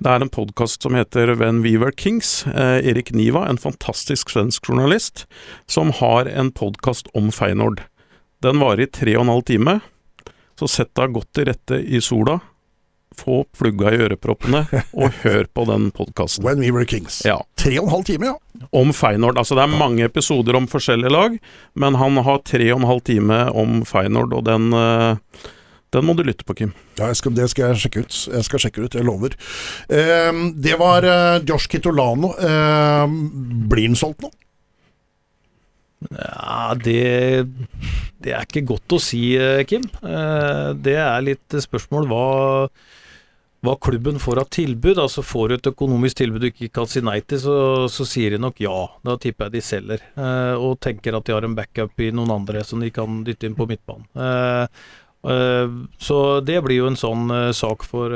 Det 0.00 0.08
er 0.08 0.22
en 0.24 0.32
podkast 0.32 0.80
som 0.86 0.94
heter 0.96 1.34
When 1.36 1.60
We 1.60 1.74
Were 1.76 1.92
Kings. 1.92 2.46
Eh, 2.48 2.78
Erik 2.88 3.10
Niva, 3.12 3.44
en 3.50 3.60
fantastisk 3.60 4.30
svensk 4.32 4.70
journalist, 4.70 5.26
som 5.68 5.92
har 5.92 6.30
en 6.30 6.48
podkast 6.56 7.10
om 7.12 7.28
Feyenoord. 7.28 7.82
Den 8.40 8.62
varer 8.62 8.86
i 8.86 8.88
tre 8.88 9.18
og 9.18 9.26
en 9.26 9.34
halv 9.34 9.44
time. 9.50 9.80
Så 10.60 10.68
sett 10.68 10.90
deg 10.98 11.14
godt 11.16 11.30
til 11.32 11.46
rette 11.48 11.78
i 11.80 12.02
sola, 12.04 12.34
få 13.16 13.38
plugga 13.56 13.94
i 13.94 14.00
øreproppene, 14.04 14.60
og 14.92 15.14
hør 15.22 15.46
på 15.56 15.64
den 15.70 15.86
podkasten. 15.96 16.44
When 16.44 16.60
We 16.60 16.68
Were 16.74 16.84
Kings. 16.88 17.22
Ja. 17.24 17.38
Tre 17.56 17.78
og 17.80 17.86
en 17.86 17.94
halv 17.94 18.04
time, 18.10 18.28
ja. 18.28 18.66
Om 18.76 18.92
Feinord. 18.92 19.40
Altså 19.40 19.56
det 19.56 19.64
er 19.64 19.80
mange 19.80 20.04
episoder 20.04 20.58
om 20.58 20.68
forskjellige 20.68 21.14
lag, 21.14 21.38
men 21.80 21.96
han 21.96 22.20
har 22.26 22.44
tre 22.44 22.66
og 22.74 22.82
en 22.82 22.90
halv 22.90 23.00
time 23.08 23.40
om 23.56 23.80
Feinord, 23.88 24.36
og 24.36 24.44
den 24.50 24.68
uh, 24.76 25.16
Den 25.90 26.04
må 26.06 26.12
du 26.14 26.20
lytte 26.28 26.44
på, 26.46 26.54
Kim. 26.54 26.76
Ja, 27.00 27.08
skal, 27.16 27.32
det 27.34 27.48
skal 27.50 27.72
jeg 27.72 27.80
sjekke 27.86 28.04
ut. 28.04 28.18
Jeg 28.36 28.46
skal 28.46 28.62
sjekke 28.62 28.84
ut, 28.84 28.94
jeg 28.94 29.08
lover. 29.08 29.32
Eh, 29.90 30.44
det 30.54 30.76
var 30.78 31.02
eh, 31.02 31.40
Josh 31.48 31.66
Kitolano. 31.72 32.30
Eh, 32.36 33.16
blir 33.72 33.88
han 33.88 33.98
solgt 33.98 34.22
nå? 34.22 34.30
Ja, 36.08 36.72
det, 36.80 37.44
det 38.24 38.32
er 38.32 38.46
ikke 38.46 38.62
godt 38.72 38.94
å 38.96 39.00
si, 39.02 39.34
eh, 39.36 39.60
Kim. 39.68 39.84
Eh, 40.00 40.70
Det 40.80 40.94
er 40.96 41.20
litt 41.26 41.56
spørsmål 41.60 42.06
hva, 42.08 42.22
hva 43.60 43.74
klubben 43.84 44.16
får 44.22 44.40
av 44.40 44.48
tilbud. 44.56 44.96
Altså 45.02 45.20
Får 45.26 45.48
du 45.52 45.54
et 45.58 45.68
økonomisk 45.74 46.22
tilbud 46.22 46.40
du 46.40 46.48
ikke 46.48 46.70
kan 46.80 46.88
si 46.88 47.02
nei 47.04 47.18
til, 47.20 47.42
så, 47.42 47.58
så 47.92 48.06
sier 48.08 48.32
de 48.32 48.40
nok 48.40 48.62
ja. 48.64 48.78
Da 49.04 49.18
tipper 49.20 49.50
jeg 49.50 49.58
de 49.58 49.64
selger. 49.66 50.06
eh, 50.16 50.54
Og 50.56 50.78
tenker 50.80 51.18
at 51.20 51.28
de 51.28 51.36
har 51.36 51.44
en 51.44 51.58
backup 51.58 52.00
i 52.00 52.08
noen 52.16 52.32
andre 52.38 52.64
som 52.64 52.80
de 52.80 52.88
kan 52.96 53.20
dytte 53.26 53.50
inn 53.50 53.58
på 53.58 53.68
midtbanen. 53.68 54.08
Så 56.00 56.18
det 56.48 56.62
blir 56.64 56.78
jo 56.80 56.86
en 56.88 56.96
sånn 56.96 57.26
sak 57.52 57.82
for 57.84 58.08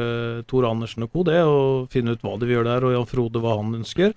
Tor 0.49 0.64
Andersen 0.70 1.05
og 1.05 1.12
co. 1.12 1.20
Det 1.29 1.37
å 1.44 1.59
finne 1.92 2.14
ut 2.16 2.23
hva 2.25 2.38
de 2.40 2.49
vil 2.49 2.57
gjøre 2.57 2.70
der, 2.70 2.87
og 2.88 2.94
Jan 2.97 3.11
Frode 3.11 3.42
hva 3.44 3.59
han 3.59 3.75
ønsker. 3.83 4.14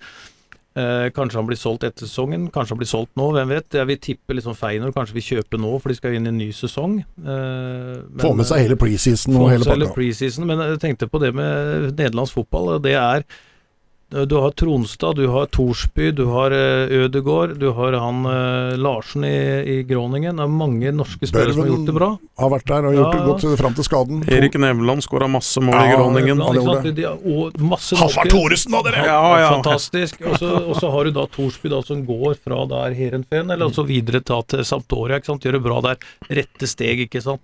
Eh, 0.78 1.08
kanskje 1.16 1.40
han 1.40 1.48
blir 1.50 1.58
solgt 1.58 1.86
etter 1.88 2.06
sesongen, 2.06 2.52
kanskje 2.54 2.76
han 2.76 2.82
blir 2.84 2.90
solgt 2.92 3.16
nå, 3.18 3.32
hvem 3.34 3.50
vet. 3.50 3.74
Jeg 3.80 3.88
vil 3.90 3.98
tippe 4.04 4.36
liksom 4.38 4.54
Feinor 4.58 4.92
kanskje 4.94 5.16
vil 5.18 5.26
kjøpe 5.26 5.58
nå, 5.58 5.72
for 5.82 5.90
de 5.90 5.96
skal 5.98 6.14
inn 6.14 6.28
i 6.28 6.30
en 6.30 6.38
ny 6.38 6.52
sesong. 6.54 7.00
Eh, 7.18 7.96
Få 8.22 8.36
med 8.38 8.46
seg 8.46 8.62
hele 8.68 8.78
preseason 8.78 9.40
og 9.42 9.50
hele 9.56 9.66
pakka. 9.66 9.90
preseason, 9.96 10.46
men 10.46 10.62
jeg 10.62 10.82
tenkte 10.84 11.10
på 11.10 11.22
det 11.24 11.34
med 11.34 11.96
nederlandsk 11.98 12.38
fotball. 12.38 12.76
Det 12.84 12.94
er 12.94 13.26
Du 14.10 14.36
har 14.40 14.52
Tronstad, 14.56 15.16
du 15.20 15.28
har 15.28 15.46
Torsby, 15.52 16.12
du 16.16 16.26
har 16.32 16.52
eh, 16.56 16.88
Ødegård, 17.04 17.58
du 17.60 17.66
har 17.76 17.92
han 18.00 18.22
eh, 18.26 18.78
Larsen 18.80 19.26
i, 19.28 19.34
i 19.68 19.84
Groningen. 19.84 20.38
Det 20.40 20.46
er 20.46 20.54
mange 20.54 20.94
norske 20.96 21.28
spillere 21.28 21.52
som 21.52 21.66
har 21.66 21.72
gjort 21.74 21.90
det 21.90 21.96
bra. 21.98 22.08
Har 22.40 22.54
vært 22.54 22.70
der 22.72 22.88
og 22.88 22.96
gjort 22.96 23.18
ja, 23.18 23.20
Ja. 23.20 23.26
godt 23.28 23.60
fram 23.60 23.76
til 23.76 23.84
skaden. 23.90 24.22
Erik 24.32 24.56
Nevland 24.64 25.04
skåra 25.04 25.28
masse 25.28 25.60
mål 25.60 25.76
Ja, 25.76 25.84
i 25.92 25.98
Groningen. 26.00 26.40
De- 26.96 27.06
og 27.12 27.60
masse 27.60 28.00
Halvard 28.00 28.32
Thoresen, 28.32 28.72
da, 28.78 28.82
dere! 28.88 29.04
Ja, 29.12 29.20
ja. 29.44 29.50
Fantastisk. 29.58 30.24
Og 30.24 30.40
så- 30.80 30.92
har 30.96 31.04
du 31.04 31.12
da 31.12 31.28
Torsby, 31.28 31.68
da, 31.76 31.82
som 31.84 32.06
går 32.08 32.40
fra 32.40 32.64
der 32.72 32.96
Heerenveen, 32.96 33.52
eller 33.52 33.68
altså 33.68 33.84
videre 33.84 34.24
ta 34.24 34.40
til 34.48 34.64
Sampdoria. 34.64 35.18
ikke 35.20 35.34
sant? 35.34 35.44
Gjør 35.44 35.60
det 35.60 35.64
bra 35.68 35.82
der. 35.82 35.98
Rette 36.32 36.68
steg, 36.68 37.04
ikke 37.10 37.22
sant. 37.22 37.42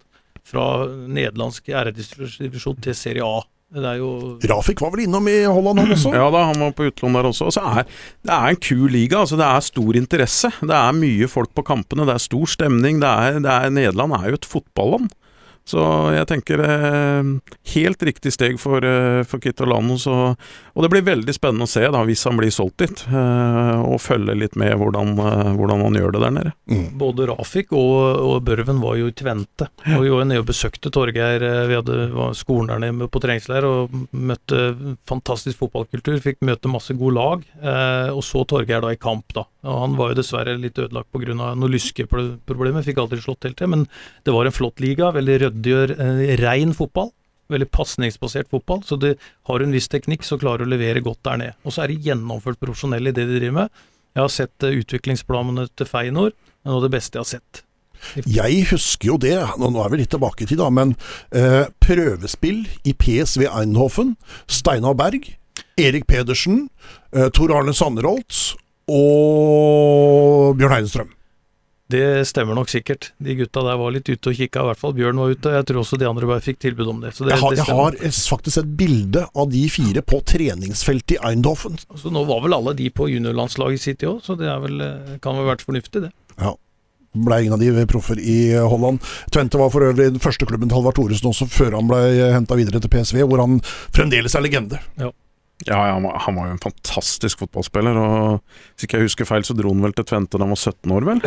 Fra 0.47 0.88
nederlandsk 0.88 1.67
æredisvisjon 1.76 2.80
til 2.82 2.95
Serie 2.95 3.23
A. 3.28 3.41
Det 3.73 3.89
er 3.89 3.97
jo 3.97 4.09
Rafik 4.51 4.83
var 4.83 4.91
vel 4.93 5.07
innom 5.07 5.25
i 5.31 5.39
Holland, 5.49 5.81
han 5.81 5.95
også? 5.95 6.12
Ja 6.19 6.27
da, 6.33 6.45
han 6.51 6.62
var 6.62 6.75
på 6.77 6.88
utlån 6.91 7.17
der 7.17 7.29
også. 7.31 7.49
Og 7.49 7.57
er 7.79 7.88
det 8.23 8.36
er 8.36 8.53
en 8.53 8.62
kul 8.62 8.86
liga. 8.93 9.23
altså 9.23 9.39
Det 9.39 9.47
er 9.47 9.65
stor 9.65 9.97
interesse. 9.97 10.53
Det 10.62 10.77
er 10.77 10.99
mye 10.99 11.29
folk 11.31 11.53
på 11.57 11.65
kampene. 11.65 12.05
Det 12.09 12.15
er 12.15 12.23
stor 12.27 12.45
stemning. 12.53 13.01
Det 13.01 13.09
er, 13.09 13.41
det 13.43 13.49
er, 13.57 13.73
Nederland 13.73 14.13
er 14.19 14.29
jo 14.29 14.39
et 14.39 14.49
fotballand. 14.49 15.09
Så 15.63 15.79
jeg 16.12 16.27
tenker 16.27 16.59
eh, 16.59 17.27
helt 17.73 18.01
riktig 18.03 18.33
steg 18.36 18.57
for, 18.59 18.83
eh, 18.83 19.21
for 19.23 19.39
Kitolano. 19.39 19.95
Så, 20.01 20.36
og 20.73 20.81
det 20.86 20.89
blir 20.89 21.03
veldig 21.05 21.33
spennende 21.36 21.67
å 21.67 21.69
se 21.69 21.83
da, 21.93 21.99
hvis 22.07 22.23
han 22.25 22.38
blir 22.39 22.49
solgt 22.53 22.81
dit, 22.81 23.03
eh, 23.13 23.81
og 23.86 23.99
følge 24.01 24.33
litt 24.38 24.55
med 24.57 24.73
hvordan, 24.81 25.12
eh, 25.21 25.51
hvordan 25.59 25.83
han 25.86 25.97
gjør 25.99 26.15
det 26.15 26.21
der 26.23 26.33
nede. 26.33 26.53
Mm. 26.71 26.86
Både 26.97 27.27
Rafik 27.29 27.71
og, 27.77 27.93
og 28.25 28.39
Børven 28.47 28.81
var 28.81 28.97
jo 28.97 29.12
i 29.12 29.15
Tvente. 29.15 29.67
Og 29.93 30.01
vi 30.01 30.09
var 30.09 30.23
jo 30.23 30.29
nede 30.31 30.41
og 30.41 30.47
besøkte 30.49 30.89
Torgeir. 30.93 31.45
eh, 31.45 31.67
Vi 31.69 31.77
hadde 31.77 31.99
var 32.15 32.33
skolen 32.38 32.71
der 32.73 32.81
nede 32.83 33.07
på 33.13 33.21
treningsleir 33.21 33.67
og 33.69 33.93
møtte 34.12 34.73
fantastisk 35.09 35.62
fotballkultur. 35.62 36.17
Fikk 36.23 36.41
møte 36.41 36.71
masse 36.71 36.97
gode 36.97 37.15
lag. 37.19 37.45
Eh, 37.62 38.09
og 38.13 38.23
så 38.25 38.41
Torgeir 38.49 38.81
da 38.81 38.91
i 38.93 38.99
kamp, 38.99 39.29
da. 39.38 39.45
Og 39.63 39.77
han 39.86 39.97
var 39.99 40.12
jo 40.12 40.19
dessverre 40.19 40.57
litt 40.59 40.75
ødelagt 40.81 41.12
pga. 41.13 41.33
noen 41.38 41.69
lyskeproblemer. 41.71 42.83
Fikk 42.83 42.97
aldri 43.03 43.21
slått 43.21 43.45
helt 43.47 43.57
til. 43.62 43.69
Men 43.71 43.86
det 44.25 44.33
var 44.33 44.45
en 44.49 44.55
flott 44.55 44.81
liga. 44.83 45.13
Veldig 45.15 45.38
ryddig 45.45 45.75
og 45.77 45.93
eh, 45.99 46.33
rein 46.41 46.73
fotball. 46.73 47.13
Veldig 47.51 47.67
pasningsbasert 47.75 48.49
fotball. 48.51 48.84
Så 48.88 48.97
det 49.01 49.15
har 49.49 49.63
en 49.63 49.75
viss 49.75 49.89
teknikk, 49.91 50.23
så 50.27 50.39
klarer 50.41 50.63
du 50.63 50.69
å 50.69 50.73
levere 50.75 51.03
godt 51.03 51.23
der 51.27 51.41
nede. 51.41 51.58
Og 51.67 51.75
så 51.75 51.84
er 51.84 51.91
de 51.91 51.99
gjennomført 52.08 52.62
profesjonelle 52.62 53.12
i 53.12 53.17
det 53.17 53.27
de 53.27 53.41
driver 53.41 53.60
med. 53.63 53.84
Jeg 54.13 54.21
har 54.21 54.34
sett 54.34 54.65
eh, 54.65 54.79
utviklingsplanene 54.84 55.67
til 55.73 55.89
Feinor. 55.89 56.34
Det 56.34 56.67
er 56.67 56.71
noe 56.71 56.82
av 56.82 56.88
det 56.88 56.93
beste 56.95 57.17
jeg 57.17 57.25
har 57.25 57.32
sett. 57.36 57.63
Jeg 58.27 58.65
husker 58.67 59.13
jo 59.13 59.15
det, 59.21 59.38
nå 59.60 59.79
er 59.79 59.91
vi 59.93 60.01
litt 60.01 60.12
tilbake 60.12 60.43
i 60.43 60.49
tid 60.49 60.60
da, 60.60 60.67
men 60.73 60.91
eh, 61.36 61.63
prøvespill 61.84 62.65
i 62.84 62.93
PSV 62.99 63.47
Einhofen. 63.47 64.15
Steinar 64.51 64.97
Berg, 64.99 65.29
Erik 65.79 66.06
Pedersen, 66.10 66.67
eh, 67.15 67.29
Tor 67.34 67.56
Arne 67.56 67.73
Sanderholt 67.75 68.58
og 68.91 70.60
Bjørn 70.60 70.75
Heidenstrøm. 70.75 71.13
Det 71.93 72.25
stemmer 72.25 72.58
nok 72.58 72.71
sikkert. 72.71 73.12
De 73.21 73.36
gutta 73.38 73.62
der 73.67 73.77
var 73.77 73.93
litt 73.93 74.08
ute 74.10 74.32
og 74.32 74.38
kikka, 74.38 74.63
i 74.63 74.69
hvert 74.71 74.82
fall 74.82 74.95
Bjørn 74.97 75.19
var 75.21 75.36
ute. 75.36 75.51
Jeg 75.53 75.67
tror 75.69 75.82
også 75.84 75.99
de 76.01 76.08
andre 76.10 76.29
bare 76.29 76.41
fikk 76.41 76.58
tilbud 76.63 76.89
om 76.89 77.03
det. 77.03 77.12
Det, 77.19 77.27
Jeg 77.29 77.41
har, 77.43 77.53
det 77.53 77.62
jeg 77.62 77.77
har 77.77 77.97
eh, 77.99 78.17
faktisk 78.34 78.62
et 78.63 78.73
bilde 78.79 79.25
av 79.29 79.51
de 79.53 79.62
fire 79.69 80.01
på 80.01 80.23
treningsfeltet 80.34 81.17
i 81.17 81.21
Eindhoven. 81.29 81.77
Så 82.01 82.10
nå 82.13 82.25
var 82.29 82.41
vel 82.45 82.58
alle 82.58 82.73
de 82.79 82.89
på 82.89 83.12
juniorlandslaget 83.12 83.77
i 83.77 83.84
City 83.84 84.10
òg, 84.10 84.23
så 84.25 84.38
det 84.39 84.49
er 84.49 84.62
vel, 84.63 84.82
eh, 84.82 85.15
kan 85.21 85.38
vel 85.38 85.51
vært 85.51 85.65
fornuftig, 85.67 86.08
det. 86.08 86.13
Ja. 86.41 86.56
Ble 87.13 87.43
ingen 87.43 87.53
av 87.53 87.62
de 87.62 87.86
proffer 87.86 88.17
i 88.17 88.38
eh, 88.56 88.65
Holland. 88.65 89.03
Tvente 89.29 89.62
var 89.62 89.69
for 89.69 89.86
øvrig 89.86 90.10
den 90.15 90.23
første 90.23 90.49
klubben 90.49 90.71
til 90.71 90.79
Halvard 90.79 90.97
Thoresen 90.97 91.29
også, 91.29 91.45
før 91.45 91.77
han 91.77 91.91
ble 91.91 92.01
henta 92.34 92.58
videre 92.58 92.82
til 92.82 92.89
PSV, 92.89 93.21
hvor 93.29 93.45
han 93.45 93.60
fremdeles 93.93 94.34
er 94.34 94.47
legende. 94.47 94.82
Ja, 94.97 95.13
ja 95.65 95.77
han, 95.93 96.03
var, 96.03 96.17
han 96.25 96.35
var 96.35 96.47
jo 96.49 96.55
en 96.55 96.61
fantastisk 96.63 97.39
fotballspiller. 97.39 97.95
Og 97.95 98.41
Hvis 98.75 98.87
ikke 98.87 98.99
jeg 98.99 99.07
husker 99.07 99.27
feil, 99.29 99.45
så 99.47 99.55
dro 99.55 99.71
han 99.71 99.83
vel 99.85 99.93
til 99.95 100.07
Tvente 100.09 100.39
da 100.39 100.43
han 100.43 100.51
var 100.51 100.59
17 100.59 100.91
år, 100.95 101.05
vel. 101.07 101.21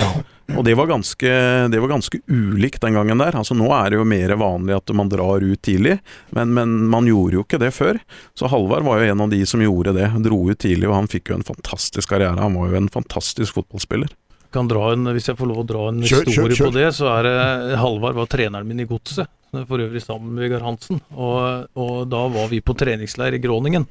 Og 0.57 0.63
det 0.67 0.75
var, 0.79 0.91
ganske, 0.91 1.31
det 1.73 1.81
var 1.83 1.91
ganske 1.95 2.21
ulikt 2.29 2.85
den 2.85 2.99
gangen 2.99 3.23
der. 3.23 3.39
Altså 3.39 3.57
Nå 3.57 3.71
er 3.75 3.91
det 3.91 4.01
jo 4.01 4.05
mer 4.09 4.35
vanlig 4.39 4.77
at 4.77 4.93
man 4.99 5.11
drar 5.13 5.43
ut 5.43 5.63
tidlig, 5.65 5.97
men, 6.37 6.53
men 6.59 6.77
man 6.93 7.09
gjorde 7.09 7.39
jo 7.41 7.47
ikke 7.47 7.63
det 7.63 7.73
før. 7.75 7.99
Så 8.37 8.51
Halvard 8.53 8.87
var 8.87 9.01
jo 9.01 9.15
en 9.15 9.25
av 9.25 9.33
de 9.33 9.41
som 9.49 9.65
gjorde 9.65 9.97
det. 9.97 10.11
Dro 10.27 10.43
ut 10.51 10.61
tidlig, 10.63 10.87
og 10.91 10.99
han 10.99 11.11
fikk 11.11 11.33
jo 11.33 11.41
en 11.41 11.47
fantastisk 11.47 12.13
karriere. 12.13 12.39
Han 12.43 12.61
var 12.61 12.71
jo 12.71 12.81
en 12.83 12.93
fantastisk 12.93 13.57
fotballspiller. 13.59 14.13
Kan 14.55 14.69
dra 14.71 14.93
en, 14.93 15.09
hvis 15.17 15.27
jeg 15.33 15.37
får 15.41 15.49
lov 15.51 15.65
å 15.65 15.69
dra 15.69 15.89
en 15.91 16.05
Kjør, 16.05 16.23
kjør, 16.23 16.29
historie 16.31 16.57
kjør. 16.61 16.71
på 16.71 16.77
det, 16.79 16.87
så 16.97 17.11
er 17.17 17.27
det 17.27 17.81
Halvard 17.81 18.21
var 18.21 18.29
treneren 18.31 18.69
min 18.69 18.85
i 18.85 18.89
Godset. 18.89 19.33
For 19.57 19.81
øvrig 19.81 20.03
sammen 20.05 20.35
med 20.37 20.45
Vegard 20.45 20.65
Hansen. 20.67 21.01
Og, 21.17 21.71
og 21.81 21.95
da 22.13 22.27
var 22.29 22.51
vi 22.53 22.61
på 22.61 22.75
treningsleir 22.77 23.37
i 23.39 23.41
Groningen. 23.43 23.87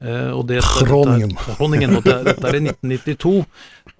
Eh, 0.00 0.30
og 0.32 0.46
det, 0.48 0.62
Groningen. 0.88 1.34
Dette, 1.34 1.54
Groningen, 1.58 1.98
og 1.98 2.06
det, 2.06 2.16
dette 2.30 2.48
er 2.48 2.56
i 2.56 2.62
1992. 2.70 3.44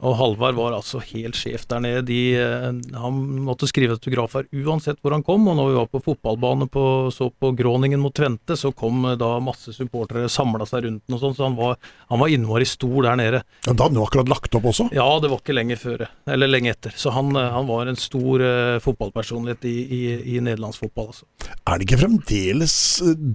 Og 0.01 0.15
Halvard 0.17 0.57
var 0.57 0.73
altså 0.73 1.01
helt 1.11 1.37
sjef 1.37 1.67
der 1.69 1.83
nede. 1.85 2.05
De, 2.09 2.21
eh, 2.41 2.69
han 2.97 3.19
måtte 3.45 3.69
skrive 3.69 3.99
autografer 3.99 4.47
uansett 4.57 5.01
hvor 5.03 5.13
han 5.13 5.25
kom. 5.27 5.45
Og 5.51 5.59
når 5.59 5.69
vi 5.69 5.77
var 5.77 5.91
på 5.93 6.03
fotballbane 6.07 6.71
på, 6.73 6.85
så 7.13 7.29
på 7.31 7.53
Groningen 7.59 8.01
mot 8.01 8.15
Tvente, 8.17 8.57
så 8.57 8.73
kom 8.73 9.05
eh, 9.11 9.19
da 9.21 9.35
masse 9.45 9.75
supportere 9.77 10.31
samla 10.33 10.69
seg 10.69 10.87
rundt 10.87 11.05
den 11.05 11.19
og 11.19 11.25
sånn. 11.25 11.37
Så 11.37 11.47
han 11.49 11.59
var, 11.59 11.77
han 12.09 12.23
var 12.23 12.33
innmari 12.33 12.69
stor 12.69 13.11
der 13.11 13.21
nede. 13.21 13.43
Ja, 13.67 13.75
da 13.75 13.85
hadde 13.85 14.01
han 14.01 14.07
akkurat 14.07 14.33
lagt 14.33 14.57
opp 14.57 14.71
også. 14.73 14.89
Ja, 14.97 15.09
det 15.21 15.33
var 15.33 15.45
ikke 15.45 15.59
lenge 15.59 15.77
før, 15.81 16.07
eller 16.31 16.49
lenge 16.49 16.73
etter. 16.73 16.97
Så 16.97 17.13
han, 17.13 17.35
han 17.37 17.69
var 17.69 17.91
en 17.91 17.99
stor 18.01 18.41
uh, 18.41 18.81
fotballpersonlighet 18.83 19.69
i, 19.69 19.77
i, 19.85 20.01
i 20.37 20.41
nederlandsfotball. 20.41 21.11
Altså. 21.13 21.29
Er 21.69 21.77
det 21.77 21.87
ikke 21.87 22.01
fremdeles 22.07 22.75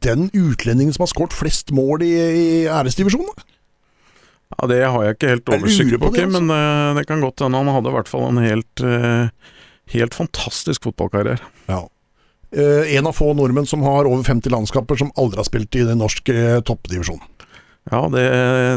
den 0.02 0.28
utlendingen 0.34 0.96
som 0.96 1.06
har 1.06 1.12
skåret 1.14 1.36
flest 1.36 1.72
mål 1.76 2.04
i, 2.06 2.14
i 2.16 2.55
æresdivisjonen? 2.64 3.34
da? 3.36 3.52
Ja, 4.56 4.68
Det 4.68 4.80
har 4.86 5.04
jeg 5.04 5.18
ikke 5.18 5.34
helt 5.34 5.52
oversikt 5.52 5.98
på 6.00 6.12
det, 6.14 6.24
altså. 6.28 6.40
men 6.40 6.54
uh, 6.54 6.96
det 6.98 7.06
kan 7.10 7.24
godt 7.24 7.44
hende. 7.44 7.60
Han 7.60 7.74
hadde 7.76 7.92
i 7.92 7.98
hvert 7.98 8.12
fall 8.12 8.26
en 8.30 8.42
helt, 8.44 8.86
uh, 8.86 9.28
helt 9.96 10.18
fantastisk 10.18 10.88
fotballkarriere. 10.88 11.42
Ja. 11.68 11.84
Uh, 12.56 12.84
en 12.96 13.10
av 13.10 13.18
få 13.18 13.34
nordmenn 13.36 13.68
som 13.68 13.84
har 13.84 14.08
over 14.08 14.24
50 14.24 14.54
landskamper 14.54 15.02
som 15.02 15.14
aldri 15.20 15.42
har 15.42 15.50
spilt 15.50 15.76
i 15.76 15.88
den 15.88 16.00
norske 16.04 16.60
toppdivisjonen. 16.68 17.32
Ja, 17.92 18.00
det, 18.10 18.22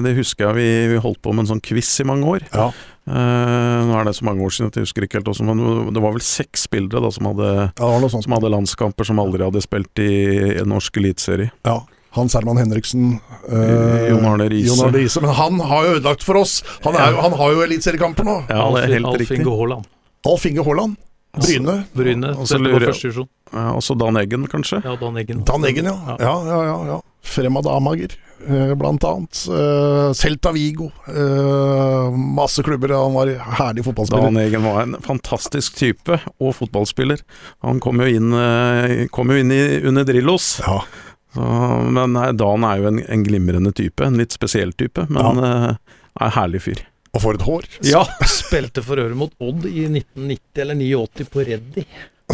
det 0.04 0.18
husker 0.18 0.50
jeg 0.50 0.56
vi, 0.58 0.70
vi 0.92 0.96
holdt 1.00 1.22
på 1.24 1.32
med 1.32 1.46
en 1.46 1.54
sånn 1.54 1.62
quiz 1.64 1.88
i 2.02 2.04
mange 2.04 2.28
år. 2.28 2.42
Ja. 2.52 2.66
Nå 3.08 3.94
er 3.96 4.04
det 4.04 4.12
så 4.18 4.26
mange 4.28 4.44
år 4.44 4.52
siden 4.52 4.68
at 4.68 4.76
jeg 4.76 4.84
husker 4.84 5.06
ikke 5.06 5.16
helt 5.16 5.30
også, 5.32 5.46
men 5.48 5.62
det 5.96 6.02
var 6.04 6.12
vel 6.12 6.20
seks 6.20 6.66
spillere 6.68 7.00
da 7.00 7.08
som 7.14 7.30
hadde, 7.30 7.52
Ja, 7.80 8.10
som 8.12 8.34
hadde 8.36 8.50
landskamper 8.52 9.08
som 9.08 9.22
aldri 9.22 9.46
hadde 9.46 9.62
spilt 9.64 10.02
i 10.04 10.10
en 10.58 10.68
norsk 10.74 11.00
eliteserie. 11.00 11.48
Ja. 11.64 11.78
Hans 12.18 12.34
Herman 12.38 12.58
Henriksen. 12.60 13.18
eh, 13.48 14.08
Jon 14.10 14.24
Arne 14.28 14.48
Riise. 14.52 14.68
Jon 14.74 14.84
Arne 14.88 14.98
Riise. 14.98 15.20
Men 15.24 15.34
han 15.38 15.60
har 15.72 15.84
jo 15.88 15.96
ødelagt 15.98 16.22
for 16.26 16.36
oss! 16.42 16.60
Han, 16.84 16.94
er, 16.94 17.12
jo- 17.14 17.22
han 17.26 17.32
har 17.40 17.52
jo 17.56 17.64
eliteseriekamper 17.66 18.24
nå. 18.28 18.38
Ja, 18.50 18.64
det 18.74 18.84
er 18.84 18.94
helt 18.98 19.06
Alf 19.12 19.20
riktig. 19.24 19.40
Inge 19.42 19.56
Haaland. 19.60 19.86
Alf 20.26 20.46
Inge 20.50 20.64
Haaland. 20.66 20.96
Bryne. 21.38 21.74
Bryne. 21.94 22.30
og 22.40 22.46
så 22.48 22.56
lurer 22.58 22.72
var 22.72 22.80
jeg- 22.80 22.94
første 22.94 23.08
divisjon. 23.10 23.28
Også 23.78 23.94
Dan 23.98 24.16
Eggen, 24.16 24.46
kanskje. 24.50 24.82
Ja, 24.84 24.96
Dan 25.00 25.16
Eggen. 25.20 25.44
Dan 25.46 25.64
Eggen, 25.64 25.84
ja. 25.84 26.16
Ja, 26.18 26.34
ja, 26.44 26.62
ja. 26.68 26.78
ja. 26.94 27.00
Fremad 27.28 27.66
Amager, 27.68 28.14
eh, 28.48 28.72
blant 28.78 29.04
annet. 29.04 29.40
Eh, 29.52 30.12
Celta 30.16 30.52
Vigo. 30.54 30.88
Eh, 31.06 32.10
masse 32.16 32.62
klubber. 32.64 32.88
Han 32.96 33.12
var 33.14 33.26
herlig 33.60 33.84
fotballspiller. 33.84 34.24
Dan 34.30 34.36
Eggen 34.40 34.64
var 34.64 34.82
en 34.82 34.96
fantastisk 35.04 35.76
type, 35.76 36.18
og 36.40 36.54
fotballspiller. 36.56 37.20
Han 37.66 37.80
kom 37.84 38.00
jo 38.00 38.06
inn, 38.08 38.32
eh, 38.32 39.06
kom 39.12 39.28
jo 39.30 39.36
inn 39.42 39.52
i, 39.52 39.60
under 39.86 40.04
Drillos. 40.08 40.60
Ja. 40.64 40.80
Så, 41.34 41.46
men 41.92 42.14
nei, 42.16 42.30
Dan 42.38 42.64
er 42.64 42.82
jo 42.82 42.92
en, 42.92 43.00
en 43.04 43.24
glimrende 43.24 43.72
type, 43.76 44.04
en 44.04 44.16
litt 44.20 44.36
spesiell 44.36 44.72
type, 44.78 45.04
men 45.12 45.42
eh, 45.44 45.72
er 46.18 46.30
en 46.30 46.36
herlig 46.38 46.62
fyr. 46.64 46.84
Og 47.16 47.24
for 47.24 47.38
et 47.38 47.44
hår. 47.46 47.66
Ja, 47.88 48.04
spilte 48.40 48.84
for 48.84 49.00
øvrig 49.00 49.18
mot 49.18 49.34
Odd 49.42 49.66
i 49.68 49.88
1990 49.88 50.62
eller 50.64 50.80
89 50.80 51.28
på 51.32 51.44
Reddy. 51.48 51.84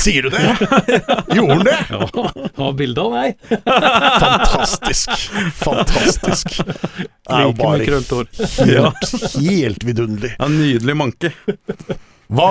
Sier 0.02 0.22
du 0.26 0.30
det? 0.30 0.40
Gjorde 1.36 1.54
han 1.54 1.64
det? 1.64 1.76
Ja, 1.90 2.08
har 2.56 2.72
bilde 2.74 3.02
av 3.04 3.12
meg. 3.14 3.36
Fantastisk. 4.24 5.12
Fantastisk. 5.60 6.56
Det 6.58 7.36
er 7.36 7.44
jo 7.46 7.52
bare 7.60 7.86
helt, 7.86 8.16
helt 9.36 9.86
vidunderlig. 9.86 10.32
Ja, 10.34 10.50
nydelig 10.50 10.98
manke. 10.98 11.30
Hva 12.34 12.48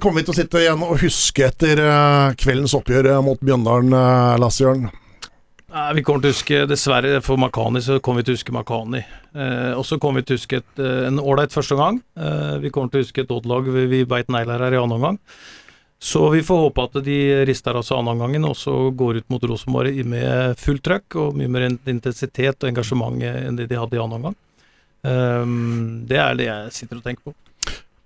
kommer 0.00 0.22
vi 0.22 0.24
til 0.24 0.32
å 0.32 0.38
sitte 0.38 0.62
igjen 0.62 0.84
og 0.86 0.96
huske 1.02 1.50
etter 1.50 1.82
eh, 1.84 2.36
kveldens 2.40 2.76
oppgjør 2.78 3.10
eh, 3.12 3.24
mot 3.26 3.40
Bjøndalen, 3.44 3.92
uh, 3.92 4.36
Lasse 4.40 4.64
Jørn? 4.64 4.86
Nei, 5.66 5.86
vi 5.98 6.02
kommer 6.06 6.22
til 6.22 6.30
å 6.30 6.34
huske, 6.36 6.58
Dessverre 6.70 7.18
for 7.26 7.40
Makani, 7.42 7.80
så 7.82 7.98
kommer 7.98 8.22
vi 8.22 8.28
til 8.28 8.36
å 8.36 8.38
huske 8.38 8.54
Makani. 8.54 9.00
Eh, 9.34 9.72
og 9.74 9.82
så 9.88 9.98
kommer 9.98 10.22
vi 10.22 10.28
til 10.28 10.36
å 10.36 10.38
huske 10.38 10.60
et, 10.62 10.72
eh, 10.78 11.06
en 11.08 11.18
ålreit 11.18 11.50
første 11.50 11.74
omgang. 11.74 11.98
Eh, 12.16 12.58
vi 12.62 12.70
kommer 12.70 12.92
til 12.92 13.00
å 13.00 13.04
huske 13.04 13.24
et 13.24 13.32
Odd-lag 13.34 13.66
vi, 13.74 13.86
vi 13.90 14.04
beit 14.04 14.28
negler 14.28 14.62
her 14.62 14.76
i 14.76 14.78
annen 14.78 14.94
omgang. 14.94 15.18
Så 15.98 16.30
vi 16.30 16.44
får 16.46 16.68
håpe 16.68 16.84
at 16.84 17.04
de 17.04 17.18
rister 17.48 17.74
av 17.74 17.82
seg 17.82 17.98
annen 17.98 18.14
omgangen 18.14 18.44
og 18.44 18.54
så 18.54 18.94
går 18.94 19.16
ut 19.16 19.30
mot 19.32 19.42
Rosenborg 19.42 20.04
med 20.04 20.54
fullt 20.60 20.84
trøkk 20.84 21.16
og 21.16 21.34
mye 21.34 21.50
mer 21.50 21.66
intensitet 21.66 22.62
og 22.62 22.68
engasjement 22.70 23.22
enn 23.24 23.56
det 23.56 23.66
de 23.70 23.80
hadde 23.80 23.96
i 23.96 24.02
annen 24.02 24.20
omgang. 24.20 24.36
Um, 25.06 26.04
det 26.06 26.18
er 26.20 26.36
det 26.36 26.46
jeg 26.50 26.74
sitter 26.76 27.00
og 27.00 27.06
tenker 27.06 27.30
på. 27.30 27.34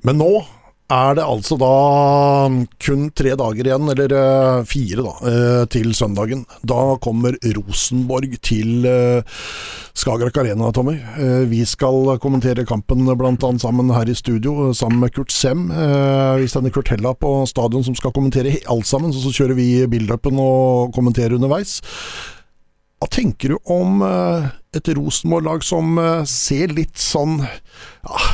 Men 0.06 0.20
nå 0.22 0.30
er 0.91 1.14
det 1.18 1.24
altså 1.24 1.57
da 1.61 1.70
kun 2.82 3.07
tre 3.14 3.34
dager 3.38 3.68
igjen, 3.68 3.91
eller 3.93 4.14
eh, 4.16 4.62
fire 4.68 5.05
da, 5.07 5.12
eh, 5.30 5.62
til 5.70 5.93
søndagen. 5.95 6.43
Da 6.66 6.97
kommer 7.03 7.36
Rosenborg 7.57 8.34
til 8.47 8.88
eh, 8.88 9.38
Skagerrak 9.95 10.41
Arena, 10.43 10.70
Tommy. 10.74 10.97
Vi 11.51 11.62
skal 11.68 12.16
kommentere 12.22 12.66
kampen 12.66 13.07
annet 13.07 13.62
sammen 13.62 13.93
her 13.95 14.09
i 14.09 14.16
studio, 14.16 14.72
sammen 14.74 15.01
med 15.03 15.14
Kurt 15.14 15.32
Sem. 15.34 15.68
Vi 16.41 16.49
sender 16.49 16.72
Kurt 16.72 16.88
Hella 16.88 17.12
på 17.14 17.45
stadion 17.47 17.84
som 17.84 17.97
skal 17.99 18.14
kommentere 18.16 18.57
alt 18.70 18.88
sammen, 18.88 19.12
så 19.12 19.32
kjører 19.34 19.59
vi 19.59 19.86
build-upen 19.91 20.41
og 20.41 20.95
kommenterer 20.97 21.36
underveis. 21.36 21.80
Hva 23.01 23.11
tenker 23.12 23.53
du 23.55 23.59
om 23.72 24.01
et 24.01 24.88
Rosenborg-lag 24.97 25.66
som 25.66 25.99
ser 26.28 26.72
litt 26.72 26.97
sånn 27.01 27.43
ja, 27.43 28.24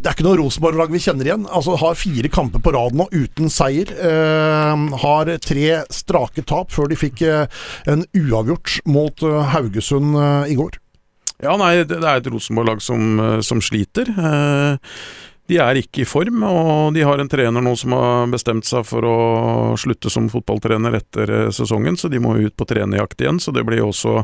det 0.00 0.08
er 0.08 0.14
ikke 0.14 0.26
noe 0.26 0.38
Rosenborg-lag 0.40 0.92
vi 0.92 1.00
kjenner 1.02 1.28
igjen. 1.28 1.48
Altså 1.52 1.76
Har 1.80 1.98
fire 1.98 2.30
kamper 2.32 2.62
på 2.64 2.72
rad 2.74 2.96
nå 2.96 3.08
uten 3.12 3.50
seier. 3.52 3.90
Eh, 3.92 4.86
har 5.04 5.32
tre 5.44 5.66
strake 5.92 6.44
tap 6.48 6.72
før 6.74 6.88
de 6.92 6.98
fikk 6.98 7.24
eh, 7.26 7.44
en 7.90 8.06
uavgjort 8.16 8.80
mot 8.88 9.26
eh, 9.26 9.42
Haugesund 9.52 10.16
eh, 10.16 10.54
i 10.54 10.58
går. 10.58 10.78
Ja, 11.42 11.56
nei, 11.58 11.82
det 11.82 11.98
det 11.98 12.06
er 12.06 12.20
et 12.20 12.30
Rosenborg-lag 12.30 12.82
som, 12.84 13.18
eh, 13.20 13.40
som 13.42 13.60
sliter. 13.64 14.08
Eh, 14.08 14.96
De 15.50 15.56
er 15.58 15.80
ikke 15.80 16.04
i 16.04 16.06
form, 16.06 16.44
og 16.46 16.94
de 16.94 17.02
har 17.02 17.18
en 17.18 17.28
trener 17.30 17.64
nå 17.64 17.72
som 17.78 17.96
har 17.96 18.30
bestemt 18.30 18.66
seg 18.68 18.86
for 18.86 19.04
å 19.04 19.16
slutte 19.80 20.10
som 20.12 20.28
fotballtrener 20.30 20.94
etter 21.00 21.32
eh, 21.34 21.48
sesongen, 21.54 21.98
så 21.98 22.10
de 22.12 22.20
må 22.22 22.36
ut 22.38 22.54
på 22.54 22.66
trenerjakt 22.70 23.24
igjen. 23.24 23.40
Så 23.42 23.50
det 23.54 23.64
blir 23.66 23.82
også 23.82 24.20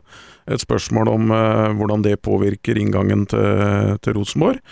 et 0.49 0.62
spørsmål 0.62 1.11
om 1.11 1.35
eh, 1.35 1.66
hvordan 1.81 2.07
det 2.07 2.21
påvirker 2.23 2.79
inngangen 2.79 3.27
til, 3.29 3.99
til 4.05 4.16
Rosenborg. 4.21 4.62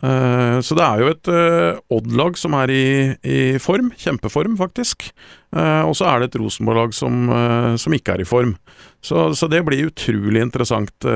Eh, 0.00 0.56
så 0.64 0.78
det 0.78 0.86
er 0.86 1.04
jo 1.04 1.12
et 1.12 1.30
eh, 1.34 1.80
Odd-lag 1.92 2.40
som 2.40 2.56
er 2.62 2.72
i, 2.72 2.84
i 3.20 3.38
form, 3.60 3.92
kjempeform 4.00 4.56
faktisk. 4.60 5.10
Eh, 5.52 5.82
og 5.84 5.92
så 6.00 6.08
er 6.08 6.22
det 6.22 6.30
et 6.30 6.40
Rosenborg-lag 6.40 6.96
som, 6.96 7.26
eh, 7.36 7.72
som 7.82 7.96
ikke 7.96 8.16
er 8.16 8.24
i 8.24 8.28
form. 8.28 8.56
Så, 9.04 9.30
så 9.36 9.52
det 9.52 9.62
blir 9.68 9.92
utrolig 9.92 10.42
interessant 10.44 11.06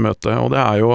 møte. 0.00 0.32
Og 0.40 0.54
det 0.54 0.60
er 0.60 0.78
jo 0.80 0.94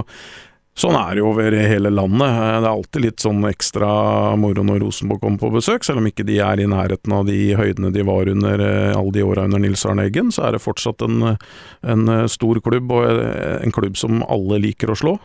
Sånn 0.76 0.96
er 1.00 1.14
det 1.16 1.22
jo 1.22 1.30
over 1.30 1.56
hele 1.56 1.90
landet. 1.94 2.28
Eh, 2.28 2.60
Det 2.60 2.68
er 2.68 2.74
alltid 2.74 3.04
litt 3.06 3.24
sånn 3.24 3.46
ekstra 3.48 4.36
moro 4.36 4.64
når 4.64 4.82
Rosenborg 4.84 5.22
kommer 5.22 5.40
på 5.40 5.54
besøk, 5.54 5.86
selv 5.88 6.02
om 6.02 6.10
ikke 6.10 6.26
de 6.28 6.42
er 6.44 6.60
i 6.60 6.68
nærheten 6.68 7.14
av 7.16 7.24
de 7.30 7.56
høydene 7.56 7.94
de 7.96 8.04
var 8.04 8.28
under 8.28 8.60
eh, 8.60 8.92
alle 8.92 9.14
de 9.16 9.24
åra 9.24 9.46
under 9.48 9.64
Nils 9.64 9.86
Arne 9.88 10.10
Eggen, 10.10 10.34
så 10.36 10.44
er 10.50 10.58
det 10.58 10.66
fortsatt 10.66 11.06
en, 11.08 11.38
en 11.82 12.10
eh, 12.12 12.26
stor 12.28 12.60
klubb, 12.60 12.92
og 12.92 13.08
en 13.08 13.72
klubb 13.72 13.96
som 13.96 14.20
alle 14.28 14.60
liker 14.60 14.92
å 14.92 15.00
slå. 15.00 15.16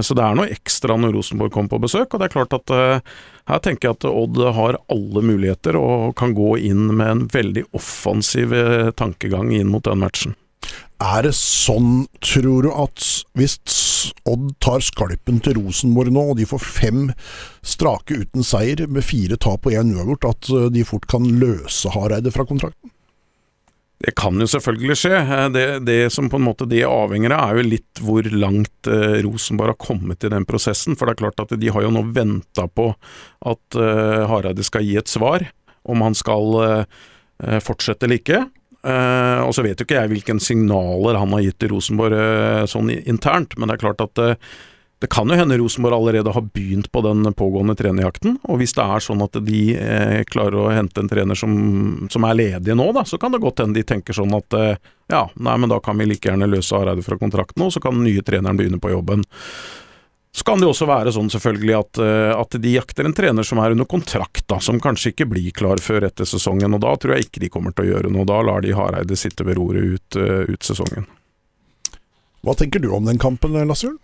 Så 0.00 0.14
det 0.16 0.22
er 0.24 0.36
noe 0.38 0.48
ekstra 0.48 0.94
når 0.96 1.12
Rosenborg 1.12 1.52
kommer 1.52 1.74
på 1.74 1.82
besøk, 1.82 2.14
og 2.14 2.20
det 2.22 2.30
er 2.30 2.32
klart 2.32 2.54
at 2.56 2.72
her 2.72 3.58
tenker 3.60 3.90
jeg 3.90 3.98
at 3.98 4.06
Odd 4.08 4.38
har 4.56 4.78
alle 4.88 5.20
muligheter 5.20 5.76
og 5.76 6.14
kan 6.16 6.32
gå 6.32 6.54
inn 6.70 6.86
med 6.96 7.10
en 7.10 7.20
veldig 7.28 7.66
offensiv 7.76 8.54
tankegang 8.96 9.52
inn 9.52 9.68
mot 9.68 9.84
den 9.84 10.00
matchen. 10.00 10.38
Er 11.02 11.26
det 11.26 11.34
sånn, 11.34 12.06
tror 12.22 12.66
du, 12.66 12.70
at 12.70 13.02
hvis 13.34 13.58
Odd 14.28 14.52
tar 14.62 14.82
skalpen 14.84 15.40
til 15.42 15.58
Rosenborg 15.58 16.12
nå, 16.14 16.22
og 16.32 16.38
de 16.38 16.46
får 16.48 16.60
fem 16.62 17.06
strake 17.64 18.18
uten 18.20 18.44
seier 18.46 18.84
med 18.86 19.04
fire 19.04 19.38
tap 19.40 19.66
og 19.66 19.76
én 19.76 19.94
uavgjort, 19.94 20.26
at 20.28 20.50
eh, 20.52 20.66
de 20.74 20.84
fort 20.86 21.06
kan 21.10 21.26
løse 21.40 21.92
Hareide 21.94 22.32
fra 22.34 22.46
kontrakten? 22.48 22.92
Det 24.04 24.12
kan 24.18 24.36
jo 24.36 24.48
selvfølgelig 24.50 24.98
skje. 25.00 25.14
Eh, 25.22 25.46
Det, 25.54 25.64
det 25.88 25.98
som 26.12 26.28
på 26.30 26.40
en 26.40 26.46
måte 26.46 26.68
det 26.68 26.84
avhenger 26.84 27.32
av, 27.32 27.54
er 27.54 27.62
jo 27.62 27.72
litt 27.74 28.04
hvor 28.04 28.28
langt 28.30 28.90
eh, 28.92 29.18
Rosenborg 29.24 29.74
har 29.74 29.80
kommet 29.80 30.24
i 30.24 30.32
den 30.32 30.44
prosessen. 30.48 30.96
For 30.96 31.08
det 31.08 31.16
er 31.16 31.22
klart 31.24 31.44
at 31.46 31.56
de 31.58 31.72
har 31.72 31.84
jo 31.84 31.94
nå 31.96 32.04
venta 32.14 32.68
på 32.68 32.90
at 33.44 33.80
Hareide 34.30 34.64
skal 34.64 34.84
gi 34.84 34.98
et 35.00 35.10
svar, 35.10 35.48
om 35.84 36.04
han 36.04 36.14
skal 36.16 36.84
fortsette 37.64 38.06
eller 38.06 38.20
ikke. 38.20 38.44
Eh, 38.84 39.40
og 39.40 39.54
så 39.56 39.64
vet 39.64 39.80
jo 39.80 39.86
ikke 39.86 39.96
jeg 39.96 40.12
hvilke 40.12 40.36
signaler 40.44 41.16
han 41.16 41.32
har 41.32 41.42
gitt 41.46 41.56
til 41.62 41.72
Rosenborg 41.72 42.14
uh, 42.20 42.68
sånn 42.68 42.92
internt, 42.92 43.56
men 43.56 43.70
det 43.70 43.78
er 43.78 43.84
klart 43.86 44.02
at 44.04 44.20
uh, 44.20 44.34
det 45.00 45.08
kan 45.12 45.28
jo 45.28 45.36
hende 45.36 45.56
Rosenborg 45.60 45.96
allerede 45.96 46.32
har 46.32 46.44
begynt 46.54 46.90
på 46.92 47.00
den 47.04 47.24
pågående 47.36 47.74
trenerjakten. 47.76 48.38
Og 48.48 48.60
hvis 48.60 48.76
det 48.76 48.84
er 48.84 49.04
sånn 49.04 49.24
at 49.24 49.36
de 49.44 49.58
klarer 50.30 50.56
å 50.62 50.70
hente 50.72 51.02
en 51.02 51.10
trener 51.10 51.36
som, 51.36 51.52
som 52.08 52.24
er 52.24 52.38
ledig 52.38 52.76
nå, 52.78 52.86
da, 52.96 53.02
så 53.04 53.18
kan 53.20 53.34
det 53.34 53.42
godt 53.42 53.60
hende 53.60 53.76
de 53.76 53.84
tenker 53.84 54.16
sånn 54.16 54.32
at 54.38 54.56
ja, 55.12 55.26
nei, 55.34 55.56
men 55.60 55.68
da 55.68 55.76
kan 55.84 55.98
vi 56.00 56.06
like 56.08 56.30
gjerne 56.30 56.48
løse 56.48 56.78
Hareide 56.78 57.04
fra 57.04 57.18
kontrakten, 57.20 57.66
og 57.66 57.74
så 57.74 57.82
kan 57.84 57.98
den 57.98 58.06
nye 58.06 58.24
treneren 58.24 58.56
begynne 58.56 58.80
på 58.80 58.94
jobben. 58.94 59.26
Så 60.34 60.42
kan 60.44 60.58
det 60.58 60.66
også 60.66 60.88
være 60.90 61.12
sånn 61.14 61.28
selvfølgelig 61.30 61.74
at, 61.78 61.98
eh, 62.02 62.32
at 62.34 62.56
de 62.58 62.70
jakter 62.74 63.06
en 63.06 63.12
trener 63.14 63.46
som 63.46 63.60
er 63.62 63.76
under 63.76 63.86
kontrakt, 63.86 64.42
da, 64.50 64.58
som 64.58 64.80
kanskje 64.82 65.12
ikke 65.12 65.28
blir 65.30 65.52
klar 65.54 65.78
før 65.78 66.08
etter 66.08 66.26
sesongen. 66.26 66.74
og 66.74 66.82
Da 66.82 66.96
tror 66.98 67.14
jeg 67.14 67.28
ikke 67.28 67.44
de 67.44 67.50
kommer 67.54 67.70
til 67.70 67.86
å 67.86 67.92
gjøre 67.92 68.10
noe. 68.10 68.26
Da 68.26 68.40
lar 68.42 68.64
de 68.64 68.74
Hareide 68.74 69.14
sitte 69.14 69.46
ved 69.46 69.60
roret 69.60 69.94
ut, 69.94 70.18
eh, 70.18 70.50
ut 70.50 70.66
sesongen. 70.66 71.06
Hva 72.42 72.56
tenker 72.58 72.82
du 72.82 72.90
om 72.90 73.06
den 73.06 73.22
kampen, 73.22 73.54
Lasse 73.62 73.86
Jørn? 73.86 74.00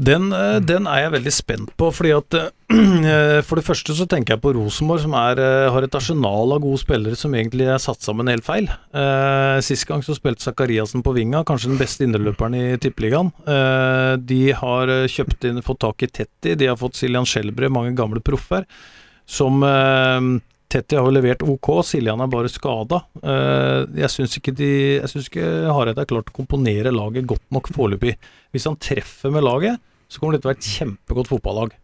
Den, 0.00 0.30
eh, 0.32 0.58
den 0.64 0.86
er 0.88 1.02
jeg 1.02 1.12
veldig 1.12 1.32
spent 1.34 1.72
på, 1.76 1.90
fordi 1.92 2.12
at 2.16 2.36
eh, 2.40 3.40
For 3.44 3.58
det 3.60 3.66
første 3.66 3.92
så 3.96 4.06
tenker 4.08 4.36
jeg 4.36 4.42
på 4.44 4.54
Rosenborg, 4.56 5.02
som 5.02 5.16
er, 5.18 5.40
eh, 5.44 5.68
har 5.74 5.84
et 5.84 5.96
arsenal 5.98 6.54
av 6.54 6.62
gode 6.64 6.80
spillere 6.80 7.18
som 7.18 7.34
egentlig 7.36 7.66
er 7.68 7.82
satt 7.82 8.00
sammen 8.04 8.30
helt 8.32 8.46
feil. 8.46 8.70
Eh, 8.96 9.58
Sist 9.66 9.84
gang 9.88 10.04
så 10.06 10.16
spilte 10.16 10.46
Zakariassen 10.46 11.04
på 11.04 11.12
vinga, 11.16 11.42
kanskje 11.44 11.74
den 11.74 11.80
beste 11.82 12.06
indreløperen 12.06 12.56
i 12.56 12.78
Tippeligaen. 12.80 13.32
Eh, 13.44 14.14
de 14.24 14.40
har 14.56 14.94
eh, 14.94 15.08
kjøpt 15.10 15.50
inn, 15.50 15.60
fått 15.66 15.82
tak 15.84 16.06
i 16.06 16.08
Tetti, 16.08 16.56
de 16.56 16.70
har 16.70 16.80
fått 16.80 16.96
Siljan 16.96 17.28
Skjelbre, 17.28 17.68
mange 17.72 17.92
gamle 17.98 18.24
proffer, 18.24 18.64
som 19.28 19.60
eh, 19.66 20.30
Tetti 20.70 20.96
har 20.96 21.12
levert 21.12 21.44
ok, 21.44 21.72
Siljan 21.84 22.22
er 22.22 22.30
bare 22.30 22.48
skada. 22.48 23.02
Eh, 23.20 23.84
jeg 24.00 24.12
syns 24.14 24.38
ikke, 24.38 24.56
de, 24.56 24.72
jeg 25.02 25.12
synes 25.12 25.28
ikke 25.28 25.52
Hareide 25.74 26.00
har 26.00 26.08
klart 26.08 26.30
å 26.30 26.36
komponere 26.40 26.94
laget 26.94 27.28
godt 27.28 27.44
nok 27.52 27.68
foreløpig. 27.74 28.14
Hvis 28.54 28.68
han 28.70 28.78
treffer 28.80 29.34
med 29.34 29.44
laget, 29.44 29.82
så 30.10 30.20
kommer 30.20 30.36
det 30.36 30.42
til 30.42 30.50
å 30.50 30.52
være 30.52 30.60
et 30.60 30.70
kjempegodt 30.74 31.30
fotballag. 31.30 31.78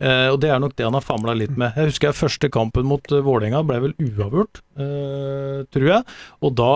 Eh, 0.00 0.28
og 0.30 0.38
det 0.40 0.52
er 0.52 0.60
nok 0.62 0.76
det 0.76 0.86
han 0.86 0.96
har 0.96 1.04
famla 1.04 1.34
litt 1.36 1.56
med. 1.60 1.76
Jeg 1.76 1.92
husker 1.92 2.10
jeg 2.10 2.20
første 2.20 2.50
kampen 2.52 2.88
mot 2.88 3.12
uh, 3.12 3.20
Vålerenga 3.24 3.60
ble 3.68 3.80
vel 3.88 3.98
uavgjort, 4.00 4.62
eh, 4.80 5.60
tror 5.72 5.90
jeg. 5.90 6.18
Og 6.44 6.56
da 6.60 6.72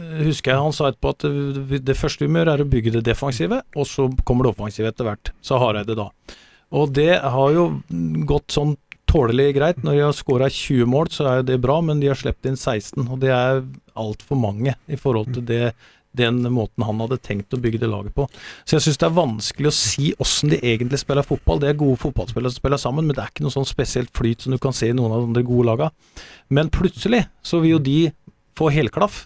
husker 0.00 0.52
jeg 0.52 0.62
han 0.62 0.74
sa 0.74 0.90
etterpå 0.90 1.14
at 1.14 1.26
eh, 1.28 1.80
det 1.82 1.96
første 1.98 2.24
vi 2.24 2.30
må 2.30 2.42
gjøre 2.42 2.58
er 2.58 2.64
å 2.64 2.70
bygge 2.70 2.94
det 2.96 3.06
defensive, 3.08 3.62
og 3.74 3.88
så 3.88 4.08
kommer 4.26 4.46
det 4.46 4.54
offensive 4.54 4.90
etter 4.90 5.08
hvert. 5.08 5.32
Sa 5.44 5.58
Hareide 5.62 5.98
da. 5.98 6.10
Og 6.78 6.94
det 6.94 7.12
har 7.18 7.54
jo 7.56 7.66
gått 8.28 8.54
sånn 8.54 8.76
tålelig 9.10 9.48
greit. 9.56 9.80
Når 9.82 9.96
de 9.96 10.04
har 10.06 10.14
skåra 10.14 10.46
20 10.54 10.86
mål, 10.90 11.10
så 11.10 11.26
er 11.26 11.40
jo 11.40 11.48
det 11.48 11.58
bra, 11.62 11.80
men 11.82 12.02
de 12.02 12.10
har 12.12 12.18
sluppet 12.18 12.52
inn 12.52 12.58
16, 12.58 13.08
og 13.08 13.18
det 13.24 13.32
er 13.34 13.64
altfor 13.98 14.38
mange 14.38 14.76
i 14.86 14.98
forhold 14.98 15.34
til 15.34 15.46
det 15.48 15.64
den 16.16 16.42
måten 16.52 16.84
han 16.84 17.00
hadde 17.04 17.20
tenkt 17.22 17.54
å 17.54 17.60
bygge 17.62 17.80
det 17.82 17.90
laget 17.90 18.14
på. 18.16 18.26
Så 18.64 18.76
jeg 18.76 18.86
syns 18.86 19.00
det 19.00 19.06
er 19.06 19.16
vanskelig 19.18 19.70
å 19.70 19.74
si 19.76 20.10
åssen 20.22 20.52
de 20.52 20.58
egentlig 20.58 21.00
spiller 21.02 21.26
fotball. 21.26 21.60
Det 21.62 21.70
er 21.70 21.78
gode 21.80 22.00
fotballspillere 22.02 22.52
som 22.52 22.62
spiller 22.62 22.82
sammen, 22.82 23.06
men 23.06 23.16
det 23.16 23.24
er 23.24 23.32
ikke 23.32 23.46
noe 23.46 23.54
sånn 23.54 23.68
spesielt 23.68 24.12
flyt 24.16 24.46
som 24.46 24.54
du 24.54 24.58
kan 24.62 24.74
se 24.76 24.90
i 24.90 24.96
noen 24.96 25.14
av 25.14 25.22
de 25.22 25.30
andre 25.30 25.46
gode 25.46 25.68
laga. 25.70 25.90
Men 26.50 26.72
plutselig 26.74 27.24
så 27.46 27.62
vil 27.62 27.76
jo 27.76 27.82
de 27.86 27.98
få 28.58 28.72
helklaff, 28.74 29.24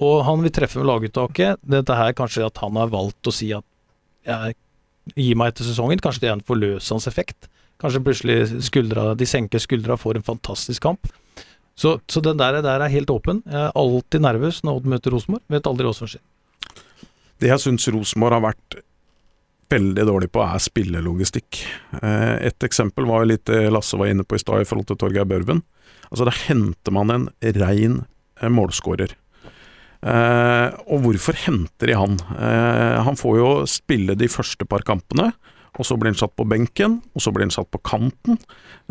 og 0.00 0.22
han 0.24 0.44
vil 0.44 0.54
treffe 0.54 0.80
med 0.80 0.88
laguttaket. 0.88 1.60
Dette 1.66 1.96
her 1.98 2.14
kanskje 2.16 2.46
at 2.46 2.60
han 2.62 2.78
har 2.80 2.92
valgt 2.92 3.28
å 3.28 3.34
si 3.34 3.50
at 3.56 3.66
jeg 4.24 4.54
gir 5.16 5.38
meg 5.38 5.52
etter 5.52 5.66
sesongen. 5.66 6.00
Kanskje 6.00 6.24
det 6.24 6.30
er 6.30 6.38
en 6.38 6.46
forløsende 6.46 7.10
effekt. 7.10 7.50
Kanskje 7.80 8.02
plutselig 8.04 8.62
skuldra, 8.66 9.14
de 9.16 9.28
senker 9.28 9.60
skuldra, 9.62 9.96
får 10.00 10.20
en 10.20 10.26
fantastisk 10.26 10.84
kamp. 10.84 11.10
Så, 11.80 11.96
så 12.12 12.20
den 12.20 12.36
der, 12.40 12.60
der 12.60 12.84
er 12.84 12.92
helt 12.92 13.10
åpen. 13.12 13.40
Jeg 13.48 13.56
er 13.70 13.76
alltid 13.78 14.20
nervøs 14.20 14.60
når 14.66 14.80
Odd 14.80 14.88
møter 14.92 15.14
Rosenborg. 15.14 15.44
Vet 15.48 15.68
aldri 15.70 15.88
hva 15.88 15.96
som 15.96 16.10
skjer. 16.10 16.22
Det 17.40 17.48
jeg 17.48 17.62
syns 17.62 17.88
Rosenborg 17.94 18.36
har 18.36 18.50
vært 18.50 18.80
veldig 19.70 20.04
dårlig 20.04 20.28
på, 20.34 20.42
er 20.44 20.60
spillelogistikk. 20.60 21.62
Eh, 22.02 22.34
et 22.50 22.66
eksempel 22.66 23.06
var 23.08 23.24
litt 23.28 23.48
Lasse 23.72 23.96
var 23.96 24.10
inne 24.10 24.26
på 24.26 24.36
i 24.36 24.42
stad 24.42 24.64
i 24.64 24.68
forhold 24.68 24.90
til 24.90 24.98
Torgeir 25.00 25.28
Børven. 25.30 25.62
Altså 26.10 26.26
Da 26.28 26.34
henter 26.34 26.92
man 26.92 27.14
en 27.14 27.28
rein 27.40 28.02
eh, 28.42 28.50
målskårer. 28.52 29.14
Eh, 30.00 30.68
og 30.84 31.06
hvorfor 31.06 31.38
henter 31.46 31.92
de 31.92 31.96
han? 31.96 32.20
Han 33.08 33.16
får 33.20 33.40
jo 33.40 33.50
spille 33.68 34.18
de 34.18 34.28
første 34.32 34.68
par 34.68 34.84
kampene. 34.84 35.30
Og 35.78 35.86
så 35.86 35.96
blir 35.96 36.12
han 36.12 36.18
satt 36.18 36.34
på 36.38 36.46
benken, 36.48 36.98
og 37.14 37.22
så 37.22 37.32
blir 37.34 37.46
han 37.46 37.54
satt 37.54 37.70
på 37.70 37.80
kanten. 37.86 38.40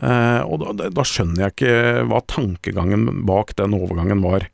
Eh, 0.02 0.42
og 0.46 0.64
da, 0.64 0.90
da, 0.94 1.06
skjønner 1.06 1.46
jeg 1.46 1.56
ikke 1.56 2.06
hva 2.10 2.22
tankegangen 2.30 3.26
bak 3.28 3.56
den 3.60 3.76
overgangen 3.78 4.24
var. 4.24 4.48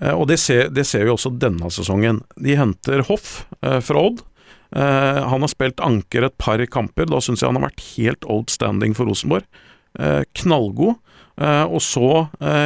Eh, 0.00 0.12
og 0.12 0.26
det 0.30 0.38
ser, 0.42 0.68
det 0.74 0.84
ser, 0.88 1.06
vi 1.06 1.14
også 1.14 1.32
denne 1.40 1.70
sesongen. 1.72 2.20
De 2.36 2.58
henter 2.58 3.04
Hoff 3.08 3.46
eh, 3.62 3.80
fra 3.84 4.06
Odd. 4.10 4.26
Han 4.72 5.44
har 5.44 5.50
spilt 5.52 5.82
anker 5.84 6.24
et 6.24 6.36
par 6.40 6.62
kamper. 6.72 7.04
Da 7.04 7.18
syns 7.20 7.42
jeg 7.42 7.50
han 7.50 7.58
har 7.58 7.66
vært 7.66 7.82
helt 7.90 8.24
outstanding 8.24 8.94
for 8.96 9.04
Rosenborg. 9.04 9.44
Knallgod. 10.40 10.94
og 11.68 11.82
så 11.84 12.06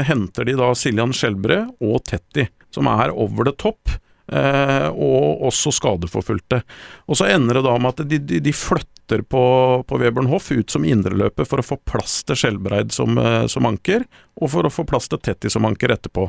henter 0.06 0.46
de 0.46 0.54
da 0.54 0.68
Siljan 0.78 1.10
Skjelbre 1.10 1.64
og 1.82 2.04
Tetti, 2.06 2.44
som 2.70 2.86
er 2.86 3.10
over 3.10 3.50
the 3.50 3.56
top. 3.58 3.96
Eh, 4.32 4.88
og 4.90 5.46
også 5.46 5.70
skadeforfulgte. 5.70 6.62
Og 7.06 7.18
så 7.18 7.28
ender 7.30 7.60
det 7.60 7.66
da 7.68 7.76
med 7.78 7.94
at 7.94 8.08
de, 8.10 8.18
de, 8.18 8.40
de 8.42 8.54
flytter 8.54 9.22
på, 9.22 9.42
på 9.86 9.98
Webern 10.02 10.26
Hoff 10.32 10.50
ut 10.50 10.72
som 10.72 10.86
indreløper 10.86 11.46
for 11.46 11.62
å 11.62 11.66
få 11.66 11.78
plass 11.86 12.24
til 12.26 12.38
Skjelbreid 12.40 12.94
som, 12.94 13.18
eh, 13.22 13.44
som, 13.52 13.68
anker, 13.70 14.06
og 14.40 14.50
for 14.50 14.66
å 14.66 14.72
få 14.72 14.86
plass 14.88 15.06
til 15.12 15.22
Tetti 15.22 15.52
som 15.52 15.68
anker 15.68 15.94
etterpå. 15.94 16.26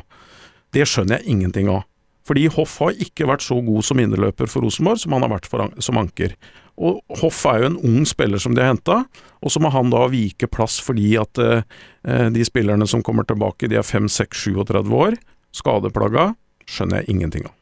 Det 0.74 0.86
skjønner 0.86 1.18
jeg 1.18 1.34
ingenting 1.34 1.72
av. 1.74 1.88
Fordi 2.28 2.44
Hoff 2.52 2.76
har 2.84 3.02
ikke 3.02 3.26
vært 3.26 3.42
så 3.42 3.56
god 3.64 3.86
som 3.88 4.00
indreløper 4.02 4.50
for 4.52 4.62
Rosenborg 4.62 5.00
som 5.00 5.14
han 5.16 5.24
har 5.24 5.32
vært 5.32 5.48
for, 5.48 5.64
som 5.82 5.98
anker. 5.98 6.36
Og 6.78 7.00
Hoff 7.22 7.40
er 7.50 7.62
jo 7.64 7.70
en 7.72 7.80
ung 7.88 8.06
spiller 8.06 8.38
som 8.38 8.54
de 8.54 8.62
har 8.62 8.74
henta, 8.76 9.00
og 9.42 9.50
så 9.50 9.62
må 9.64 9.72
han 9.74 9.90
da 9.90 10.04
vike 10.12 10.46
plass 10.52 10.76
fordi 10.84 11.16
at 11.18 11.40
eh, 11.42 11.66
eh 12.06 12.28
de 12.30 12.46
spillerne 12.46 12.86
som 12.86 13.02
kommer 13.02 13.26
tilbake, 13.26 13.66
de 13.66 13.80
er 13.80 13.86
5-6-37 13.86 14.94
år, 14.94 15.18
skadeplagga, 15.56 16.34
skjønner 16.68 17.02
jeg 17.02 17.16
ingenting 17.16 17.48
av. 17.48 17.57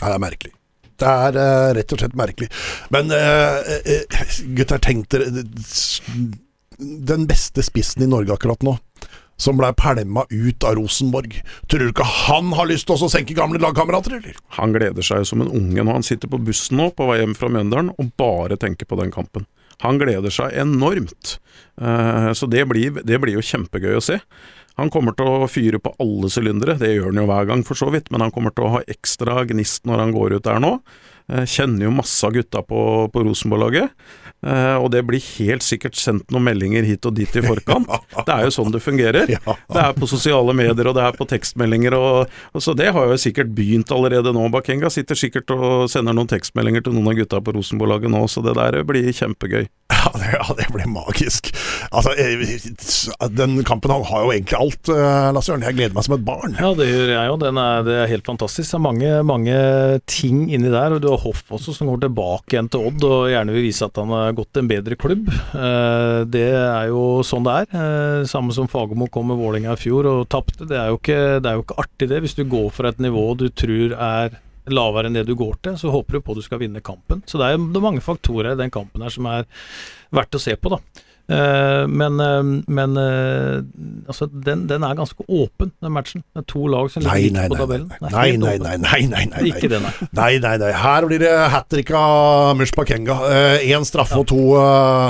Det 0.00 0.14
er 0.14 0.22
merkelig. 0.22 0.54
Det 1.00 1.08
er 1.08 1.38
uh, 1.38 1.70
rett 1.76 1.94
og 1.94 2.02
slett 2.02 2.18
merkelig. 2.18 2.50
Men 2.92 3.12
uh, 3.14 3.60
uh, 3.60 4.28
gutter, 4.56 4.80
tenk 4.82 5.08
dere 5.12 5.30
Den 6.80 7.26
beste 7.28 7.64
spissen 7.64 8.04
i 8.04 8.10
Norge 8.10 8.34
akkurat 8.34 8.64
nå, 8.64 8.76
som 9.40 9.56
blei 9.60 9.70
pælma 9.76 10.26
ut 10.28 10.66
av 10.68 10.76
Rosenborg. 10.78 11.38
Tror 11.68 11.84
du 11.84 11.92
ikke 11.92 12.08
han 12.26 12.52
har 12.56 12.68
lyst 12.68 12.88
til 12.88 13.00
å 13.00 13.12
senke 13.12 13.36
gamle 13.36 13.60
lagkamerater, 13.62 14.18
eller? 14.18 14.36
Han 14.58 14.76
gleder 14.76 15.04
seg 15.04 15.24
som 15.28 15.44
en 15.44 15.52
unge 15.52 15.84
når 15.84 16.00
han 16.00 16.06
sitter 16.06 16.32
på 16.32 16.40
bussen 16.44 16.80
nå 16.80 16.90
på 16.96 17.08
vei 17.08 17.20
hjem 17.22 17.36
fra 17.36 17.52
Mjøndalen 17.52 17.94
og 17.96 18.12
bare 18.20 18.60
tenker 18.60 18.88
på 18.88 19.00
den 19.00 19.12
kampen. 19.14 19.48
Han 19.80 19.96
gleder 19.96 20.32
seg 20.32 20.52
enormt. 20.60 21.38
så 22.36 22.46
det 22.52 22.66
blir, 22.68 22.98
det 23.00 23.16
blir 23.22 23.38
jo 23.38 23.44
kjempegøy 23.44 23.94
å 23.96 24.02
se. 24.04 24.18
Han 24.80 24.88
kommer 24.92 25.12
til 25.12 25.28
å 25.28 25.48
fyre 25.50 25.78
på 25.82 25.92
alle 26.00 26.30
sylindere, 26.32 26.78
det 26.80 26.94
gjør 26.94 27.10
han 27.10 27.20
jo 27.20 27.28
hver 27.28 27.48
gang 27.50 27.64
for 27.68 27.76
så 27.76 27.90
vidt, 27.92 28.08
men 28.08 28.24
han 28.24 28.32
kommer 28.32 28.54
til 28.56 28.64
å 28.64 28.74
ha 28.78 28.84
ekstra 28.88 29.42
gnist 29.50 29.84
når 29.88 30.06
han 30.06 30.14
går 30.16 30.38
ut 30.38 30.46
der 30.46 30.62
nå. 30.62 30.78
Eh, 31.30 31.46
kjenner 31.46 31.86
jo 31.86 31.92
masse 31.94 32.26
av 32.26 32.34
gutta 32.34 32.62
på, 32.66 32.80
på 33.12 33.22
Rosenborg-laget, 33.22 33.92
eh, 34.42 34.76
og 34.80 34.88
det 34.90 35.04
blir 35.06 35.22
helt 35.36 35.62
sikkert 35.62 35.98
sendt 35.98 36.32
noen 36.34 36.48
meldinger 36.48 36.86
hit 36.88 37.06
og 37.06 37.14
dit 37.14 37.36
i 37.38 37.44
forkant. 37.44 37.86
Det 38.26 38.34
er 38.34 38.46
jo 38.48 38.54
sånn 38.54 38.72
det 38.74 38.82
fungerer. 38.82 39.30
Det 39.30 39.80
er 39.80 39.94
på 39.96 40.08
sosiale 40.10 40.52
medier, 40.56 40.90
og 40.90 40.96
det 40.96 41.04
er 41.06 41.16
på 41.16 41.26
tekstmeldinger, 41.30 41.94
og, 41.96 42.30
og 42.54 42.62
så 42.62 42.74
det 42.76 42.90
har 42.94 43.10
jo 43.10 43.18
sikkert 43.20 43.52
begynt 43.56 43.90
allerede 43.94 44.32
nå. 44.34 44.44
Bakenga 44.52 44.90
sitter 44.92 45.18
sikkert 45.18 45.50
og 45.54 45.86
sender 45.90 46.16
noen 46.16 46.30
tekstmeldinger 46.30 46.84
til 46.86 46.96
noen 46.96 47.12
av 47.12 47.18
gutta 47.18 47.40
på 47.42 47.54
Rosenborg-laget 47.56 48.12
nå, 48.12 48.24
så 48.30 48.42
det 48.44 48.56
der 48.58 48.82
blir 48.86 49.08
kjempegøy. 49.14 49.68
Ja 49.90 50.12
det, 50.14 50.28
ja, 50.32 50.44
det, 50.56 50.66
blir 50.72 50.86
magisk. 50.90 51.50
Altså, 51.90 52.14
eh, 52.16 53.28
Den 53.36 53.58
kampen 53.68 53.92
har 53.92 54.24
jo 54.24 54.30
egentlig 54.32 54.58
alt, 54.58 54.90
Lasse 55.34 55.52
Jørn. 55.52 55.66
Jeg 55.66 55.76
gleder 55.78 55.96
meg 55.96 56.06
som 56.06 56.16
et 56.16 56.24
barn. 56.26 56.54
Ja, 56.60 56.70
det 56.78 56.86
gjør 56.88 57.12
jeg 57.14 57.30
jo. 57.30 57.38
det 57.42 57.96
er 57.98 58.12
helt 58.14 58.30
fantastisk. 58.30 58.70
Det 58.70 58.78
er 58.78 58.86
mange, 58.86 59.10
mange 59.26 59.58
ting 60.10 60.46
inni 60.48 60.70
der. 60.72 60.96
og 60.96 61.02
Du 61.02 61.10
har 61.10 61.19
Hoff 61.22 61.44
også, 61.52 61.74
som 61.76 61.90
går 61.90 62.02
tilbake 62.04 62.56
igjen 62.56 62.70
til 62.72 62.86
Odd 62.90 63.06
og 63.06 63.30
gjerne 63.32 63.54
vil 63.54 63.66
vise 63.66 63.86
at 63.86 64.00
han 64.00 64.12
har 64.14 64.36
gått 64.38 64.52
til 64.54 64.64
en 64.64 64.70
bedre 64.70 64.98
klubb. 65.00 65.30
Eh, 65.30 66.20
det 66.30 66.46
er 66.56 66.90
jo 66.90 67.04
sånn 67.26 67.46
det 67.46 67.56
er. 67.62 68.28
Samme 68.30 68.54
som 68.56 68.68
Fagermo 68.70 69.10
kom 69.12 69.30
med 69.30 69.40
Vålerenga 69.40 69.76
i 69.76 69.80
fjor 69.80 70.08
og 70.10 70.28
tapte. 70.32 70.64
Det, 70.64 70.72
det, 70.72 70.80
er 70.80 71.58
jo 71.58 71.64
ikke 71.66 71.80
artig, 71.80 72.10
det. 72.10 72.22
Hvis 72.24 72.38
du 72.38 72.44
går 72.48 72.70
for 72.74 72.90
et 72.90 73.02
nivå 73.02 73.26
du 73.40 73.48
tror 73.52 73.96
er 73.96 74.40
lavere 74.70 75.08
enn 75.08 75.16
det 75.16 75.26
du 75.28 75.34
går 75.38 75.56
til, 75.64 75.78
så 75.80 75.92
håper 75.92 76.16
du 76.16 76.24
på 76.24 76.34
at 76.34 76.40
du 76.40 76.46
skal 76.46 76.60
vinne 76.62 76.82
kampen. 76.84 77.22
Så 77.26 77.40
det 77.40 77.48
er, 77.48 77.60
det 77.60 77.80
er 77.80 77.86
mange 77.86 78.04
faktorer 78.04 78.52
i 78.54 78.60
den 78.60 78.72
kampen 78.72 79.02
her 79.04 79.12
som 79.14 79.28
er 79.30 79.48
verdt 80.14 80.36
å 80.36 80.42
se 80.42 80.56
på, 80.58 80.72
da. 80.72 80.80
Uh, 81.30 81.86
men, 81.86 82.18
uh, 82.18 82.42
men 82.66 82.96
uh, 82.98 83.62
altså, 84.10 84.26
den, 84.26 84.64
den, 84.66 84.82
er 84.82 84.96
ganske 84.98 85.22
åpen, 85.28 85.70
den 85.78 85.94
matchen. 85.94 86.24
Det 86.34 86.42
er 86.42 86.46
to 86.50 86.64
lag 86.66 86.90
som 86.90 87.04
ligger 87.04 87.36
nei, 87.36 87.44
på 87.52 87.58
tabellen. 87.60 87.92
Nei 88.02 88.32
nei 88.40 88.56
nei, 88.58 88.74
nei, 88.82 89.04
nei, 89.06 89.22
nei, 89.30 89.44
Ikke 89.52 89.70
det, 89.70 89.78
nei. 89.84 89.92
Nei. 90.18 90.72
Her 90.74 91.06
blir 91.06 91.22
det 91.22 91.30
hat 91.54 91.70
trick 91.70 91.92
av 91.94 92.56
Mush 92.58 92.74
Bakenga. 92.74 93.20
Én 93.62 93.86
straffe 93.86 94.18
ja. 94.18 94.24
og 94.24 94.28
to, 94.30 94.42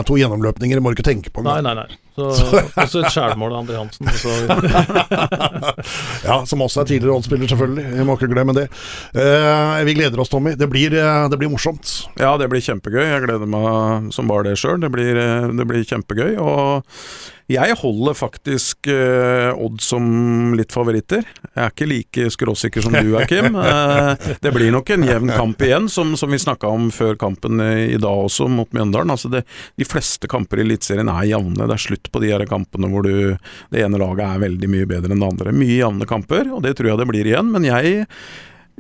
to, 0.08 0.20
gjennomløpninger, 0.20 0.82
må 0.84 0.92
du 0.92 0.98
ikke 1.00 1.08
tenke 1.08 1.32
på. 1.32 1.46
Nei, 1.46 1.60
nei, 1.64 1.74
nei. 1.80 1.88
Så, 2.16 2.60
også 2.82 3.04
et 3.04 3.12
skjærmål 3.14 3.54
av 3.54 3.60
André 3.62 3.76
Hansen. 3.78 4.10
ja, 6.28 6.36
som 6.48 6.64
også 6.64 6.82
er 6.82 6.90
tidligere 6.90 7.16
Odd-spiller, 7.16 7.48
selvfølgelig. 7.52 7.86
Jeg 8.00 8.06
må 8.08 8.16
ikke 8.18 8.32
glemme 8.32 8.56
det. 8.56 8.66
Uh, 9.14 9.78
vi 9.86 9.96
gleder 9.98 10.22
oss, 10.22 10.32
Tommy. 10.32 10.52
Det 10.58 10.68
blir, 10.70 10.90
eh, 10.98 11.28
det 11.30 11.38
blir, 11.40 11.52
morsomt. 11.52 11.86
Ja, 12.20 12.30
det 12.40 12.50
blir 12.52 12.64
kjempegøy. 12.64 13.04
Jeg 13.06 13.24
gleder 13.26 13.50
meg 13.50 14.10
som 14.14 14.30
bare 14.30 14.50
det 14.50 14.56
sjøl. 14.60 14.80
Det, 14.82 14.90
eh, 14.90 15.50
det, 15.56 15.64
blir 15.70 15.86
kjempegøy. 15.86 16.32
Og 16.42 16.84
jeg 17.50 17.76
holder 17.80 18.16
faktisk 18.18 18.88
uh, 18.90 19.50
Odd 19.56 19.80
som 19.82 20.54
litt 20.58 20.72
favoritter. 20.74 21.24
Jeg 21.50 21.62
er 21.64 21.72
ikke 21.72 21.88
like 21.90 22.26
skråsikker 22.34 22.84
som 22.84 22.94
du 22.94 23.14
er, 23.18 23.26
Kim. 23.30 23.56
Uh, 23.56 24.14
det 24.44 24.52
blir 24.54 24.70
nok 24.74 24.92
en 24.94 25.06
jevn 25.08 25.32
kamp 25.34 25.64
igjen, 25.66 25.88
som, 25.92 26.14
som 26.20 26.30
vi 26.30 26.40
snakka 26.40 26.70
om 26.70 26.90
før 26.94 27.18
kampen 27.20 27.60
i 27.60 27.98
dag 28.00 28.24
også, 28.26 28.48
mot 28.50 28.70
Mjøndalen. 28.76 29.12
Altså 29.14 29.32
det, 29.32 29.44
de 29.80 29.88
fleste 29.88 30.30
kamper 30.30 30.60
i 30.62 30.66
Eliteserien 30.66 31.10
er 31.12 31.30
jevne. 31.32 31.66
Det 31.66 31.76
er 31.76 31.86
slutt 31.88 32.12
på 32.12 32.22
de 32.22 32.32
her 32.32 32.46
kampene 32.50 32.90
hvor 32.92 33.06
du, 33.06 33.34
det 33.72 33.82
ene 33.84 34.00
laget 34.00 34.26
er 34.26 34.44
veldig 34.46 34.70
mye 34.70 34.90
bedre 34.90 35.14
enn 35.14 35.24
det 35.24 35.32
andre. 35.32 35.56
Mye 35.56 35.80
jevne 35.80 36.08
kamper, 36.10 36.46
og 36.54 36.64
det 36.66 36.76
tror 36.78 36.92
jeg 36.92 37.02
det 37.02 37.10
blir 37.10 37.32
igjen. 37.32 37.50
Men 37.54 37.66
jeg 37.66 38.06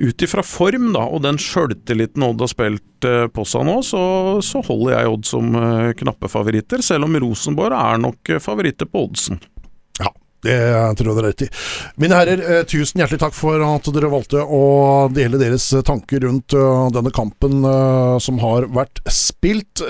ut 0.00 0.22
ifra 0.22 0.42
form 0.42 0.92
da, 0.94 1.04
og 1.04 1.22
den 1.26 1.38
sjøltilliten 1.40 2.24
Odd 2.24 2.40
har 2.40 2.50
spilt 2.50 3.06
eh, 3.08 3.26
på 3.32 3.44
seg 3.48 3.66
nå, 3.68 3.80
så, 3.84 4.02
så, 4.44 4.62
holder 4.64 4.94
jeg 4.94 5.12
Odd 5.12 5.28
som 5.28 5.56
eh, 5.60 5.92
knappe 6.00 6.30
favoritter, 6.32 6.84
selv 6.84 7.08
om 7.08 7.18
Rosenborg 7.20 7.76
er 7.76 8.00
nok 8.00 8.32
eh, 8.32 8.40
favoritter 8.40 8.88
på 8.88 9.04
oddsen. 9.08 9.42
Ja, 10.00 10.12
det 10.46 10.56
tror 10.96 11.10
jeg 11.10 11.18
dere 11.18 11.26
er 11.26 11.34
rett 11.34 11.44
i. 11.44 11.50
Mine 12.00 12.20
herrer, 12.22 12.64
tusen 12.70 13.02
hjertelig 13.02 13.20
takk 13.26 13.36
for 13.36 13.60
at 13.66 13.92
dere 13.92 14.12
valgte 14.12 14.40
å 14.40 14.62
dele 15.12 15.40
deres 15.42 15.68
tanker 15.84 16.24
rundt 16.24 16.56
denne 16.96 17.12
kampen 17.12 17.60
som 18.24 18.40
har 18.40 18.70
vært 18.72 19.02
spilt. 19.12 19.84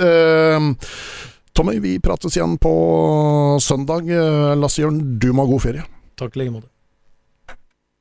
Tommy, 1.55 1.79
vi 1.79 1.95
prates 2.03 2.35
igjen 2.35 2.59
på 2.59 2.75
søndag. 3.63 4.11
Lasse 4.59 4.83
Jørn, 4.83 5.01
du 5.23 5.31
må 5.31 5.47
ha 5.47 5.55
god 5.55 5.67
ferie. 5.69 5.87
Takk 6.19 6.35
i 6.35 6.43
like 6.43 6.59
måte. 6.59 6.67